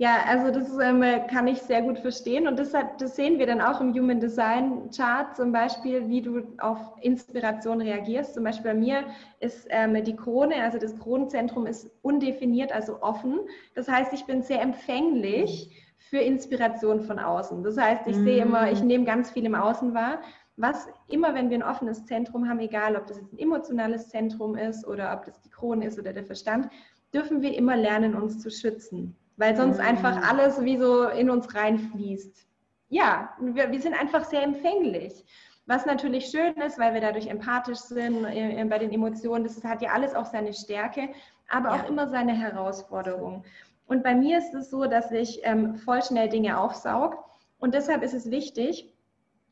ja, 0.00 0.22
also 0.28 0.52
das 0.52 0.78
ähm, 0.78 1.02
kann 1.28 1.48
ich 1.48 1.60
sehr 1.60 1.82
gut 1.82 1.98
verstehen 1.98 2.46
und 2.46 2.56
das, 2.56 2.72
hat, 2.72 3.00
das 3.00 3.16
sehen 3.16 3.40
wir 3.40 3.46
dann 3.46 3.60
auch 3.60 3.80
im 3.80 3.92
Human 3.92 4.20
Design 4.20 4.90
Chart 4.96 5.34
zum 5.34 5.50
Beispiel, 5.50 6.08
wie 6.08 6.22
du 6.22 6.44
auf 6.58 6.78
Inspiration 7.00 7.80
reagierst. 7.80 8.34
Zum 8.34 8.44
Beispiel 8.44 8.70
bei 8.70 8.78
mir 8.78 9.04
ist 9.40 9.66
ähm, 9.70 10.04
die 10.04 10.14
Krone, 10.14 10.62
also 10.62 10.78
das 10.78 10.96
Kronenzentrum 11.00 11.66
ist 11.66 11.90
undefiniert, 12.02 12.70
also 12.70 13.02
offen. 13.02 13.40
Das 13.74 13.88
heißt, 13.88 14.12
ich 14.12 14.24
bin 14.24 14.40
sehr 14.40 14.62
empfänglich 14.62 15.68
für 15.98 16.18
Inspiration 16.18 17.00
von 17.00 17.18
außen. 17.18 17.64
Das 17.64 17.76
heißt, 17.76 18.06
ich 18.06 18.18
mhm. 18.18 18.24
sehe 18.24 18.42
immer, 18.42 18.70
ich 18.70 18.80
nehme 18.80 19.04
ganz 19.04 19.32
viel 19.32 19.46
im 19.46 19.56
Außen 19.56 19.94
wahr. 19.94 20.20
Was 20.56 20.86
immer, 21.08 21.34
wenn 21.34 21.50
wir 21.50 21.58
ein 21.58 21.64
offenes 21.64 22.06
Zentrum 22.06 22.48
haben, 22.48 22.60
egal 22.60 22.94
ob 22.94 23.08
das 23.08 23.16
jetzt 23.18 23.32
ein 23.32 23.38
emotionales 23.38 24.08
Zentrum 24.10 24.56
ist 24.56 24.86
oder 24.86 25.12
ob 25.12 25.24
das 25.24 25.40
die 25.40 25.50
Krone 25.50 25.86
ist 25.86 25.98
oder 25.98 26.12
der 26.12 26.24
Verstand, 26.24 26.68
dürfen 27.12 27.42
wir 27.42 27.56
immer 27.56 27.76
lernen, 27.76 28.14
uns 28.14 28.38
zu 28.38 28.48
schützen 28.48 29.16
weil 29.38 29.56
sonst 29.56 29.80
einfach 29.80 30.16
mhm. 30.16 30.22
alles 30.24 30.62
wie 30.62 30.76
so 30.76 31.08
in 31.08 31.30
uns 31.30 31.54
reinfließt. 31.54 32.46
Ja, 32.90 33.30
wir, 33.40 33.70
wir 33.70 33.80
sind 33.80 33.94
einfach 33.94 34.24
sehr 34.24 34.42
empfänglich. 34.42 35.24
Was 35.66 35.86
natürlich 35.86 36.26
schön 36.26 36.54
ist, 36.54 36.78
weil 36.78 36.94
wir 36.94 37.00
dadurch 37.00 37.28
empathisch 37.28 37.78
sind 37.78 38.24
äh, 38.24 38.64
bei 38.68 38.78
den 38.78 38.92
Emotionen, 38.92 39.44
das 39.44 39.62
hat 39.64 39.82
ja 39.82 39.92
alles 39.92 40.14
auch 40.14 40.26
seine 40.26 40.52
Stärke, 40.52 41.10
aber 41.48 41.68
ja. 41.68 41.74
auch 41.76 41.88
immer 41.88 42.08
seine 42.08 42.32
Herausforderung. 42.32 43.44
Und 43.86 44.02
bei 44.02 44.14
mir 44.14 44.38
ist 44.38 44.54
es 44.54 44.70
so, 44.70 44.86
dass 44.86 45.10
ich 45.12 45.40
ähm, 45.44 45.76
voll 45.76 46.02
schnell 46.02 46.28
Dinge 46.28 46.58
aufsaug. 46.58 47.24
Und 47.58 47.74
deshalb 47.74 48.02
ist 48.02 48.14
es 48.14 48.30
wichtig, 48.30 48.92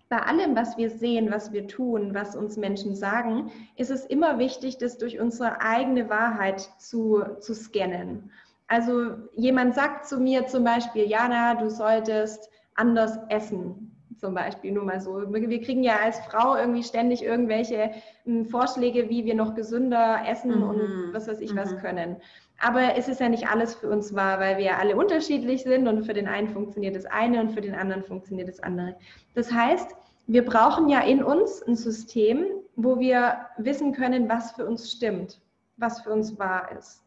bei 0.08 0.18
allem, 0.18 0.54
was 0.54 0.76
wir 0.76 0.90
sehen, 0.90 1.30
was 1.30 1.52
wir 1.52 1.66
tun, 1.66 2.14
was 2.14 2.36
uns 2.36 2.56
Menschen 2.56 2.94
sagen, 2.94 3.50
ist 3.76 3.90
es 3.90 4.06
immer 4.06 4.38
wichtig, 4.38 4.78
das 4.78 4.98
durch 4.98 5.18
unsere 5.18 5.60
eigene 5.60 6.08
Wahrheit 6.08 6.60
zu, 6.78 7.24
zu 7.40 7.54
scannen. 7.54 8.30
Also 8.68 9.12
jemand 9.34 9.74
sagt 9.74 10.06
zu 10.06 10.18
mir 10.18 10.46
zum 10.46 10.64
Beispiel, 10.64 11.04
Jana, 11.04 11.54
du 11.54 11.70
solltest 11.70 12.50
anders 12.74 13.18
essen. 13.28 13.92
Zum 14.18 14.32
Beispiel, 14.34 14.72
nur 14.72 14.84
mal 14.84 15.00
so. 15.00 15.14
Wir 15.30 15.60
kriegen 15.60 15.82
ja 15.82 15.96
als 16.02 16.18
Frau 16.20 16.56
irgendwie 16.56 16.82
ständig 16.82 17.22
irgendwelche 17.22 17.90
hm, 18.24 18.46
Vorschläge, 18.46 19.10
wie 19.10 19.26
wir 19.26 19.34
noch 19.34 19.54
gesünder 19.54 20.20
essen 20.26 20.56
mhm. 20.56 20.62
und 20.62 21.12
was 21.12 21.28
weiß 21.28 21.40
ich 21.40 21.52
mhm. 21.52 21.58
was 21.58 21.76
können. 21.76 22.16
Aber 22.58 22.96
es 22.96 23.08
ist 23.08 23.20
ja 23.20 23.28
nicht 23.28 23.48
alles 23.48 23.74
für 23.74 23.90
uns 23.90 24.14
wahr, 24.14 24.40
weil 24.40 24.56
wir 24.56 24.64
ja 24.64 24.78
alle 24.78 24.96
unterschiedlich 24.96 25.64
sind 25.64 25.86
und 25.86 26.04
für 26.04 26.14
den 26.14 26.26
einen 26.26 26.48
funktioniert 26.48 26.96
das 26.96 27.04
eine 27.04 27.40
und 27.40 27.50
für 27.50 27.60
den 27.60 27.74
anderen 27.74 28.02
funktioniert 28.02 28.48
das 28.48 28.60
andere. 28.60 28.96
Das 29.34 29.52
heißt, 29.52 29.94
wir 30.26 30.44
brauchen 30.44 30.88
ja 30.88 31.00
in 31.00 31.22
uns 31.22 31.62
ein 31.62 31.76
System, 31.76 32.46
wo 32.74 32.98
wir 32.98 33.36
wissen 33.58 33.92
können, 33.92 34.28
was 34.28 34.52
für 34.52 34.66
uns 34.66 34.90
stimmt, 34.90 35.40
was 35.76 36.00
für 36.00 36.10
uns 36.10 36.38
wahr 36.38 36.70
ist. 36.78 37.05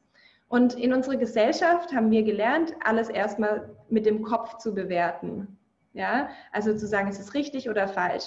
Und 0.49 0.73
in 0.73 0.93
unserer 0.93 1.15
Gesellschaft 1.15 1.93
haben 1.93 2.11
wir 2.11 2.23
gelernt, 2.23 2.73
alles 2.83 3.07
erstmal 3.09 3.69
mit 3.89 4.05
dem 4.05 4.23
Kopf 4.23 4.57
zu 4.57 4.73
bewerten. 4.73 5.57
Ja, 5.93 6.29
also 6.51 6.75
zu 6.75 6.87
sagen, 6.87 7.07
ist 7.07 7.19
es 7.19 7.33
richtig 7.33 7.69
oder 7.69 7.87
falsch. 7.87 8.25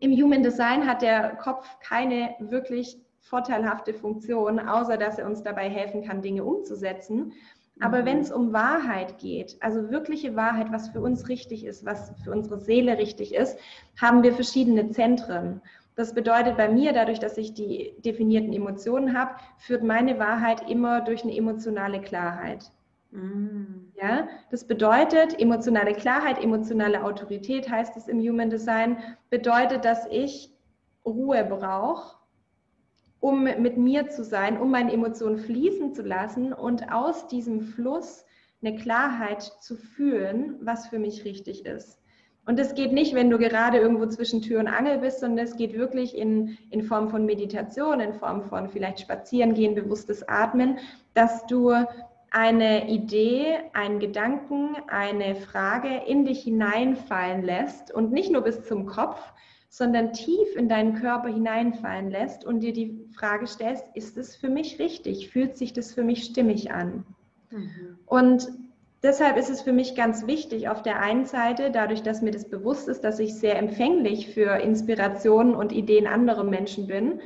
Im 0.00 0.12
Human 0.12 0.42
Design 0.42 0.86
hat 0.86 1.02
der 1.02 1.36
Kopf 1.36 1.78
keine 1.80 2.34
wirklich 2.40 2.98
vorteilhafte 3.20 3.94
Funktion, 3.94 4.58
außer 4.58 4.96
dass 4.96 5.18
er 5.18 5.26
uns 5.26 5.42
dabei 5.42 5.68
helfen 5.68 6.04
kann, 6.04 6.22
Dinge 6.22 6.44
umzusetzen. 6.44 7.32
Aber 7.80 8.02
mhm. 8.02 8.06
wenn 8.06 8.18
es 8.20 8.30
um 8.30 8.52
Wahrheit 8.52 9.18
geht, 9.18 9.56
also 9.60 9.90
wirkliche 9.90 10.36
Wahrheit, 10.36 10.72
was 10.72 10.90
für 10.90 11.00
uns 11.00 11.28
richtig 11.28 11.64
ist, 11.64 11.84
was 11.84 12.12
für 12.22 12.30
unsere 12.30 12.58
Seele 12.58 12.98
richtig 12.98 13.34
ist, 13.34 13.58
haben 14.00 14.22
wir 14.22 14.32
verschiedene 14.32 14.90
Zentren. 14.90 15.60
Das 15.96 16.12
bedeutet 16.12 16.56
bei 16.56 16.68
mir, 16.68 16.92
dadurch, 16.92 17.20
dass 17.20 17.38
ich 17.38 17.54
die 17.54 17.94
definierten 18.04 18.52
Emotionen 18.52 19.16
habe, 19.16 19.36
führt 19.58 19.84
meine 19.84 20.18
Wahrheit 20.18 20.68
immer 20.68 21.00
durch 21.00 21.22
eine 21.22 21.36
emotionale 21.36 22.00
Klarheit. 22.00 22.72
Mm. 23.12 23.92
Ja, 24.00 24.28
das 24.50 24.64
bedeutet, 24.66 25.40
emotionale 25.40 25.92
Klarheit, 25.92 26.42
emotionale 26.42 27.04
Autorität 27.04 27.70
heißt 27.70 27.96
es 27.96 28.08
im 28.08 28.18
Human 28.18 28.50
Design, 28.50 28.96
bedeutet, 29.30 29.84
dass 29.84 30.06
ich 30.10 30.52
Ruhe 31.06 31.44
brauche, 31.44 32.16
um 33.20 33.44
mit 33.44 33.76
mir 33.76 34.08
zu 34.08 34.24
sein, 34.24 34.58
um 34.58 34.70
meine 34.70 34.92
Emotionen 34.92 35.38
fließen 35.38 35.94
zu 35.94 36.02
lassen 36.02 36.52
und 36.52 36.92
aus 36.92 37.28
diesem 37.28 37.60
Fluss 37.60 38.24
eine 38.62 38.76
Klarheit 38.76 39.42
zu 39.42 39.76
fühlen, 39.76 40.56
was 40.60 40.88
für 40.88 40.98
mich 40.98 41.24
richtig 41.24 41.66
ist. 41.66 42.03
Und 42.46 42.58
das 42.58 42.74
geht 42.74 42.92
nicht, 42.92 43.14
wenn 43.14 43.30
du 43.30 43.38
gerade 43.38 43.78
irgendwo 43.78 44.06
zwischen 44.06 44.42
Tür 44.42 44.60
und 44.60 44.68
Angel 44.68 44.98
bist, 44.98 45.20
sondern 45.20 45.44
es 45.44 45.56
geht 45.56 45.72
wirklich 45.74 46.16
in, 46.16 46.58
in 46.70 46.82
Form 46.82 47.08
von 47.08 47.24
Meditation, 47.24 48.00
in 48.00 48.12
Form 48.12 48.42
von 48.42 48.68
vielleicht 48.68 49.00
Spazierengehen, 49.00 49.74
bewusstes 49.74 50.28
Atmen, 50.28 50.78
dass 51.14 51.46
du 51.46 51.72
eine 52.30 52.90
Idee, 52.90 53.58
einen 53.72 54.00
Gedanken, 54.00 54.76
eine 54.88 55.36
Frage 55.36 56.02
in 56.06 56.24
dich 56.24 56.42
hineinfallen 56.42 57.44
lässt 57.44 57.92
und 57.92 58.12
nicht 58.12 58.30
nur 58.30 58.42
bis 58.42 58.64
zum 58.64 58.86
Kopf, 58.86 59.20
sondern 59.68 60.12
tief 60.12 60.54
in 60.56 60.68
deinen 60.68 60.94
Körper 60.94 61.28
hineinfallen 61.28 62.10
lässt 62.10 62.44
und 62.44 62.60
dir 62.60 62.72
die 62.72 63.08
Frage 63.16 63.46
stellst, 63.46 63.84
ist 63.94 64.18
es 64.18 64.36
für 64.36 64.48
mich 64.48 64.78
richtig? 64.78 65.30
Fühlt 65.30 65.56
sich 65.56 65.72
das 65.72 65.94
für 65.94 66.02
mich 66.02 66.24
stimmig 66.24 66.72
an? 66.72 67.06
Mhm. 67.50 67.98
Und 68.06 68.48
deshalb 69.04 69.36
ist 69.36 69.50
es 69.50 69.60
für 69.60 69.72
mich 69.72 69.94
ganz 69.94 70.26
wichtig, 70.26 70.68
auf 70.68 70.82
der 70.82 71.00
einen 71.00 71.26
Seite, 71.26 71.70
dadurch, 71.70 72.02
dass 72.02 72.22
mir 72.22 72.32
das 72.32 72.48
bewusst 72.48 72.88
ist, 72.88 73.04
dass 73.04 73.20
ich 73.20 73.34
sehr 73.34 73.58
empfänglich 73.58 74.34
für 74.34 74.56
Inspirationen 74.56 75.54
und 75.54 75.72
Ideen 75.72 76.06
anderer 76.06 76.42
Menschen 76.42 76.86
bin, 76.88 77.20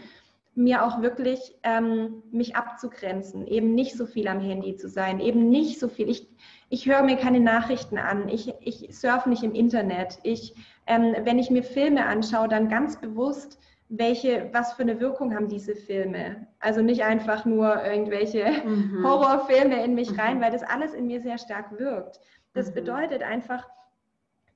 mir 0.56 0.84
auch 0.84 1.00
wirklich 1.02 1.54
ähm, 1.62 2.22
mich 2.32 2.56
abzugrenzen, 2.56 3.46
eben 3.46 3.76
nicht 3.76 3.96
so 3.96 4.06
viel 4.06 4.26
am 4.26 4.40
Handy 4.40 4.74
zu 4.74 4.88
sein, 4.88 5.20
eben 5.20 5.48
nicht 5.48 5.78
so 5.78 5.86
viel. 5.88 6.10
Ich, 6.10 6.26
ich 6.68 6.86
höre 6.86 7.04
mir 7.04 7.16
keine 7.16 7.38
Nachrichten 7.38 7.96
an, 7.96 8.28
ich, 8.28 8.52
ich 8.60 8.88
surfe 8.90 9.28
nicht 9.28 9.44
im 9.44 9.54
Internet. 9.54 10.18
Ich, 10.24 10.54
ähm, 10.88 11.14
wenn 11.22 11.38
ich 11.38 11.50
mir 11.50 11.62
Filme 11.62 12.06
anschaue, 12.06 12.48
dann 12.48 12.68
ganz 12.68 13.00
bewusst, 13.00 13.60
welche, 13.88 14.50
was 14.52 14.74
für 14.74 14.82
eine 14.82 15.00
Wirkung 15.00 15.34
haben 15.34 15.48
diese 15.48 15.74
Filme. 15.74 16.46
Also 16.60 16.82
nicht 16.82 17.04
einfach 17.04 17.44
nur 17.44 17.82
irgendwelche 17.84 18.44
mhm. 18.64 19.04
Horrorfilme 19.04 19.82
in 19.82 19.94
mich 19.94 20.18
rein, 20.18 20.38
mhm. 20.38 20.42
weil 20.42 20.52
das 20.52 20.62
alles 20.62 20.92
in 20.92 21.06
mir 21.06 21.20
sehr 21.22 21.38
stark 21.38 21.78
wirkt. 21.78 22.20
Das 22.52 22.70
mhm. 22.70 22.74
bedeutet 22.74 23.22
einfach, 23.22 23.66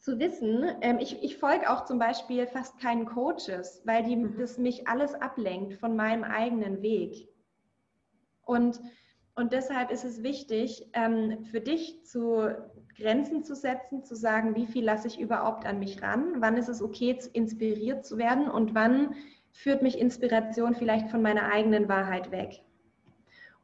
zu 0.03 0.19
wissen, 0.19 0.65
ähm, 0.81 0.99
ich, 0.99 1.23
ich 1.23 1.39
folge 1.39 1.71
auch 1.71 1.85
zum 1.85 2.01
Beispiel 2.01 2.49
fast 2.49 2.81
keinen 2.81 3.07
Coaches, 3.07 3.83
weil 3.85 4.03
die, 4.03 4.17
mhm. 4.17 4.37
das 4.37 4.59
mich 4.59 4.89
alles 4.89 5.15
ablenkt 5.15 5.75
von 5.75 5.95
meinem 5.95 6.25
eigenen 6.25 6.83
Weg. 6.83 7.29
Und, 8.45 8.81
und 9.37 9.53
deshalb 9.53 9.93
ist 9.93 10.05
es 10.05 10.25
wichtig, 10.25 10.91
ähm, 10.93 11.45
für 11.45 11.61
dich 11.61 12.05
zu 12.05 12.51
Grenzen 12.97 13.45
zu 13.45 13.55
setzen, 13.55 14.05
zu 14.05 14.15
sagen, 14.15 14.55
wie 14.55 14.67
viel 14.67 14.85
lasse 14.85 15.09
ich 15.09 15.21
überhaupt 15.21 15.67
an 15.67 15.79
mich 15.79 16.03
ran, 16.03 16.35
wann 16.39 16.57
ist 16.57 16.69
es 16.69 16.83
okay, 16.83 17.19
inspiriert 17.33 18.05
zu 18.05 18.19
werden 18.19 18.51
und 18.51 18.75
wann 18.75 19.15
führt 19.53 19.83
mich 19.83 19.99
Inspiration 19.99 20.75
vielleicht 20.75 21.11
von 21.11 21.23
meiner 21.23 21.53
eigenen 21.53 21.89
Wahrheit 21.89 22.31
weg. 22.31 22.63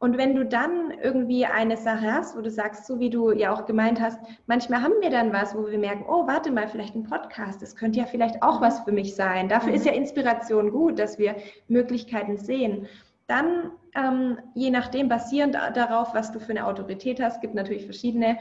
Und 0.00 0.16
wenn 0.16 0.36
du 0.36 0.46
dann 0.46 0.92
irgendwie 1.02 1.44
eine 1.44 1.76
Sache 1.76 2.12
hast, 2.12 2.36
wo 2.36 2.40
du 2.40 2.50
sagst, 2.50 2.86
so 2.86 3.00
wie 3.00 3.10
du 3.10 3.32
ja 3.32 3.52
auch 3.52 3.66
gemeint 3.66 4.00
hast, 4.00 4.20
manchmal 4.46 4.80
haben 4.82 4.92
wir 5.00 5.10
dann 5.10 5.32
was, 5.32 5.56
wo 5.56 5.66
wir 5.66 5.78
merken, 5.78 6.04
oh, 6.08 6.26
warte 6.28 6.52
mal, 6.52 6.68
vielleicht 6.68 6.94
ein 6.94 7.02
Podcast, 7.02 7.62
das 7.62 7.74
könnte 7.74 7.98
ja 7.98 8.06
vielleicht 8.06 8.40
auch 8.42 8.60
was 8.60 8.80
für 8.80 8.92
mich 8.92 9.16
sein. 9.16 9.48
Dafür 9.48 9.74
ist 9.74 9.86
ja 9.86 9.92
mhm. 9.92 9.98
Inspiration 9.98 10.70
gut, 10.70 11.00
dass 11.00 11.18
wir 11.18 11.34
Möglichkeiten 11.66 12.36
sehen. 12.36 12.86
Dann, 13.26 13.72
ähm, 13.94 14.38
je 14.54 14.70
nachdem, 14.70 15.08
basierend 15.08 15.54
darauf, 15.54 16.14
was 16.14 16.30
du 16.30 16.38
für 16.38 16.50
eine 16.50 16.66
Autorität 16.66 17.20
hast, 17.20 17.40
gibt 17.40 17.54
natürlich 17.54 17.84
verschiedene, 17.84 18.38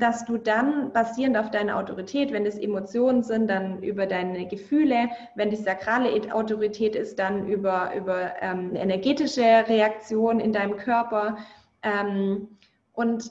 dass 0.00 0.24
du 0.24 0.38
dann 0.38 0.92
basierend 0.92 1.36
auf 1.36 1.50
deiner 1.50 1.78
Autorität, 1.78 2.32
wenn 2.32 2.44
es 2.44 2.58
Emotionen 2.58 3.22
sind, 3.22 3.48
dann 3.48 3.80
über 3.80 4.06
deine 4.06 4.48
Gefühle, 4.48 5.08
wenn 5.36 5.50
die 5.50 5.56
sakrale 5.56 6.10
Autorität 6.34 6.96
ist, 6.96 7.18
dann 7.20 7.46
über, 7.46 7.94
über 7.94 8.42
ähm, 8.42 8.74
energetische 8.74 9.42
Reaktion 9.42 10.40
in 10.40 10.52
deinem 10.52 10.76
Körper 10.76 11.36
ähm, 11.84 12.48
und 12.92 13.30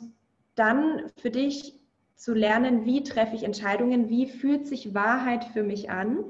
dann 0.56 1.12
für 1.18 1.32
dich 1.32 1.78
zu 2.16 2.34
lernen, 2.34 2.86
wie 2.86 3.04
treffe 3.04 3.36
ich 3.36 3.44
Entscheidungen, 3.44 4.10
wie 4.10 4.28
fühlt 4.28 4.68
sich 4.68 4.94
Wahrheit 4.94 5.44
für 5.44 5.64
mich 5.64 5.90
an 5.90 6.24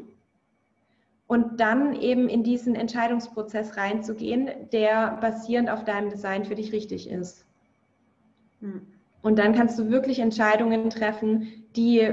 und 1.27 1.59
dann 1.59 1.93
eben 1.93 2.27
in 2.27 2.43
diesen 2.43 2.73
Entscheidungsprozess 2.73 3.77
reinzugehen, 3.77 4.49
der 4.73 5.17
basierend 5.21 5.69
auf 5.69 5.85
deinem 5.85 6.09
Design 6.09 6.43
für 6.43 6.55
dich 6.55 6.71
richtig 6.71 7.07
ist. 7.07 7.45
Hm. 8.61 8.81
Und 9.21 9.37
dann 9.37 9.53
kannst 9.53 9.77
du 9.77 9.89
wirklich 9.89 10.19
Entscheidungen 10.19 10.89
treffen, 10.89 11.65
die 11.75 12.09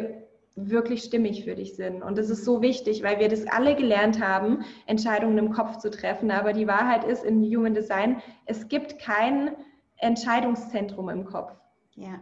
wirklich 0.66 1.04
stimmig 1.04 1.44
für 1.44 1.54
dich 1.54 1.76
sind. 1.76 2.02
Und 2.02 2.18
das 2.18 2.30
ist 2.30 2.44
so 2.44 2.62
wichtig, 2.62 3.02
weil 3.02 3.20
wir 3.20 3.28
das 3.28 3.46
alle 3.46 3.76
gelernt 3.76 4.20
haben, 4.20 4.64
Entscheidungen 4.86 5.38
im 5.38 5.52
Kopf 5.52 5.78
zu 5.78 5.90
treffen. 5.90 6.30
Aber 6.30 6.52
die 6.52 6.66
Wahrheit 6.66 7.04
ist 7.04 7.24
in 7.24 7.42
Human 7.44 7.74
Design, 7.74 8.20
es 8.46 8.68
gibt 8.68 8.98
kein 8.98 9.52
Entscheidungszentrum 9.96 11.08
im 11.08 11.24
Kopf. 11.24 11.52
Ja. 11.94 12.20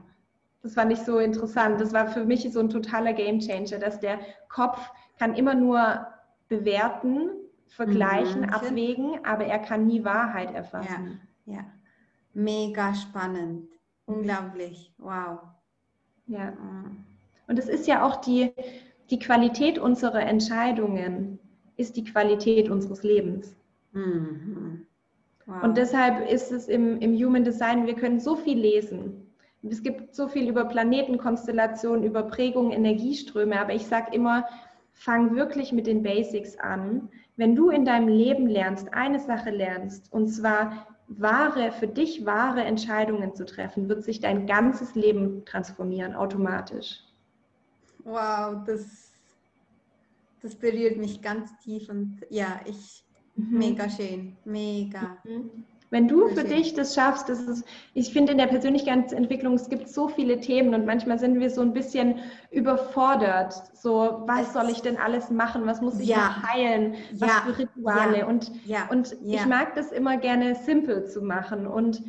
Das 0.62 0.74
fand 0.74 0.92
ich 0.92 0.98
so 1.00 1.18
interessant. 1.18 1.80
Das 1.80 1.92
war 1.92 2.08
für 2.08 2.24
mich 2.24 2.50
so 2.52 2.60
ein 2.60 2.68
totaler 2.68 3.12
Gamechanger, 3.12 3.78
dass 3.78 4.00
der 4.00 4.18
Kopf 4.48 4.80
kann 5.18 5.34
immer 5.34 5.54
nur 5.54 6.06
bewerten, 6.48 7.30
vergleichen, 7.68 8.42
mhm. 8.42 8.50
abwägen, 8.50 9.24
aber 9.24 9.44
er 9.44 9.58
kann 9.58 9.86
nie 9.86 10.04
Wahrheit 10.04 10.54
erfassen. 10.54 11.20
Ja, 11.44 11.54
ja. 11.54 11.64
mega 12.34 12.94
spannend. 12.94 13.68
Unglaublich, 14.06 14.92
wow. 14.98 15.40
Ja. 16.26 16.52
Und 17.48 17.58
es 17.58 17.68
ist 17.68 17.86
ja 17.86 18.04
auch 18.04 18.16
die, 18.16 18.52
die 19.10 19.18
Qualität 19.18 19.78
unserer 19.78 20.22
Entscheidungen, 20.22 21.38
ist 21.76 21.96
die 21.96 22.04
Qualität 22.04 22.70
unseres 22.70 23.02
Lebens. 23.02 23.54
Mhm. 23.92 24.86
Wow. 25.46 25.62
Und 25.62 25.76
deshalb 25.76 26.28
ist 26.28 26.50
es 26.50 26.68
im, 26.68 26.98
im 27.00 27.14
Human 27.14 27.44
Design, 27.44 27.86
wir 27.86 27.94
können 27.94 28.18
so 28.18 28.36
viel 28.36 28.58
lesen. 28.58 29.26
Es 29.62 29.82
gibt 29.82 30.14
so 30.14 30.28
viel 30.28 30.48
über 30.48 30.64
Planetenkonstellationen, 30.64 32.04
über 32.04 32.24
Prägungen, 32.24 32.72
Energieströme, 32.72 33.60
aber 33.60 33.74
ich 33.74 33.86
sage 33.86 34.14
immer, 34.14 34.44
fang 34.92 35.34
wirklich 35.34 35.72
mit 35.72 35.86
den 35.86 36.02
Basics 36.02 36.56
an. 36.58 37.08
Wenn 37.36 37.54
du 37.54 37.70
in 37.70 37.84
deinem 37.84 38.08
Leben 38.08 38.46
lernst, 38.46 38.94
eine 38.94 39.20
Sache 39.20 39.50
lernst, 39.50 40.12
und 40.12 40.28
zwar 40.28 40.86
wahre, 41.08 41.72
für 41.72 41.88
dich 41.88 42.26
wahre 42.26 42.64
Entscheidungen 42.64 43.34
zu 43.34 43.44
treffen, 43.44 43.88
wird 43.88 44.04
sich 44.04 44.20
dein 44.20 44.46
ganzes 44.46 44.94
Leben 44.94 45.44
transformieren, 45.44 46.14
automatisch. 46.14 47.00
Wow, 48.04 48.64
das, 48.66 49.12
das 50.42 50.54
berührt 50.54 50.96
mich 50.96 51.22
ganz 51.22 51.56
tief 51.58 51.88
und 51.88 52.20
ja, 52.30 52.60
ich, 52.64 53.04
mhm. 53.36 53.58
mega 53.58 53.88
schön, 53.88 54.36
mega. 54.44 55.18
Mhm. 55.24 55.64
Wenn 55.90 56.08
du 56.08 56.28
für 56.28 56.42
dich 56.42 56.74
das 56.74 56.94
schaffst, 56.94 57.28
das 57.28 57.40
ist, 57.40 57.64
ich 57.94 58.12
finde 58.12 58.32
in 58.32 58.38
der 58.38 58.48
Persönlichkeitsentwicklung, 58.48 59.54
es 59.54 59.68
gibt 59.68 59.88
so 59.88 60.08
viele 60.08 60.40
Themen 60.40 60.74
und 60.74 60.84
manchmal 60.84 61.18
sind 61.18 61.38
wir 61.38 61.48
so 61.48 61.60
ein 61.60 61.72
bisschen 61.72 62.18
überfordert. 62.50 63.54
So, 63.76 64.22
was 64.26 64.52
soll 64.52 64.68
ich 64.68 64.82
denn 64.82 64.96
alles 64.96 65.30
machen? 65.30 65.64
Was 65.66 65.80
muss 65.80 66.00
ich 66.00 66.08
ja, 66.08 66.42
heilen? 66.42 66.96
Was 67.12 67.28
ja, 67.28 67.42
für 67.46 67.58
Rituale? 67.58 68.18
Ja, 68.18 68.88
und, 68.88 69.12
und 69.12 69.16
ich 69.26 69.46
mag 69.46 69.74
das 69.74 69.92
immer 69.92 70.16
gerne 70.16 70.56
simpel 70.56 71.06
zu 71.06 71.22
machen 71.22 71.66
und 71.68 72.02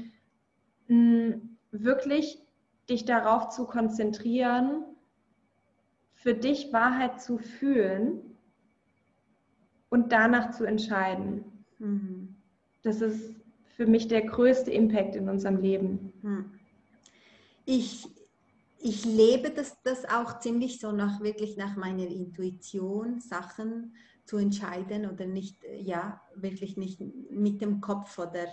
mh, 0.87 1.35
wirklich 1.71 2.41
dich 2.89 3.05
darauf 3.05 3.49
zu 3.49 3.65
konzentrieren, 3.65 4.83
für 6.13 6.33
dich 6.33 6.73
Wahrheit 6.73 7.21
zu 7.21 7.37
fühlen 7.37 8.37
und 9.89 10.11
danach 10.11 10.51
zu 10.51 10.65
entscheiden. 10.65 11.45
Mhm. 11.79 12.35
Das 12.83 13.01
ist 13.01 13.36
für 13.77 13.85
mich 13.85 14.07
der 14.07 14.23
größte 14.23 14.71
Impact 14.71 15.15
in 15.15 15.29
unserem 15.29 15.61
Leben. 15.61 16.11
Hm. 16.23 16.51
Ich, 17.63 18.07
ich 18.79 19.05
lebe 19.05 19.51
das, 19.51 19.77
das 19.83 20.03
auch 20.05 20.39
ziemlich 20.39 20.79
so 20.79 20.91
nach 20.91 21.21
wirklich 21.21 21.57
nach 21.57 21.77
meiner 21.77 22.07
Intuition, 22.07 23.21
Sachen 23.21 23.93
zu 24.25 24.37
entscheiden 24.37 25.05
oder 25.05 25.27
nicht, 25.27 25.57
ja, 25.79 26.19
wirklich 26.35 26.75
nicht 26.75 26.99
mit 27.29 27.61
dem 27.61 27.79
Kopf 27.79 28.17
oder 28.17 28.47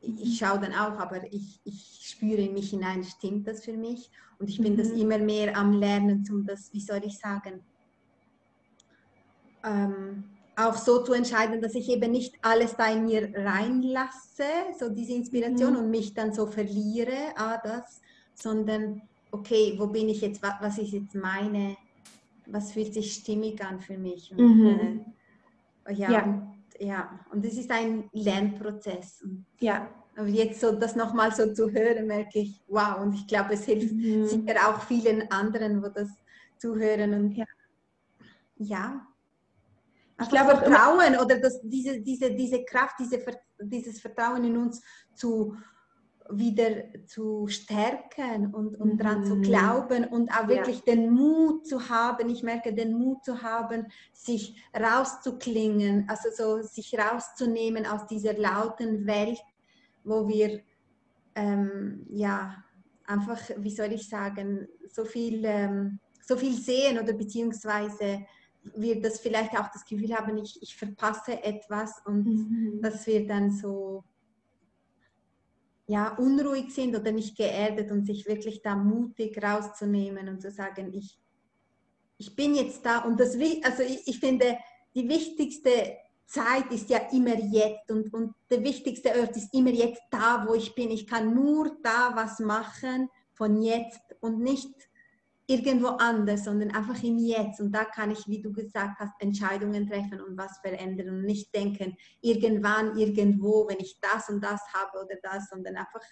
ich 0.00 0.38
schaue 0.38 0.60
dann 0.60 0.72
auch, 0.72 1.00
aber 1.00 1.24
ich, 1.32 1.60
ich 1.64 2.00
spüre 2.04 2.42
in 2.42 2.54
mich 2.54 2.70
hinein, 2.70 3.02
stimmt 3.02 3.48
das 3.48 3.64
für 3.64 3.76
mich? 3.76 4.08
Und 4.38 4.48
ich 4.48 4.60
bin 4.60 4.74
mhm. 4.74 4.76
das 4.76 4.90
immer 4.90 5.18
mehr 5.18 5.56
am 5.56 5.72
Lernen, 5.72 6.24
um 6.30 6.46
das, 6.46 6.72
wie 6.72 6.80
soll 6.80 7.00
ich 7.04 7.18
sagen, 7.18 7.60
ähm, 9.64 10.37
auch 10.58 10.76
so 10.76 11.04
zu 11.04 11.12
entscheiden, 11.12 11.60
dass 11.60 11.74
ich 11.74 11.88
eben 11.88 12.10
nicht 12.10 12.34
alles 12.42 12.74
da 12.76 12.90
in 12.90 13.06
mir 13.06 13.30
reinlasse, 13.32 14.44
so 14.78 14.88
diese 14.88 15.12
Inspiration 15.12 15.74
mhm. 15.74 15.78
und 15.78 15.90
mich 15.90 16.14
dann 16.14 16.32
so 16.32 16.46
verliere, 16.46 17.32
ah, 17.36 17.58
das, 17.62 18.00
sondern 18.34 19.02
okay, 19.30 19.74
wo 19.78 19.86
bin 19.86 20.08
ich 20.08 20.20
jetzt, 20.20 20.42
was 20.42 20.78
ist 20.78 20.92
jetzt 20.92 21.14
meine, 21.14 21.76
was 22.46 22.72
fühlt 22.72 22.92
sich 22.92 23.14
stimmig 23.14 23.64
an 23.64 23.80
für 23.80 23.96
mich? 23.96 24.32
Und, 24.32 24.38
mhm. 24.38 25.04
äh, 25.84 25.94
ja, 25.94 26.10
ja. 26.10 26.22
Und, 26.24 26.52
ja, 26.80 27.20
und 27.30 27.44
es 27.44 27.56
ist 27.56 27.70
ein 27.70 28.08
Lernprozess. 28.12 29.22
Und, 29.22 29.44
ja. 29.60 29.88
Aber 30.16 30.26
jetzt 30.26 30.60
so 30.60 30.72
das 30.72 30.96
nochmal 30.96 31.32
so 31.32 31.52
zu 31.54 31.70
hören, 31.70 32.08
merke 32.08 32.40
ich, 32.40 32.60
wow, 32.66 33.00
und 33.00 33.14
ich 33.14 33.28
glaube, 33.28 33.54
es 33.54 33.64
hilft 33.64 33.94
mhm. 33.94 34.26
sicher 34.26 34.56
auch 34.68 34.80
vielen 34.80 35.30
anderen, 35.30 35.80
wo 35.80 35.88
das 35.88 36.08
zuhören 36.56 37.14
und 37.14 37.36
ja, 37.36 37.44
ja 38.56 39.06
ich 40.20 40.28
glaube, 40.28 40.56
Vertrauen 40.56 41.16
oder 41.18 41.38
das, 41.38 41.60
diese, 41.62 42.00
diese, 42.00 42.34
diese 42.34 42.64
Kraft, 42.64 42.96
diese, 42.98 43.24
dieses 43.60 44.00
Vertrauen 44.00 44.44
in 44.44 44.56
uns 44.56 44.82
zu, 45.14 45.56
wieder 46.30 47.06
zu 47.06 47.46
stärken 47.46 48.52
und, 48.52 48.76
und 48.76 48.94
mhm. 48.94 48.98
daran 48.98 49.24
zu 49.24 49.40
glauben 49.40 50.04
und 50.04 50.30
auch 50.30 50.48
wirklich 50.48 50.82
ja. 50.84 50.94
den 50.94 51.10
Mut 51.10 51.66
zu 51.66 51.88
haben. 51.88 52.28
Ich 52.28 52.42
merke 52.42 52.74
den 52.74 52.94
Mut 52.94 53.24
zu 53.24 53.42
haben, 53.42 53.86
sich 54.12 54.60
rauszuklingen, 54.74 56.08
also 56.08 56.28
so 56.34 56.62
sich 56.62 56.98
rauszunehmen 56.98 57.86
aus 57.86 58.06
dieser 58.06 58.34
lauten 58.34 59.06
Welt, 59.06 59.40
wo 60.04 60.28
wir 60.28 60.60
ähm, 61.34 62.06
ja 62.10 62.64
einfach, 63.06 63.40
wie 63.56 63.74
soll 63.74 63.92
ich 63.92 64.08
sagen, 64.08 64.68
so 64.88 65.04
viel, 65.04 65.44
ähm, 65.44 66.00
so 66.20 66.36
viel 66.36 66.54
sehen 66.54 66.98
oder 66.98 67.12
beziehungsweise 67.12 68.26
wir 68.62 69.00
das 69.00 69.20
vielleicht 69.20 69.58
auch 69.58 69.70
das 69.72 69.84
Gefühl 69.84 70.14
haben, 70.14 70.36
ich, 70.38 70.62
ich 70.62 70.76
verpasse 70.76 71.42
etwas 71.42 72.02
und 72.04 72.26
mhm. 72.26 72.80
dass 72.82 73.06
wir 73.06 73.26
dann 73.26 73.50
so 73.50 74.04
ja, 75.86 76.14
unruhig 76.16 76.70
sind 76.72 76.94
oder 76.94 77.12
nicht 77.12 77.36
geerdet 77.36 77.90
und 77.90 78.04
sich 78.04 78.26
wirklich 78.26 78.60
da 78.60 78.76
mutig 78.76 79.42
rauszunehmen 79.42 80.28
und 80.28 80.42
zu 80.42 80.50
sagen, 80.50 80.92
ich, 80.92 81.18
ich 82.18 82.36
bin 82.36 82.54
jetzt 82.54 82.84
da. 82.84 82.98
Und 83.00 83.18
das, 83.18 83.34
also 83.62 83.82
ich, 83.82 84.06
ich 84.06 84.20
finde, 84.20 84.58
die 84.94 85.08
wichtigste 85.08 85.96
Zeit 86.26 86.70
ist 86.72 86.90
ja 86.90 86.98
immer 87.10 87.36
jetzt 87.36 87.90
und, 87.90 88.12
und 88.12 88.34
der 88.50 88.62
wichtigste 88.62 89.18
Ort 89.18 89.34
ist 89.34 89.54
immer 89.54 89.70
jetzt 89.70 90.02
da, 90.10 90.44
wo 90.46 90.52
ich 90.54 90.74
bin. 90.74 90.90
Ich 90.90 91.06
kann 91.06 91.34
nur 91.34 91.78
da 91.82 92.12
was 92.14 92.38
machen 92.38 93.08
von 93.32 93.62
jetzt 93.62 94.14
und 94.20 94.40
nicht 94.40 94.87
irgendwo 95.48 95.88
anders, 95.88 96.44
sondern 96.44 96.70
einfach 96.72 97.02
im 97.02 97.18
Jetzt. 97.18 97.60
Und 97.60 97.72
da 97.72 97.84
kann 97.84 98.10
ich, 98.10 98.28
wie 98.28 98.42
du 98.42 98.52
gesagt 98.52 99.00
hast, 99.00 99.14
Entscheidungen 99.18 99.88
treffen 99.88 100.20
und 100.20 100.36
was 100.36 100.58
verändern 100.58 101.08
und 101.08 101.24
nicht 101.24 101.54
denken, 101.54 101.96
irgendwann, 102.20 102.98
irgendwo, 102.98 103.66
wenn 103.66 103.78
ich 103.78 103.98
das 104.00 104.28
und 104.28 104.44
das 104.44 104.60
habe 104.74 105.04
oder 105.04 105.16
das, 105.22 105.48
sondern 105.48 105.76
einfach, 105.76 106.02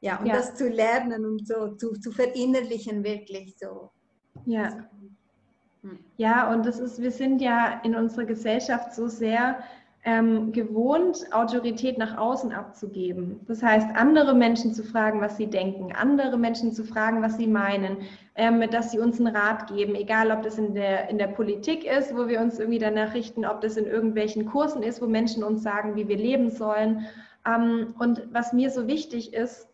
ja, 0.00 0.20
und 0.20 0.26
ja. 0.26 0.36
das 0.36 0.54
zu 0.54 0.68
lernen 0.68 1.26
und 1.26 1.46
so 1.46 1.74
zu, 1.74 1.94
zu 1.94 2.12
verinnerlichen, 2.12 3.02
wirklich 3.02 3.56
so. 3.58 3.90
Ja. 4.46 4.88
Hm. 5.82 5.98
Ja, 6.16 6.54
und 6.54 6.64
das 6.64 6.78
ist, 6.78 7.02
wir 7.02 7.10
sind 7.10 7.42
ja 7.42 7.80
in 7.82 7.96
unserer 7.96 8.26
Gesellschaft 8.26 8.94
so 8.94 9.08
sehr 9.08 9.58
ähm, 10.04 10.52
gewohnt, 10.52 11.32
Autorität 11.32 11.96
nach 11.96 12.18
außen 12.18 12.52
abzugeben. 12.52 13.40
Das 13.46 13.62
heißt, 13.62 13.88
andere 13.94 14.34
Menschen 14.34 14.74
zu 14.74 14.84
fragen, 14.84 15.20
was 15.22 15.38
sie 15.38 15.46
denken, 15.46 15.94
andere 15.94 16.36
Menschen 16.36 16.72
zu 16.72 16.84
fragen, 16.84 17.22
was 17.22 17.38
sie 17.38 17.46
meinen, 17.46 17.98
ähm, 18.34 18.62
dass 18.70 18.90
sie 18.90 18.98
uns 18.98 19.18
einen 19.18 19.34
Rat 19.34 19.68
geben, 19.68 19.94
egal 19.94 20.30
ob 20.30 20.42
das 20.42 20.58
in 20.58 20.74
der, 20.74 21.08
in 21.08 21.16
der 21.16 21.28
Politik 21.28 21.84
ist, 21.84 22.14
wo 22.14 22.28
wir 22.28 22.40
uns 22.40 22.58
irgendwie 22.58 22.78
danach 22.78 23.14
richten, 23.14 23.46
ob 23.46 23.62
das 23.62 23.78
in 23.78 23.86
irgendwelchen 23.86 24.44
Kursen 24.44 24.82
ist, 24.82 25.00
wo 25.00 25.06
Menschen 25.06 25.42
uns 25.42 25.62
sagen, 25.62 25.96
wie 25.96 26.06
wir 26.06 26.18
leben 26.18 26.50
sollen. 26.50 27.06
Ähm, 27.46 27.94
und 27.98 28.28
was 28.30 28.52
mir 28.52 28.70
so 28.70 28.86
wichtig 28.86 29.32
ist, 29.32 29.68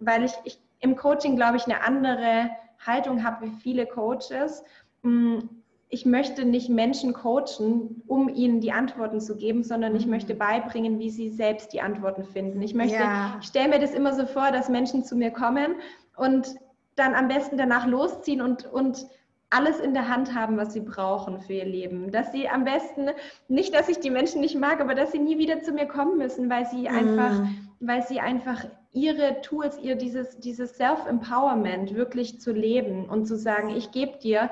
weil 0.00 0.24
ich, 0.24 0.32
ich 0.42 0.58
im 0.80 0.96
Coaching, 0.96 1.36
glaube 1.36 1.58
ich, 1.58 1.64
eine 1.66 1.82
andere 1.84 2.50
Haltung 2.84 3.22
habe 3.22 3.46
wie 3.46 3.50
viele 3.60 3.86
Coaches, 3.86 4.64
mh, 5.02 5.42
ich 5.88 6.04
möchte 6.04 6.44
nicht 6.44 6.68
Menschen 6.68 7.12
coachen, 7.12 8.02
um 8.06 8.28
ihnen 8.28 8.60
die 8.60 8.72
Antworten 8.72 9.20
zu 9.20 9.36
geben, 9.36 9.62
sondern 9.62 9.94
ich 9.94 10.06
möchte 10.06 10.34
mhm. 10.34 10.38
beibringen, 10.38 10.98
wie 10.98 11.10
sie 11.10 11.30
selbst 11.30 11.72
die 11.72 11.80
Antworten 11.80 12.24
finden. 12.24 12.60
Ich 12.62 12.74
möchte, 12.74 12.98
ja. 12.98 13.36
ich 13.40 13.46
stelle 13.46 13.68
mir 13.68 13.78
das 13.78 13.94
immer 13.94 14.12
so 14.12 14.26
vor, 14.26 14.50
dass 14.50 14.68
Menschen 14.68 15.04
zu 15.04 15.16
mir 15.16 15.30
kommen 15.30 15.76
und 16.16 16.56
dann 16.96 17.14
am 17.14 17.28
besten 17.28 17.56
danach 17.56 17.86
losziehen 17.86 18.40
und, 18.40 18.66
und 18.72 19.06
alles 19.50 19.78
in 19.78 19.94
der 19.94 20.08
Hand 20.08 20.34
haben, 20.34 20.56
was 20.56 20.72
sie 20.72 20.80
brauchen 20.80 21.38
für 21.40 21.52
ihr 21.52 21.64
Leben. 21.64 22.10
Dass 22.10 22.32
sie 22.32 22.48
am 22.48 22.64
besten, 22.64 23.10
nicht, 23.48 23.74
dass 23.74 23.88
ich 23.88 24.00
die 24.00 24.10
Menschen 24.10 24.40
nicht 24.40 24.58
mag, 24.58 24.80
aber 24.80 24.94
dass 24.94 25.12
sie 25.12 25.20
nie 25.20 25.38
wieder 25.38 25.62
zu 25.62 25.72
mir 25.72 25.86
kommen 25.86 26.18
müssen, 26.18 26.50
weil 26.50 26.66
sie 26.66 26.82
mm. 26.82 26.94
einfach, 26.94 27.46
weil 27.78 28.02
sie 28.02 28.18
einfach 28.18 28.64
ihre 28.92 29.40
Tools, 29.42 29.78
ihr 29.78 29.94
dieses, 29.94 30.40
dieses 30.40 30.76
Self-Empowerment 30.76 31.94
wirklich 31.94 32.40
zu 32.40 32.52
leben 32.52 33.08
und 33.08 33.26
zu 33.26 33.36
sagen, 33.36 33.68
ich 33.68 33.92
gebe 33.92 34.18
dir 34.18 34.50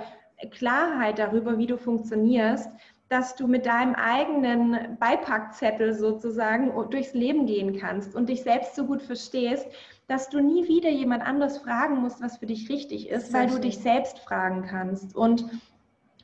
Klarheit 0.50 1.18
darüber, 1.18 1.58
wie 1.58 1.66
du 1.66 1.76
funktionierst, 1.76 2.70
dass 3.08 3.36
du 3.36 3.46
mit 3.46 3.66
deinem 3.66 3.94
eigenen 3.94 4.96
Beipackzettel 4.98 5.94
sozusagen 5.94 6.72
durchs 6.90 7.14
Leben 7.14 7.46
gehen 7.46 7.78
kannst 7.78 8.14
und 8.14 8.28
dich 8.28 8.42
selbst 8.42 8.74
so 8.74 8.86
gut 8.86 9.02
verstehst, 9.02 9.66
dass 10.08 10.28
du 10.28 10.40
nie 10.40 10.68
wieder 10.68 10.90
jemand 10.90 11.22
anderes 11.26 11.58
fragen 11.58 11.98
musst, 11.98 12.22
was 12.22 12.38
für 12.38 12.46
dich 12.46 12.68
richtig 12.68 13.08
ist, 13.08 13.32
weil 13.32 13.48
du 13.48 13.58
dich 13.58 13.78
selbst 13.78 14.18
fragen 14.18 14.66
kannst. 14.68 15.14
Und 15.14 15.46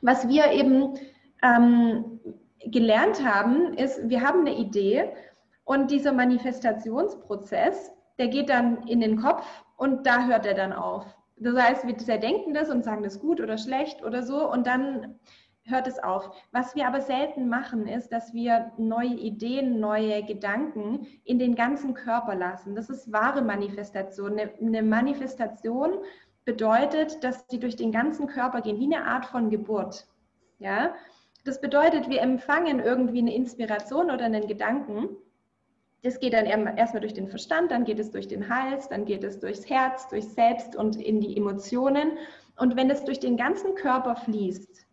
was 0.01 0.27
wir 0.27 0.51
eben 0.51 0.95
ähm, 1.41 2.19
gelernt 2.65 3.23
haben, 3.23 3.73
ist, 3.75 4.09
wir 4.09 4.21
haben 4.21 4.41
eine 4.41 4.55
Idee 4.55 5.09
und 5.63 5.91
dieser 5.91 6.11
Manifestationsprozess, 6.11 7.91
der 8.19 8.27
geht 8.27 8.49
dann 8.49 8.85
in 8.87 8.99
den 8.99 9.21
Kopf 9.21 9.45
und 9.77 10.05
da 10.05 10.27
hört 10.27 10.45
er 10.45 10.53
dann 10.53 10.73
auf. 10.73 11.05
Das 11.41 11.55
heißt, 11.55 11.87
wir 11.87 11.97
zerdenken 11.97 12.53
das 12.53 12.69
und 12.69 12.83
sagen 12.83 13.01
das 13.01 13.19
gut 13.19 13.41
oder 13.41 13.57
schlecht 13.57 14.03
oder 14.03 14.21
so 14.21 14.49
und 14.49 14.67
dann 14.67 15.19
hört 15.63 15.87
es 15.87 15.97
auf. 15.97 16.29
Was 16.51 16.75
wir 16.75 16.87
aber 16.87 17.01
selten 17.01 17.49
machen, 17.49 17.87
ist, 17.87 18.09
dass 18.09 18.33
wir 18.33 18.71
neue 18.77 19.15
Ideen, 19.15 19.79
neue 19.79 20.23
Gedanken 20.23 21.07
in 21.23 21.39
den 21.39 21.55
ganzen 21.55 21.95
Körper 21.95 22.35
lassen. 22.35 22.75
Das 22.75 22.89
ist 22.89 23.11
wahre 23.11 23.41
Manifestation. 23.41 24.39
Eine, 24.39 24.83
Manifestation 24.83 25.99
bedeutet, 26.45 27.23
dass 27.23 27.47
sie 27.49 27.59
durch 27.59 27.75
den 27.75 27.91
ganzen 27.91 28.27
Körper 28.27 28.61
gehen, 28.61 28.79
wie 28.79 28.93
eine 28.93 29.05
Art 29.05 29.25
von 29.25 29.49
Geburt. 29.49 30.07
Ja? 30.59 30.93
Das 31.43 31.59
bedeutet, 31.59 32.07
wir 32.07 32.21
empfangen 32.21 32.79
irgendwie 32.79 33.19
eine 33.19 33.33
Inspiration 33.33 34.11
oder 34.11 34.25
einen 34.25 34.47
Gedanken 34.47 35.09
das 36.03 36.19
geht 36.19 36.33
dann 36.33 36.45
erstmal 36.45 37.01
durch 37.01 37.13
den 37.13 37.27
Verstand, 37.27 37.71
dann 37.71 37.83
geht 37.83 37.99
es 37.99 38.09
durch 38.09 38.27
den 38.27 38.49
Hals, 38.49 38.89
dann 38.89 39.05
geht 39.05 39.23
es 39.23 39.39
durchs 39.39 39.69
Herz, 39.69 40.07
durchs 40.07 40.33
Selbst 40.33 40.75
und 40.75 40.95
in 40.95 41.21
die 41.21 41.37
Emotionen. 41.37 42.13
Und 42.57 42.75
wenn 42.75 42.89
es 42.89 43.05
durch 43.05 43.19
den 43.19 43.37
ganzen 43.37 43.75
Körper 43.75 44.15
fließt, 44.15 44.87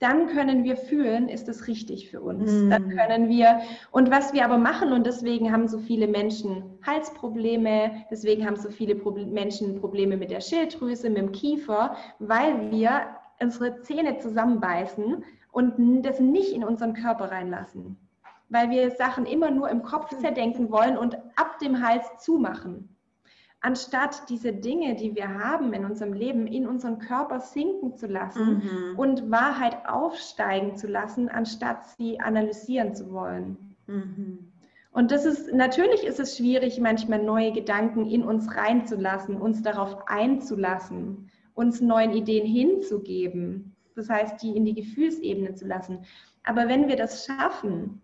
dann 0.00 0.28
können 0.28 0.64
wir 0.64 0.76
fühlen, 0.76 1.28
ist 1.28 1.48
es 1.48 1.68
richtig 1.68 2.10
für 2.10 2.22
uns. 2.22 2.50
Mm. 2.50 2.70
Dann 2.70 2.88
können 2.88 3.28
wir, 3.28 3.60
und 3.90 4.10
was 4.10 4.32
wir 4.32 4.44
aber 4.46 4.56
machen, 4.56 4.92
und 4.92 5.06
deswegen 5.06 5.52
haben 5.52 5.68
so 5.68 5.78
viele 5.78 6.08
Menschen 6.08 6.78
Halsprobleme, 6.84 8.06
deswegen 8.10 8.46
haben 8.46 8.56
so 8.56 8.70
viele 8.70 8.94
Menschen 8.94 9.78
Probleme 9.78 10.16
mit 10.16 10.30
der 10.30 10.40
Schilddrüse, 10.40 11.10
mit 11.10 11.18
dem 11.18 11.32
Kiefer, 11.32 11.96
weil 12.18 12.70
wir 12.70 13.08
unsere 13.40 13.82
Zähne 13.82 14.16
zusammenbeißen 14.18 15.22
und 15.52 16.02
das 16.02 16.18
nicht 16.18 16.52
in 16.52 16.64
unseren 16.64 16.94
Körper 16.94 17.30
reinlassen 17.30 17.98
weil 18.50 18.68
wir 18.68 18.90
Sachen 18.90 19.24
immer 19.24 19.50
nur 19.50 19.70
im 19.70 19.82
Kopf 19.82 20.14
zerdenken 20.18 20.70
wollen 20.70 20.98
und 20.98 21.16
ab 21.36 21.58
dem 21.60 21.86
Hals 21.86 22.04
zumachen. 22.18 22.96
Anstatt 23.62 24.28
diese 24.28 24.52
Dinge, 24.52 24.96
die 24.96 25.14
wir 25.14 25.34
haben 25.38 25.72
in 25.72 25.84
unserem 25.84 26.14
Leben, 26.14 26.46
in 26.46 26.66
unseren 26.66 26.98
Körper 26.98 27.40
sinken 27.40 27.94
zu 27.94 28.06
lassen 28.06 28.62
mhm. 28.62 28.98
und 28.98 29.30
Wahrheit 29.30 29.86
aufsteigen 29.86 30.76
zu 30.76 30.86
lassen, 30.86 31.28
anstatt 31.28 31.86
sie 31.96 32.20
analysieren 32.20 32.94
zu 32.94 33.12
wollen. 33.12 33.76
Mhm. 33.86 34.50
Und 34.92 35.12
das 35.12 35.24
ist, 35.24 35.52
natürlich 35.52 36.04
ist 36.04 36.18
es 36.18 36.36
schwierig, 36.38 36.80
manchmal 36.80 37.22
neue 37.22 37.52
Gedanken 37.52 38.06
in 38.06 38.24
uns 38.24 38.56
reinzulassen, 38.56 39.36
uns 39.36 39.62
darauf 39.62 40.08
einzulassen, 40.08 41.30
uns 41.54 41.80
neuen 41.80 42.12
Ideen 42.12 42.46
hinzugeben. 42.46 43.76
Das 43.94 44.08
heißt, 44.08 44.42
die 44.42 44.56
in 44.56 44.64
die 44.64 44.74
Gefühlsebene 44.74 45.54
zu 45.54 45.66
lassen. 45.66 46.04
Aber 46.44 46.66
wenn 46.66 46.88
wir 46.88 46.96
das 46.96 47.26
schaffen, 47.26 48.00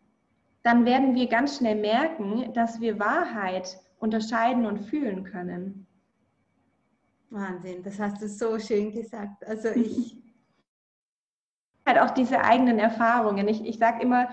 dann 0.67 0.85
werden 0.85 1.15
wir 1.15 1.29
ganz 1.29 1.59
schnell 1.59 1.77
merken, 1.77 2.53
dass 2.53 2.81
wir 2.81 2.99
Wahrheit 2.99 3.79
unterscheiden 4.01 4.67
und 4.67 4.81
fühlen 4.81 5.23
können. 5.23 5.87
Wahnsinn, 7.31 7.85
das 7.85 8.01
hast 8.01 8.21
du 8.21 8.29
so 8.29 8.59
schön 8.59 8.93
gesagt. 8.93 9.47
Also 9.47 9.69
ich. 9.75 10.17
halt 11.87 12.01
auch 12.01 12.11
diese 12.11 12.41
eigenen 12.41 12.81
Erfahrungen. 12.81 13.47
Ich, 13.47 13.65
ich 13.65 13.79
sage 13.79 14.03
immer, 14.03 14.29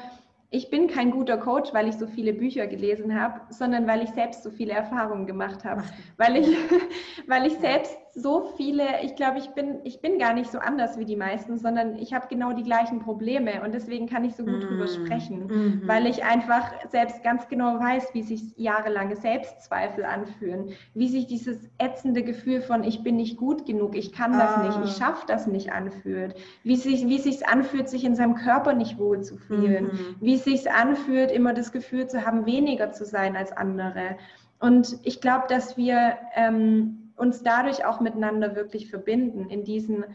ich 0.49 0.71
bin 0.71 0.87
kein 0.87 1.11
guter 1.11 1.37
Coach, 1.37 1.71
weil 1.71 1.87
ich 1.87 1.97
so 1.97 2.07
viele 2.07 2.33
Bücher 2.33 2.65
gelesen 2.65 3.13
habe, 3.19 3.41
sondern 3.53 3.85
weil 3.85 4.01
ich 4.01 4.09
selbst 4.09 4.41
so 4.41 4.49
viele 4.49 4.73
Erfahrungen 4.73 5.27
gemacht 5.27 5.63
habe. 5.63 5.83
Weil 6.17 6.37
ich, 6.37 6.47
weil 7.27 7.45
ich 7.45 7.53
selbst 7.59 7.95
so 8.15 8.53
viele, 8.57 9.01
ich 9.01 9.15
glaube, 9.15 9.39
ich 9.39 9.49
bin, 9.49 9.79
ich 9.83 9.99
bin 9.99 10.19
gar 10.19 10.33
nicht 10.33 10.51
so 10.51 10.59
anders 10.59 10.99
wie 10.99 11.05
die 11.05 11.15
meisten, 11.15 11.57
sondern 11.57 11.97
ich 11.97 12.13
habe 12.13 12.27
genau 12.29 12.53
die 12.53 12.61
gleichen 12.61 12.99
Probleme 12.99 13.63
und 13.63 13.73
deswegen 13.73 14.07
kann 14.07 14.23
ich 14.23 14.35
so 14.35 14.43
gut 14.43 14.59
mm. 14.59 14.67
drüber 14.67 14.87
sprechen, 14.87 15.47
mm 15.47 15.87
weil 15.87 16.05
ich 16.05 16.23
einfach 16.23 16.71
selbst 16.89 17.23
ganz 17.23 17.47
genau 17.47 17.79
weiß, 17.79 18.13
wie 18.13 18.21
sich 18.21 18.55
jahrelange 18.55 19.15
Selbstzweifel 19.15 20.05
anfühlen, 20.05 20.73
wie 20.93 21.07
sich 21.07 21.27
dieses 21.27 21.69
ätzende 21.77 22.23
Gefühl 22.23 22.61
von 22.61 22.83
ich 22.83 23.03
bin 23.03 23.15
nicht 23.15 23.37
gut 23.37 23.65
genug, 23.65 23.95
ich 23.95 24.11
kann 24.11 24.33
das 24.33 24.55
ah. 24.55 24.63
nicht, 24.63 24.77
ich 24.83 25.01
ah. 25.01 25.05
schaffe 25.05 25.25
das 25.27 25.47
nicht 25.47 25.71
anfühlt, 25.71 26.35
wie 26.63 26.75
sich 26.75 27.07
wie 27.07 27.17
sich 27.17 27.47
anfühlt, 27.47 27.89
sich 27.89 28.03
in 28.03 28.15
seinem 28.15 28.35
Körper 28.35 28.73
nicht 28.73 28.99
wohl 28.99 29.21
zu 29.21 29.37
fühlen, 29.37 29.85
mm 29.85 29.89
wie 30.19 30.37
sich 30.37 30.71
anfühlt, 30.71 31.31
immer 31.31 31.53
das 31.53 31.71
Gefühl 31.71 32.07
zu 32.07 32.25
haben, 32.25 32.45
weniger 32.45 32.91
zu 32.91 33.05
sein 33.05 33.35
als 33.35 33.51
andere. 33.51 34.17
Und 34.59 34.97
ich 35.03 35.19
glaube, 35.19 35.45
dass 35.49 35.75
wir 35.75 36.17
ähm, 36.35 37.02
uns 37.15 37.43
dadurch 37.43 37.85
auch 37.85 37.99
miteinander 37.99 38.55
wirklich 38.55 38.89
verbinden 38.89 39.49
in 39.49 39.63
diesen 39.63 40.05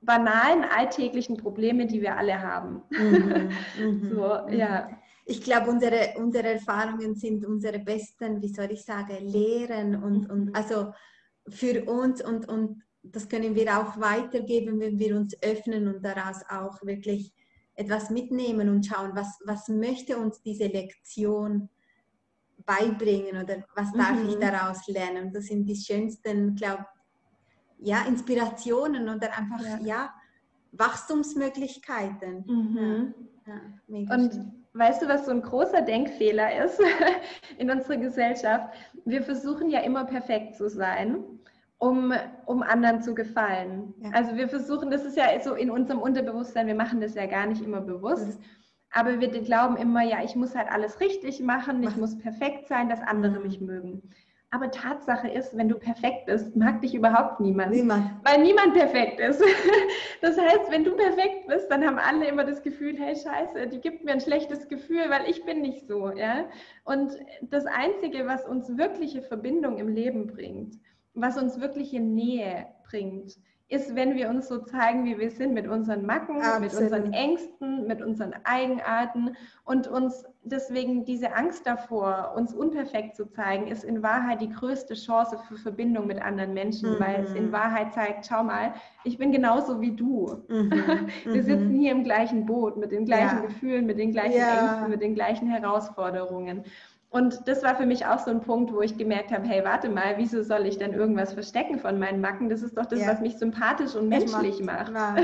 banalen 0.00 0.64
alltäglichen 0.64 1.36
Problemen, 1.36 1.88
die 1.88 2.00
wir 2.00 2.16
alle 2.16 2.40
haben. 2.40 2.82
Mhm, 2.90 3.50
mhm 3.80 4.10
so, 4.10 4.38
mhm. 4.46 4.52
ja. 4.54 4.88
ich 5.26 5.42
glaube, 5.42 5.70
unsere, 5.70 6.14
unsere 6.16 6.52
Erfahrungen 6.54 7.14
sind 7.14 7.44
unsere 7.44 7.78
besten, 7.78 8.40
wie 8.40 8.48
soll 8.48 8.70
ich 8.70 8.84
sagen, 8.84 9.26
Lehren 9.26 10.02
und, 10.02 10.30
und 10.30 10.54
also 10.54 10.92
für 11.48 11.84
uns 11.84 12.24
und, 12.24 12.48
und 12.48 12.82
das 13.02 13.28
können 13.28 13.54
wir 13.54 13.78
auch 13.78 13.98
weitergeben, 14.00 14.80
wenn 14.80 14.98
wir 14.98 15.16
uns 15.16 15.36
öffnen 15.42 15.88
und 15.88 16.04
daraus 16.04 16.42
auch 16.48 16.82
wirklich 16.82 17.32
etwas 17.74 18.10
mitnehmen 18.10 18.68
und 18.68 18.86
schauen, 18.86 19.12
was, 19.14 19.38
was 19.44 19.68
möchte 19.68 20.18
uns 20.18 20.42
diese 20.42 20.66
Lektion 20.66 21.68
beibringen 22.68 23.42
oder 23.42 23.64
was 23.74 23.92
darf 23.92 24.22
mhm. 24.22 24.28
ich 24.28 24.36
daraus 24.36 24.86
lernen. 24.88 25.32
Das 25.32 25.46
sind 25.46 25.64
die 25.66 25.74
schönsten, 25.74 26.54
glaube 26.54 26.86
ja, 27.78 28.02
Inspirationen 28.06 29.08
oder 29.08 29.36
einfach, 29.36 29.60
ja, 29.62 29.78
ja 29.82 30.14
Wachstumsmöglichkeiten. 30.72 32.44
Mhm. 32.46 33.14
Ja, 33.46 34.14
und 34.14 34.34
schön. 34.34 34.64
weißt 34.74 35.02
du, 35.02 35.08
was 35.08 35.24
so 35.24 35.30
ein 35.30 35.40
großer 35.40 35.80
Denkfehler 35.80 36.64
ist 36.64 36.78
in 37.58 37.70
unserer 37.70 37.96
Gesellschaft? 37.96 38.74
Wir 39.06 39.22
versuchen 39.22 39.70
ja 39.70 39.80
immer 39.80 40.04
perfekt 40.04 40.56
zu 40.56 40.68
sein 40.68 41.24
um, 41.78 42.12
um 42.46 42.62
anderen 42.62 43.02
zu 43.02 43.14
gefallen. 43.14 43.94
Ja. 44.02 44.10
Also 44.10 44.36
wir 44.36 44.48
versuchen, 44.48 44.90
das 44.90 45.04
ist 45.04 45.16
ja 45.16 45.26
so 45.40 45.54
in 45.54 45.70
unserem 45.70 46.00
Unterbewusstsein, 46.00 46.66
wir 46.66 46.74
machen 46.74 47.00
das 47.00 47.14
ja 47.14 47.26
gar 47.26 47.46
nicht 47.46 47.62
immer 47.62 47.80
bewusst, 47.80 48.38
mhm. 48.38 48.44
Aber 48.92 49.20
wir 49.20 49.28
glauben 49.28 49.76
immer, 49.76 50.02
ja, 50.02 50.22
ich 50.24 50.34
muss 50.34 50.54
halt 50.54 50.70
alles 50.70 51.00
richtig 51.00 51.40
machen, 51.40 51.82
ich 51.82 51.96
muss 51.96 52.18
perfekt 52.18 52.68
sein, 52.68 52.88
dass 52.88 53.00
andere 53.00 53.40
mich 53.40 53.60
mögen. 53.60 54.02
Aber 54.50 54.70
Tatsache 54.70 55.28
ist, 55.28 55.54
wenn 55.58 55.68
du 55.68 55.78
perfekt 55.78 56.24
bist, 56.24 56.56
mag 56.56 56.80
dich 56.80 56.94
überhaupt 56.94 57.38
niemand. 57.38 57.72
Niemand. 57.72 58.12
Weil 58.24 58.42
niemand 58.42 58.74
perfekt 58.74 59.20
ist. 59.20 59.42
Das 60.20 60.36
heißt, 60.36 60.68
wenn 60.70 60.82
du 60.82 60.96
perfekt 60.96 61.46
bist, 61.46 61.70
dann 61.70 61.86
haben 61.86 61.96
alle 61.96 62.26
immer 62.26 62.42
das 62.42 62.60
Gefühl, 62.64 62.98
hey 62.98 63.14
Scheiße, 63.14 63.68
die 63.68 63.80
gibt 63.80 64.04
mir 64.04 64.10
ein 64.10 64.20
schlechtes 64.20 64.66
Gefühl, 64.66 65.08
weil 65.10 65.30
ich 65.30 65.44
bin 65.44 65.60
nicht 65.60 65.86
so. 65.86 66.10
Ja? 66.10 66.46
Und 66.84 67.12
das 67.40 67.66
Einzige, 67.66 68.26
was 68.26 68.44
uns 68.44 68.76
wirkliche 68.76 69.22
Verbindung 69.22 69.78
im 69.78 69.86
Leben 69.86 70.26
bringt, 70.26 70.74
was 71.14 71.40
uns 71.40 71.60
wirkliche 71.60 72.00
Nähe 72.00 72.66
bringt, 72.82 73.38
ist, 73.70 73.94
wenn 73.94 74.16
wir 74.16 74.30
uns 74.30 74.48
so 74.48 74.58
zeigen, 74.58 75.04
wie 75.04 75.18
wir 75.18 75.30
sind, 75.30 75.52
mit 75.52 75.68
unseren 75.68 76.06
Macken, 76.06 76.40
Absolut. 76.40 76.60
mit 76.60 76.80
unseren 76.80 77.12
Ängsten, 77.12 77.86
mit 77.86 78.00
unseren 78.00 78.34
Eigenarten 78.44 79.36
und 79.64 79.86
uns 79.86 80.24
deswegen 80.42 81.04
diese 81.04 81.34
Angst 81.34 81.66
davor, 81.66 82.32
uns 82.34 82.54
unperfekt 82.54 83.14
zu 83.14 83.26
zeigen, 83.26 83.66
ist 83.66 83.84
in 83.84 84.02
Wahrheit 84.02 84.40
die 84.40 84.48
größte 84.48 84.94
Chance 84.94 85.38
für 85.46 85.56
Verbindung 85.56 86.06
mit 86.06 86.22
anderen 86.22 86.54
Menschen, 86.54 86.94
mhm. 86.94 87.00
weil 87.00 87.24
es 87.24 87.34
in 87.34 87.52
Wahrheit 87.52 87.92
zeigt, 87.92 88.26
schau 88.26 88.42
mal, 88.42 88.72
ich 89.04 89.18
bin 89.18 89.32
genauso 89.32 89.82
wie 89.82 89.94
du. 89.94 90.42
Mhm. 90.48 90.72
Wir 91.24 91.42
sitzen 91.42 91.74
mhm. 91.74 91.78
hier 91.78 91.92
im 91.92 92.04
gleichen 92.04 92.46
Boot 92.46 92.78
mit 92.78 92.90
den 92.90 93.04
gleichen 93.04 93.36
ja. 93.36 93.42
Gefühlen, 93.42 93.84
mit 93.84 93.98
den 93.98 94.12
gleichen 94.12 94.38
ja. 94.38 94.60
Ängsten, 94.60 94.90
mit 94.90 95.02
den 95.02 95.14
gleichen 95.14 95.46
Herausforderungen. 95.46 96.64
Und 97.10 97.48
das 97.48 97.62
war 97.62 97.74
für 97.76 97.86
mich 97.86 98.04
auch 98.04 98.18
so 98.18 98.30
ein 98.30 98.42
Punkt, 98.42 98.72
wo 98.72 98.82
ich 98.82 98.98
gemerkt 98.98 99.32
habe, 99.32 99.46
hey, 99.48 99.64
warte 99.64 99.88
mal, 99.88 100.18
wieso 100.18 100.42
soll 100.42 100.66
ich 100.66 100.76
denn 100.76 100.92
irgendwas 100.92 101.32
verstecken 101.32 101.78
von 101.78 101.98
meinen 101.98 102.20
Macken? 102.20 102.50
Das 102.50 102.62
ist 102.62 102.76
doch 102.76 102.84
das, 102.84 103.00
ja. 103.00 103.08
was 103.08 103.20
mich 103.20 103.38
sympathisch 103.38 103.94
und 103.94 104.08
menschlich 104.08 104.60
macht. 104.62 104.92
macht. 104.92 105.22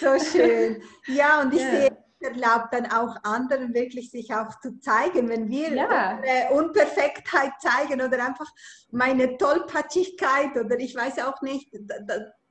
So 0.00 0.18
schön. 0.32 0.80
Ja, 1.08 1.40
und 1.42 1.52
ich 1.52 1.62
ja. 1.62 1.70
sehe, 1.70 1.96
erlaubt 2.20 2.72
dann 2.72 2.86
auch 2.86 3.16
anderen 3.24 3.74
wirklich 3.74 4.10
sich 4.10 4.32
auch 4.32 4.58
zu 4.60 4.78
zeigen, 4.78 5.28
wenn 5.28 5.48
wir 5.48 5.74
ja. 5.74 6.20
Unperfektheit 6.50 7.52
zeigen 7.60 8.00
oder 8.00 8.24
einfach 8.24 8.50
meine 8.90 9.36
Tollpatschigkeit 9.36 10.56
oder 10.56 10.78
ich 10.78 10.94
weiß 10.94 11.18
auch 11.20 11.42
nicht, 11.42 11.76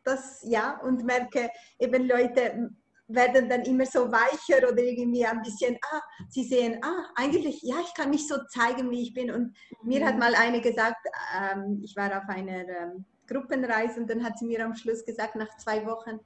das, 0.04 0.42
ja, 0.44 0.80
und 0.84 1.04
merke 1.04 1.50
eben 1.80 2.08
Leute, 2.08 2.70
werden 3.08 3.50
dann 3.50 3.62
immer 3.64 3.86
so 3.86 4.12
weicher 4.12 4.68
oder 4.68 4.82
irgendwie 4.82 5.26
ein 5.26 5.42
bisschen, 5.42 5.78
ah, 5.92 6.02
sie 6.30 6.44
sehen, 6.44 6.80
ah, 6.84 7.06
eigentlich, 7.16 7.62
ja, 7.62 7.76
ich 7.82 7.94
kann 7.94 8.10
mich 8.10 8.28
so 8.28 8.36
zeigen, 8.50 8.90
wie 8.90 9.04
ich 9.04 9.14
bin. 9.14 9.32
Und 9.32 9.56
mir 9.84 10.06
hat 10.06 10.16
mhm. 10.16 10.20
mal 10.20 10.36
eine 10.36 10.62
gesagt, 10.62 11.06
ähm, 11.40 11.82
ich 11.84 11.96
war 11.96 12.18
auf 12.18 12.28
einer 12.28 12.68
ähm, 12.68 13.06
Gruppenreise 13.28 14.00
und 14.00 14.10
dann 14.10 14.24
hat 14.24 14.40
sie 14.40 14.46
mir 14.46 14.66
am 14.66 14.76
Schluss 14.76 15.06
gesagt, 15.06 15.36
nach 15.36 15.56
zwei 15.58 15.86
Wochen, 15.86 16.20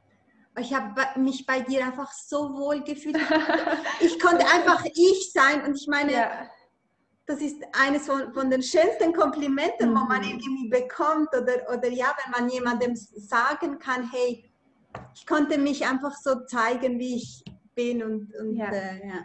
ich 0.58 0.74
habe 0.74 1.20
mich 1.20 1.46
bei 1.46 1.62
dir 1.62 1.86
einfach 1.86 2.12
so 2.12 2.54
wohl 2.54 2.82
gefühlt. 2.84 3.18
ich 4.00 4.20
konnte 4.20 4.46
einfach 4.48 4.84
ich 4.86 5.32
sein 5.34 5.64
und 5.66 5.76
ich 5.76 5.88
meine, 5.88 6.14
ja. 6.14 6.50
das 7.26 7.40
ist 7.42 7.62
eines 7.74 8.08
von, 8.08 8.34
von, 8.34 8.50
den 8.50 8.62
schönsten 8.62 9.14
Komplimenten, 9.14 9.92
mhm. 9.92 9.96
wo 9.96 10.06
man 10.06 10.22
mhm. 10.22 10.30
irgendwie 10.30 10.70
bekommt 10.70 11.30
oder, 11.30 11.74
oder 11.74 11.90
ja, 11.90 12.14
wenn 12.24 12.44
man 12.44 12.50
jemandem 12.50 12.96
sagen 12.96 13.80
kann, 13.80 14.10
hey, 14.12 14.49
ich 15.16 15.26
konnte 15.26 15.58
mich 15.58 15.88
einfach 15.88 16.16
so 16.16 16.46
zeigen, 16.46 17.00
wie 17.00 17.16
ich 17.16 17.44
bin 17.76 18.04
und, 18.04 18.34
und 18.36 18.56
ja. 18.56 18.70
Äh, 18.70 19.08
ja. 19.08 19.16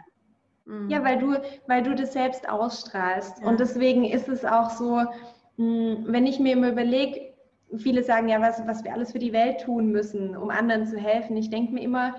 Mhm. 0.65 0.89
ja. 0.89 1.03
weil 1.03 1.19
du, 1.19 1.41
weil 1.67 1.83
du 1.83 1.95
das 1.95 2.13
selbst 2.13 2.47
ausstrahlst. 2.49 3.39
Ja. 3.39 3.47
Und 3.47 3.59
deswegen 3.59 4.05
ist 4.05 4.27
es 4.27 4.45
auch 4.45 4.71
so, 4.71 5.03
hm, 5.57 6.05
wenn 6.07 6.25
ich 6.25 6.39
mir 6.39 6.53
immer 6.53 6.69
überlege, 6.69 7.33
viele 7.77 8.03
sagen 8.03 8.29
ja, 8.29 8.41
was, 8.41 8.65
was 8.67 8.83
wir 8.83 8.93
alles 8.93 9.11
für 9.11 9.19
die 9.19 9.33
Welt 9.33 9.61
tun 9.61 9.91
müssen, 9.91 10.35
um 10.35 10.49
anderen 10.49 10.85
zu 10.85 10.97
helfen. 10.97 11.35
Ich 11.37 11.49
denke 11.49 11.73
mir 11.73 11.81
immer, 11.81 12.15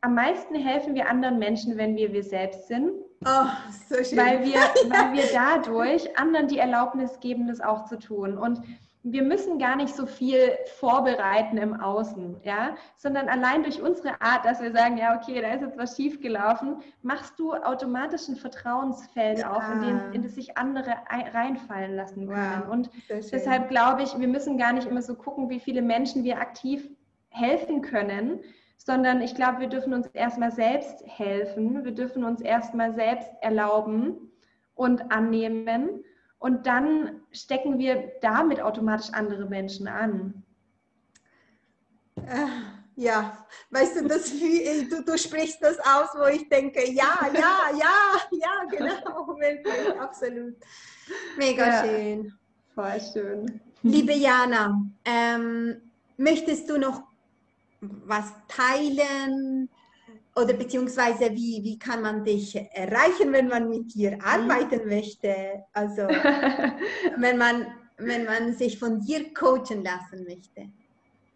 am 0.00 0.14
meisten 0.14 0.54
helfen 0.54 0.94
wir 0.94 1.08
anderen 1.08 1.38
Menschen, 1.38 1.76
wenn 1.76 1.96
wir 1.96 2.12
wir 2.12 2.22
selbst 2.22 2.68
sind. 2.68 2.92
Oh, 3.24 3.46
so 3.88 4.04
schön. 4.04 4.18
Weil 4.18 4.44
wir, 4.44 4.60
weil 4.88 5.14
wir 5.14 5.24
dadurch 5.32 6.18
anderen 6.18 6.48
die 6.48 6.58
Erlaubnis 6.58 7.18
geben, 7.20 7.48
das 7.48 7.60
auch 7.60 7.86
zu 7.86 7.98
tun. 7.98 8.36
Und 8.36 8.60
wir 9.08 9.22
müssen 9.22 9.60
gar 9.60 9.76
nicht 9.76 9.94
so 9.94 10.04
viel 10.04 10.50
vorbereiten 10.78 11.58
im 11.58 11.80
Außen, 11.80 12.40
ja, 12.42 12.74
sondern 12.96 13.28
allein 13.28 13.62
durch 13.62 13.80
unsere 13.80 14.20
Art, 14.20 14.44
dass 14.44 14.60
wir 14.60 14.72
sagen, 14.72 14.98
ja, 14.98 15.16
okay, 15.16 15.40
da 15.40 15.52
ist 15.52 15.60
jetzt 15.60 15.78
was 15.78 15.96
schiefgelaufen, 15.96 16.78
machst 17.02 17.38
du 17.38 17.54
automatisch 17.54 18.26
ein 18.28 18.34
Vertrauensfeld 18.34 19.38
ja. 19.38 19.52
auf, 19.52 19.62
in, 19.72 19.80
den, 19.80 20.12
in 20.12 20.22
das 20.22 20.34
sich 20.34 20.58
andere 20.58 20.92
reinfallen 21.08 21.94
lassen 21.94 22.26
können. 22.26 22.62
Wow. 22.66 22.72
Und 22.72 22.90
deshalb 23.08 23.68
glaube 23.68 24.02
ich, 24.02 24.18
wir 24.18 24.26
müssen 24.26 24.58
gar 24.58 24.72
nicht 24.72 24.88
immer 24.88 25.02
so 25.02 25.14
gucken, 25.14 25.50
wie 25.50 25.60
viele 25.60 25.82
Menschen 25.82 26.24
wir 26.24 26.40
aktiv 26.40 26.90
helfen 27.28 27.82
können, 27.82 28.40
sondern 28.76 29.20
ich 29.20 29.36
glaube, 29.36 29.60
wir 29.60 29.68
dürfen 29.68 29.94
uns 29.94 30.08
erstmal 30.08 30.50
selbst 30.50 31.04
helfen, 31.06 31.84
wir 31.84 31.92
dürfen 31.92 32.24
uns 32.24 32.40
erstmal 32.40 32.92
selbst 32.92 33.30
erlauben 33.40 34.32
und 34.74 35.12
annehmen 35.12 36.02
und 36.46 36.64
dann 36.64 37.22
stecken 37.32 37.76
wir 37.76 38.12
damit 38.20 38.60
automatisch 38.60 39.12
andere 39.12 39.46
Menschen 39.46 39.88
an. 39.88 40.44
Äh, 42.14 42.46
ja, 42.94 43.44
weißt 43.70 43.96
du, 43.96 44.06
das, 44.06 44.30
du, 44.30 45.02
du 45.04 45.18
sprichst 45.18 45.60
das 45.60 45.76
aus, 45.80 46.10
wo 46.14 46.26
ich 46.26 46.48
denke, 46.48 46.88
ja, 46.88 47.18
ja, 47.34 47.76
ja, 47.76 48.20
ja, 48.30 48.64
genau, 48.70 49.36
absolut. 50.00 50.54
Mega 51.36 51.66
ja, 51.66 51.84
schön. 51.84 52.32
Voll 52.76 53.00
schön. 53.12 53.60
Liebe 53.82 54.12
Jana, 54.12 54.80
ähm, 55.04 55.80
möchtest 56.16 56.70
du 56.70 56.78
noch 56.78 57.02
was 57.80 58.32
teilen? 58.46 59.68
Oder 60.36 60.52
beziehungsweise 60.52 61.30
wie, 61.32 61.64
wie 61.64 61.78
kann 61.78 62.02
man 62.02 62.22
dich 62.22 62.54
erreichen, 62.54 63.32
wenn 63.32 63.48
man 63.48 63.68
mit 63.70 63.94
dir 63.94 64.12
mhm. 64.12 64.20
arbeiten 64.20 64.86
möchte? 64.86 65.64
Also 65.72 66.02
wenn 67.16 67.38
man, 67.38 67.66
wenn 67.96 68.24
man 68.24 68.54
sich 68.54 68.78
von 68.78 69.00
dir 69.00 69.32
coachen 69.32 69.82
lassen 69.82 70.24
möchte. 70.24 70.70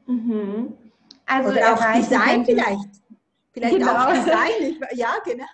Mhm. 0.06 0.74
Also 1.26 1.50
oder 1.50 1.72
auch 1.74 1.92
Design 1.94 2.44
vielleicht. 2.44 2.90
Vielleicht 3.52 3.76
genau. 3.76 3.92
auch 3.92 4.12
Design. 4.12 4.78
Ja, 4.92 5.14
genau. 5.24 5.46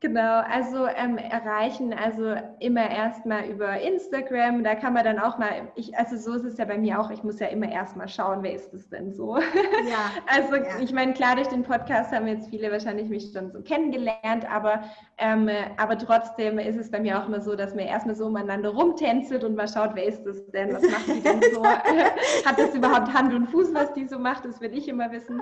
Genau, 0.00 0.42
also 0.42 0.86
ähm, 0.88 1.16
erreichen, 1.16 1.94
also 1.94 2.34
immer 2.60 2.90
erstmal 2.90 3.46
über 3.46 3.80
Instagram, 3.80 4.62
da 4.62 4.74
kann 4.74 4.92
man 4.92 5.04
dann 5.04 5.18
auch 5.18 5.38
mal, 5.38 5.72
ich, 5.74 5.96
also 5.96 6.18
so 6.18 6.34
ist 6.34 6.44
es 6.44 6.58
ja 6.58 6.66
bei 6.66 6.76
mir 6.76 7.00
auch, 7.00 7.10
ich 7.10 7.24
muss 7.24 7.40
ja 7.40 7.46
immer 7.46 7.72
erstmal 7.72 8.06
schauen, 8.06 8.42
wer 8.42 8.52
ist 8.52 8.74
es 8.74 8.90
denn 8.90 9.14
so. 9.14 9.38
Ja. 9.38 9.42
also 10.26 10.56
ja. 10.56 10.64
ich 10.82 10.92
meine, 10.92 11.14
klar, 11.14 11.36
durch 11.36 11.48
den 11.48 11.62
Podcast 11.62 12.12
haben 12.12 12.26
jetzt 12.26 12.50
viele 12.50 12.70
wahrscheinlich 12.70 13.08
mich 13.08 13.32
schon 13.32 13.50
so 13.50 13.62
kennengelernt, 13.62 14.44
aber, 14.50 14.84
ähm, 15.16 15.48
aber 15.78 15.96
trotzdem 15.96 16.58
ist 16.58 16.76
es 16.76 16.90
bei 16.90 17.00
mir 17.00 17.18
auch 17.18 17.26
immer 17.26 17.40
so, 17.40 17.56
dass 17.56 17.74
man 17.74 17.86
erstmal 17.86 18.16
so 18.16 18.26
umeinander 18.26 18.68
rumtänzelt 18.68 19.44
und 19.44 19.56
mal 19.56 19.66
schaut, 19.66 19.92
wer 19.94 20.04
ist 20.04 20.26
es 20.26 20.46
denn, 20.50 20.74
was 20.74 20.82
macht 20.82 21.06
die 21.06 21.22
denn 21.22 21.40
so, 21.54 21.64
hat 22.44 22.58
das 22.58 22.74
überhaupt 22.74 23.14
Hand 23.14 23.32
und 23.32 23.46
Fuß, 23.46 23.72
was 23.72 23.94
die 23.94 24.06
so 24.06 24.18
macht, 24.18 24.44
das 24.44 24.60
will 24.60 24.76
ich 24.76 24.88
immer 24.88 25.10
wissen. 25.10 25.40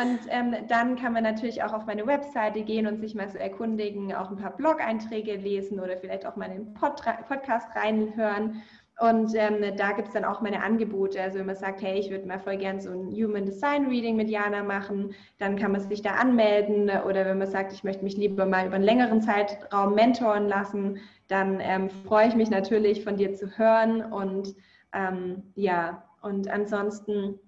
Und 0.00 0.20
ähm, 0.28 0.54
dann 0.68 0.94
kann 0.94 1.12
man 1.12 1.24
natürlich 1.24 1.64
auch 1.64 1.72
auf 1.72 1.86
meine 1.86 2.06
Webseite 2.06 2.62
gehen 2.62 2.86
und 2.86 3.00
sich 3.00 3.16
mal 3.16 3.28
so 3.28 3.38
erkundigen, 3.38 3.95
deswegen 3.96 4.14
auch 4.14 4.30
ein 4.30 4.36
paar 4.36 4.56
Blog-Einträge 4.56 5.36
lesen 5.36 5.80
oder 5.80 5.96
vielleicht 5.96 6.26
auch 6.26 6.36
mal 6.36 6.46
in 6.46 6.64
den 6.64 6.74
Pod 6.74 7.02
Podcast 7.28 7.68
reinhören. 7.74 8.62
Und 8.98 9.34
ähm, 9.34 9.76
da 9.76 9.92
gibt 9.92 10.08
es 10.08 10.14
dann 10.14 10.24
auch 10.24 10.40
meine 10.40 10.62
Angebote. 10.62 11.20
Also 11.20 11.38
wenn 11.38 11.46
man 11.46 11.56
sagt, 11.56 11.82
hey, 11.82 11.98
ich 11.98 12.10
würde 12.10 12.26
mal 12.26 12.38
voll 12.38 12.56
gern 12.56 12.80
so 12.80 12.90
ein 12.90 13.12
Human 13.12 13.44
Design 13.44 13.86
Reading 13.88 14.16
mit 14.16 14.30
Jana 14.30 14.62
machen, 14.62 15.14
dann 15.38 15.56
kann 15.56 15.72
man 15.72 15.82
sich 15.82 16.00
da 16.00 16.12
anmelden. 16.12 16.90
Oder 17.06 17.26
wenn 17.26 17.36
man 17.36 17.50
sagt, 17.50 17.74
ich 17.74 17.84
möchte 17.84 18.04
mich 18.04 18.16
lieber 18.16 18.46
mal 18.46 18.66
über 18.66 18.76
einen 18.76 18.84
längeren 18.84 19.20
Zeitraum 19.20 19.94
mentoren 19.94 20.48
lassen, 20.48 20.98
dann 21.28 21.58
ähm, 21.60 21.90
freue 21.90 22.28
ich 22.28 22.36
mich 22.36 22.48
natürlich 22.48 23.04
von 23.04 23.18
dir 23.18 23.34
zu 23.34 23.58
hören. 23.58 24.00
Und 24.00 24.54
ähm, 24.94 25.42
ja, 25.54 26.02
und 26.22 26.48
ansonsten 26.48 27.38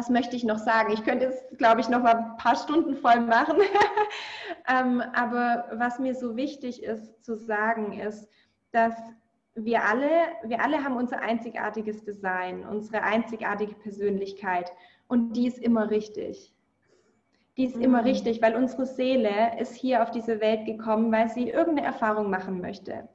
was 0.00 0.08
möchte 0.08 0.34
ich 0.34 0.44
noch 0.44 0.56
sagen? 0.56 0.94
Ich 0.94 1.04
könnte 1.04 1.26
es, 1.26 1.58
glaube 1.58 1.82
ich, 1.82 1.90
noch 1.90 2.02
mal 2.02 2.16
ein 2.16 2.36
paar 2.38 2.56
Stunden 2.56 2.96
voll 2.96 3.20
machen. 3.20 3.58
ähm, 4.66 5.02
aber 5.12 5.66
was 5.74 5.98
mir 5.98 6.14
so 6.14 6.36
wichtig 6.36 6.82
ist 6.82 7.22
zu 7.22 7.36
sagen, 7.36 7.92
ist, 7.92 8.26
dass 8.72 8.94
wir 9.54 9.84
alle, 9.84 10.08
wir 10.44 10.64
alle 10.64 10.82
haben 10.82 10.96
unser 10.96 11.20
einzigartiges 11.20 12.02
Design, 12.02 12.64
unsere 12.64 13.02
einzigartige 13.02 13.74
Persönlichkeit 13.74 14.72
und 15.06 15.36
die 15.36 15.46
ist 15.46 15.58
immer 15.58 15.90
richtig. 15.90 16.54
Die 17.58 17.66
ist 17.66 17.76
mhm. 17.76 17.82
immer 17.82 18.04
richtig, 18.06 18.40
weil 18.40 18.56
unsere 18.56 18.86
Seele 18.86 19.60
ist 19.60 19.74
hier 19.74 20.02
auf 20.02 20.10
diese 20.10 20.40
Welt 20.40 20.64
gekommen, 20.64 21.12
weil 21.12 21.28
sie 21.28 21.50
irgendeine 21.50 21.86
Erfahrung 21.86 22.30
machen 22.30 22.62
möchte. 22.62 23.06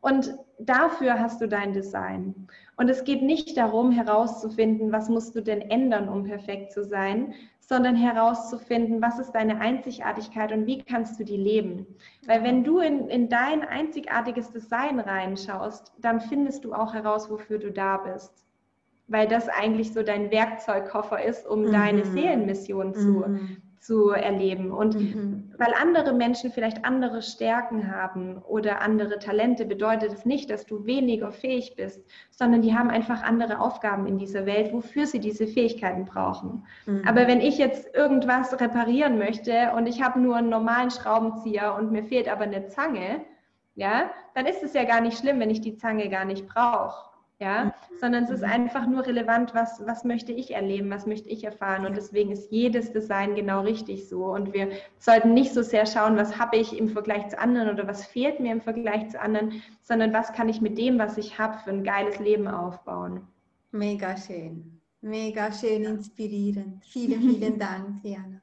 Und 0.00 0.32
dafür 0.60 1.18
hast 1.18 1.40
du 1.40 1.48
dein 1.48 1.72
Design. 1.72 2.46
Und 2.76 2.88
es 2.88 3.04
geht 3.04 3.22
nicht 3.22 3.56
darum, 3.56 3.90
herauszufinden, 3.90 4.92
was 4.92 5.08
musst 5.08 5.34
du 5.34 5.42
denn 5.42 5.60
ändern, 5.60 6.08
um 6.08 6.24
perfekt 6.24 6.72
zu 6.72 6.84
sein, 6.84 7.34
sondern 7.60 7.94
herauszufinden, 7.94 9.00
was 9.00 9.18
ist 9.18 9.32
deine 9.32 9.60
Einzigartigkeit 9.60 10.50
und 10.50 10.66
wie 10.66 10.82
kannst 10.82 11.20
du 11.20 11.24
die 11.24 11.36
leben. 11.36 11.86
Weil 12.26 12.42
wenn 12.42 12.64
du 12.64 12.80
in, 12.80 13.08
in 13.08 13.28
dein 13.28 13.62
einzigartiges 13.62 14.50
Design 14.50 14.98
reinschaust, 14.98 15.92
dann 15.98 16.20
findest 16.20 16.64
du 16.64 16.72
auch 16.72 16.94
heraus, 16.94 17.30
wofür 17.30 17.58
du 17.58 17.70
da 17.70 17.98
bist. 17.98 18.32
Weil 19.08 19.28
das 19.28 19.48
eigentlich 19.48 19.92
so 19.92 20.02
dein 20.02 20.30
Werkzeugkoffer 20.30 21.22
ist, 21.22 21.46
um 21.46 21.64
mhm. 21.66 21.72
deine 21.72 22.04
Seelenmission 22.04 22.94
zu, 22.94 23.24
mhm 23.26 23.62
zu 23.80 24.10
erleben. 24.10 24.70
Und 24.70 24.94
mhm. 24.94 25.49
Weil 25.60 25.74
andere 25.74 26.14
Menschen 26.14 26.50
vielleicht 26.50 26.86
andere 26.86 27.20
Stärken 27.20 27.94
haben 27.94 28.38
oder 28.38 28.80
andere 28.80 29.18
Talente, 29.18 29.66
bedeutet 29.66 30.10
es 30.10 30.24
nicht, 30.24 30.48
dass 30.48 30.64
du 30.64 30.86
weniger 30.86 31.32
fähig 31.32 31.74
bist, 31.76 32.02
sondern 32.30 32.62
die 32.62 32.74
haben 32.74 32.88
einfach 32.88 33.22
andere 33.22 33.60
Aufgaben 33.60 34.06
in 34.06 34.16
dieser 34.16 34.46
Welt, 34.46 34.72
wofür 34.72 35.06
sie 35.06 35.20
diese 35.20 35.46
Fähigkeiten 35.46 36.06
brauchen. 36.06 36.66
Mhm. 36.86 37.02
Aber 37.06 37.26
wenn 37.26 37.42
ich 37.42 37.58
jetzt 37.58 37.94
irgendwas 37.94 38.58
reparieren 38.58 39.18
möchte 39.18 39.72
und 39.76 39.86
ich 39.86 40.02
habe 40.02 40.18
nur 40.18 40.36
einen 40.36 40.48
normalen 40.48 40.90
Schraubenzieher 40.90 41.74
und 41.74 41.92
mir 41.92 42.04
fehlt 42.04 42.26
aber 42.26 42.44
eine 42.44 42.68
Zange, 42.68 43.20
ja, 43.74 44.10
dann 44.34 44.46
ist 44.46 44.62
es 44.62 44.72
ja 44.72 44.84
gar 44.84 45.02
nicht 45.02 45.18
schlimm, 45.18 45.40
wenn 45.40 45.50
ich 45.50 45.60
die 45.60 45.76
Zange 45.76 46.08
gar 46.08 46.24
nicht 46.24 46.48
brauche 46.48 47.09
ja, 47.40 47.64
mhm. 47.64 47.98
sondern 47.98 48.24
es 48.24 48.30
ist 48.30 48.42
mhm. 48.42 48.50
einfach 48.50 48.86
nur 48.86 49.06
relevant, 49.06 49.54
was, 49.54 49.84
was 49.86 50.04
möchte 50.04 50.30
ich 50.30 50.54
erleben, 50.54 50.90
was 50.90 51.06
möchte 51.06 51.28
ich 51.28 51.42
erfahren 51.42 51.86
und 51.86 51.96
deswegen 51.96 52.30
ist 52.30 52.52
jedes 52.52 52.92
Design 52.92 53.34
genau 53.34 53.62
richtig 53.62 54.08
so 54.08 54.26
und 54.26 54.52
wir 54.52 54.68
sollten 54.98 55.34
nicht 55.34 55.52
so 55.52 55.62
sehr 55.62 55.86
schauen, 55.86 56.16
was 56.16 56.38
habe 56.38 56.58
ich 56.58 56.78
im 56.78 56.90
Vergleich 56.90 57.28
zu 57.28 57.38
anderen 57.38 57.70
oder 57.70 57.88
was 57.88 58.04
fehlt 58.04 58.40
mir 58.40 58.52
im 58.52 58.60
Vergleich 58.60 59.08
zu 59.08 59.20
anderen, 59.20 59.62
sondern 59.82 60.12
was 60.12 60.32
kann 60.32 60.48
ich 60.48 60.60
mit 60.60 60.78
dem, 60.78 60.98
was 60.98 61.16
ich 61.16 61.38
habe, 61.38 61.58
für 61.58 61.70
ein 61.70 61.82
geiles 61.82 62.18
Leben 62.18 62.46
aufbauen. 62.46 63.26
Mega 63.72 64.16
schön, 64.16 64.80
mega 65.00 65.50
schön 65.50 65.84
inspirierend. 65.84 66.84
Vielen, 66.84 67.20
vielen 67.34 67.58
Dank, 67.58 68.02
Diana. 68.02 68.40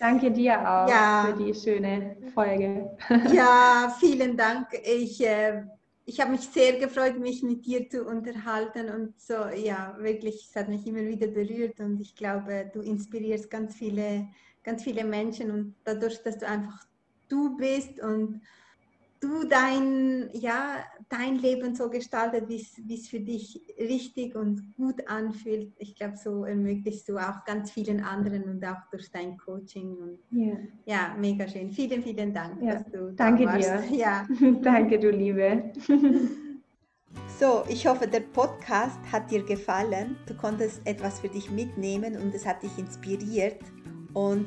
Danke 0.00 0.32
dir 0.32 0.58
auch 0.58 0.88
ja. 0.88 1.26
für 1.28 1.44
die 1.44 1.54
schöne 1.54 2.16
Folge. 2.34 2.90
Ja, 3.32 3.94
vielen 4.00 4.36
Dank. 4.36 4.66
Ich 4.82 5.24
äh, 5.24 5.62
ich 6.04 6.20
habe 6.20 6.32
mich 6.32 6.40
sehr 6.40 6.78
gefreut, 6.78 7.18
mich 7.18 7.42
mit 7.42 7.64
dir 7.64 7.88
zu 7.88 8.04
unterhalten 8.04 8.88
und 8.90 9.20
so, 9.20 9.34
ja, 9.34 9.96
wirklich, 9.98 10.48
es 10.48 10.56
hat 10.56 10.68
mich 10.68 10.86
immer 10.86 11.06
wieder 11.06 11.28
berührt 11.28 11.78
und 11.80 12.00
ich 12.00 12.16
glaube, 12.16 12.70
du 12.72 12.80
inspirierst 12.80 13.50
ganz 13.50 13.76
viele, 13.76 14.28
ganz 14.64 14.82
viele 14.82 15.04
Menschen 15.04 15.50
und 15.50 15.74
dadurch, 15.84 16.22
dass 16.22 16.38
du 16.38 16.48
einfach 16.48 16.84
du 17.28 17.56
bist 17.56 18.00
und 18.00 18.40
du 19.22 19.44
dein, 19.44 20.28
ja, 20.32 20.84
dein 21.08 21.36
Leben 21.36 21.74
so 21.74 21.88
gestaltet, 21.88 22.48
wie 22.48 22.94
es 22.94 23.08
für 23.08 23.20
dich 23.20 23.60
richtig 23.78 24.34
und 24.34 24.74
gut 24.76 25.06
anfühlt. 25.06 25.72
Ich 25.78 25.94
glaube, 25.94 26.16
so 26.16 26.44
ermöglichst 26.44 27.08
du 27.08 27.18
auch 27.18 27.44
ganz 27.44 27.70
vielen 27.70 28.02
anderen 28.02 28.44
und 28.44 28.64
auch 28.64 28.82
durch 28.90 29.10
dein 29.10 29.36
Coaching. 29.38 29.96
Und, 29.96 30.18
ja. 30.30 30.56
ja, 30.84 31.16
mega 31.18 31.46
schön. 31.46 31.70
Vielen, 31.70 32.02
vielen 32.02 32.34
Dank, 32.34 32.60
ja. 32.60 32.74
dass 32.74 32.84
du 32.90 33.12
Danke 33.12 33.44
da 33.44 33.54
warst. 33.54 33.90
dir. 33.90 33.96
Ja. 33.96 34.26
Danke, 34.62 34.98
du 34.98 35.10
Liebe. 35.10 35.72
So, 37.38 37.64
ich 37.68 37.86
hoffe, 37.86 38.06
der 38.06 38.20
Podcast 38.20 38.98
hat 39.10 39.30
dir 39.30 39.42
gefallen. 39.42 40.16
Du 40.26 40.34
konntest 40.34 40.80
etwas 40.86 41.20
für 41.20 41.28
dich 41.28 41.50
mitnehmen 41.50 42.16
und 42.16 42.34
es 42.34 42.46
hat 42.46 42.62
dich 42.62 42.78
inspiriert. 42.78 43.58
Und 44.14 44.46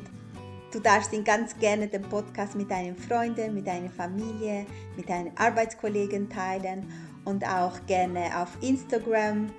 Du 0.71 0.79
darfst 0.79 1.13
ihn 1.13 1.23
ganz 1.23 1.57
gerne 1.57 1.87
den 1.87 2.01
Podcast 2.01 2.55
mit 2.55 2.69
deinen 2.69 2.95
Freunden, 2.95 3.53
mit 3.53 3.67
deiner 3.67 3.89
Familie, 3.89 4.65
mit 4.97 5.09
deinen 5.09 5.35
Arbeitskollegen 5.37 6.29
teilen 6.29 6.85
und 7.23 7.45
auch 7.45 7.85
gerne 7.87 8.37
auf 8.37 8.49
Instagram 8.61 9.49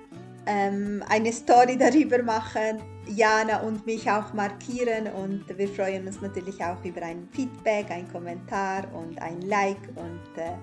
ähm, 0.47 1.03
eine 1.09 1.31
Story 1.31 1.77
darüber 1.79 2.23
machen, 2.23 2.81
Jana 3.07 3.61
und 3.61 3.85
mich 3.85 4.09
auch 4.09 4.33
markieren 4.33 5.07
und 5.07 5.45
wir 5.57 5.67
freuen 5.67 6.07
uns 6.07 6.21
natürlich 6.21 6.63
auch 6.63 6.83
über 6.83 7.01
ein 7.03 7.27
Feedback, 7.31 7.89
ein 7.89 8.11
Kommentar 8.11 8.83
und 8.93 9.21
ein 9.21 9.41
Like 9.41 9.89
und 9.95 10.41
äh, 10.41 10.55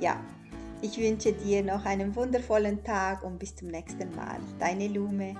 ja, 0.00 0.20
ich 0.82 0.98
wünsche 0.98 1.32
dir 1.32 1.62
noch 1.62 1.84
einen 1.84 2.14
wundervollen 2.14 2.82
Tag 2.84 3.22
und 3.24 3.38
bis 3.38 3.54
zum 3.54 3.68
nächsten 3.68 4.14
Mal. 4.14 4.38
Deine 4.58 4.88
Lume. 4.88 5.34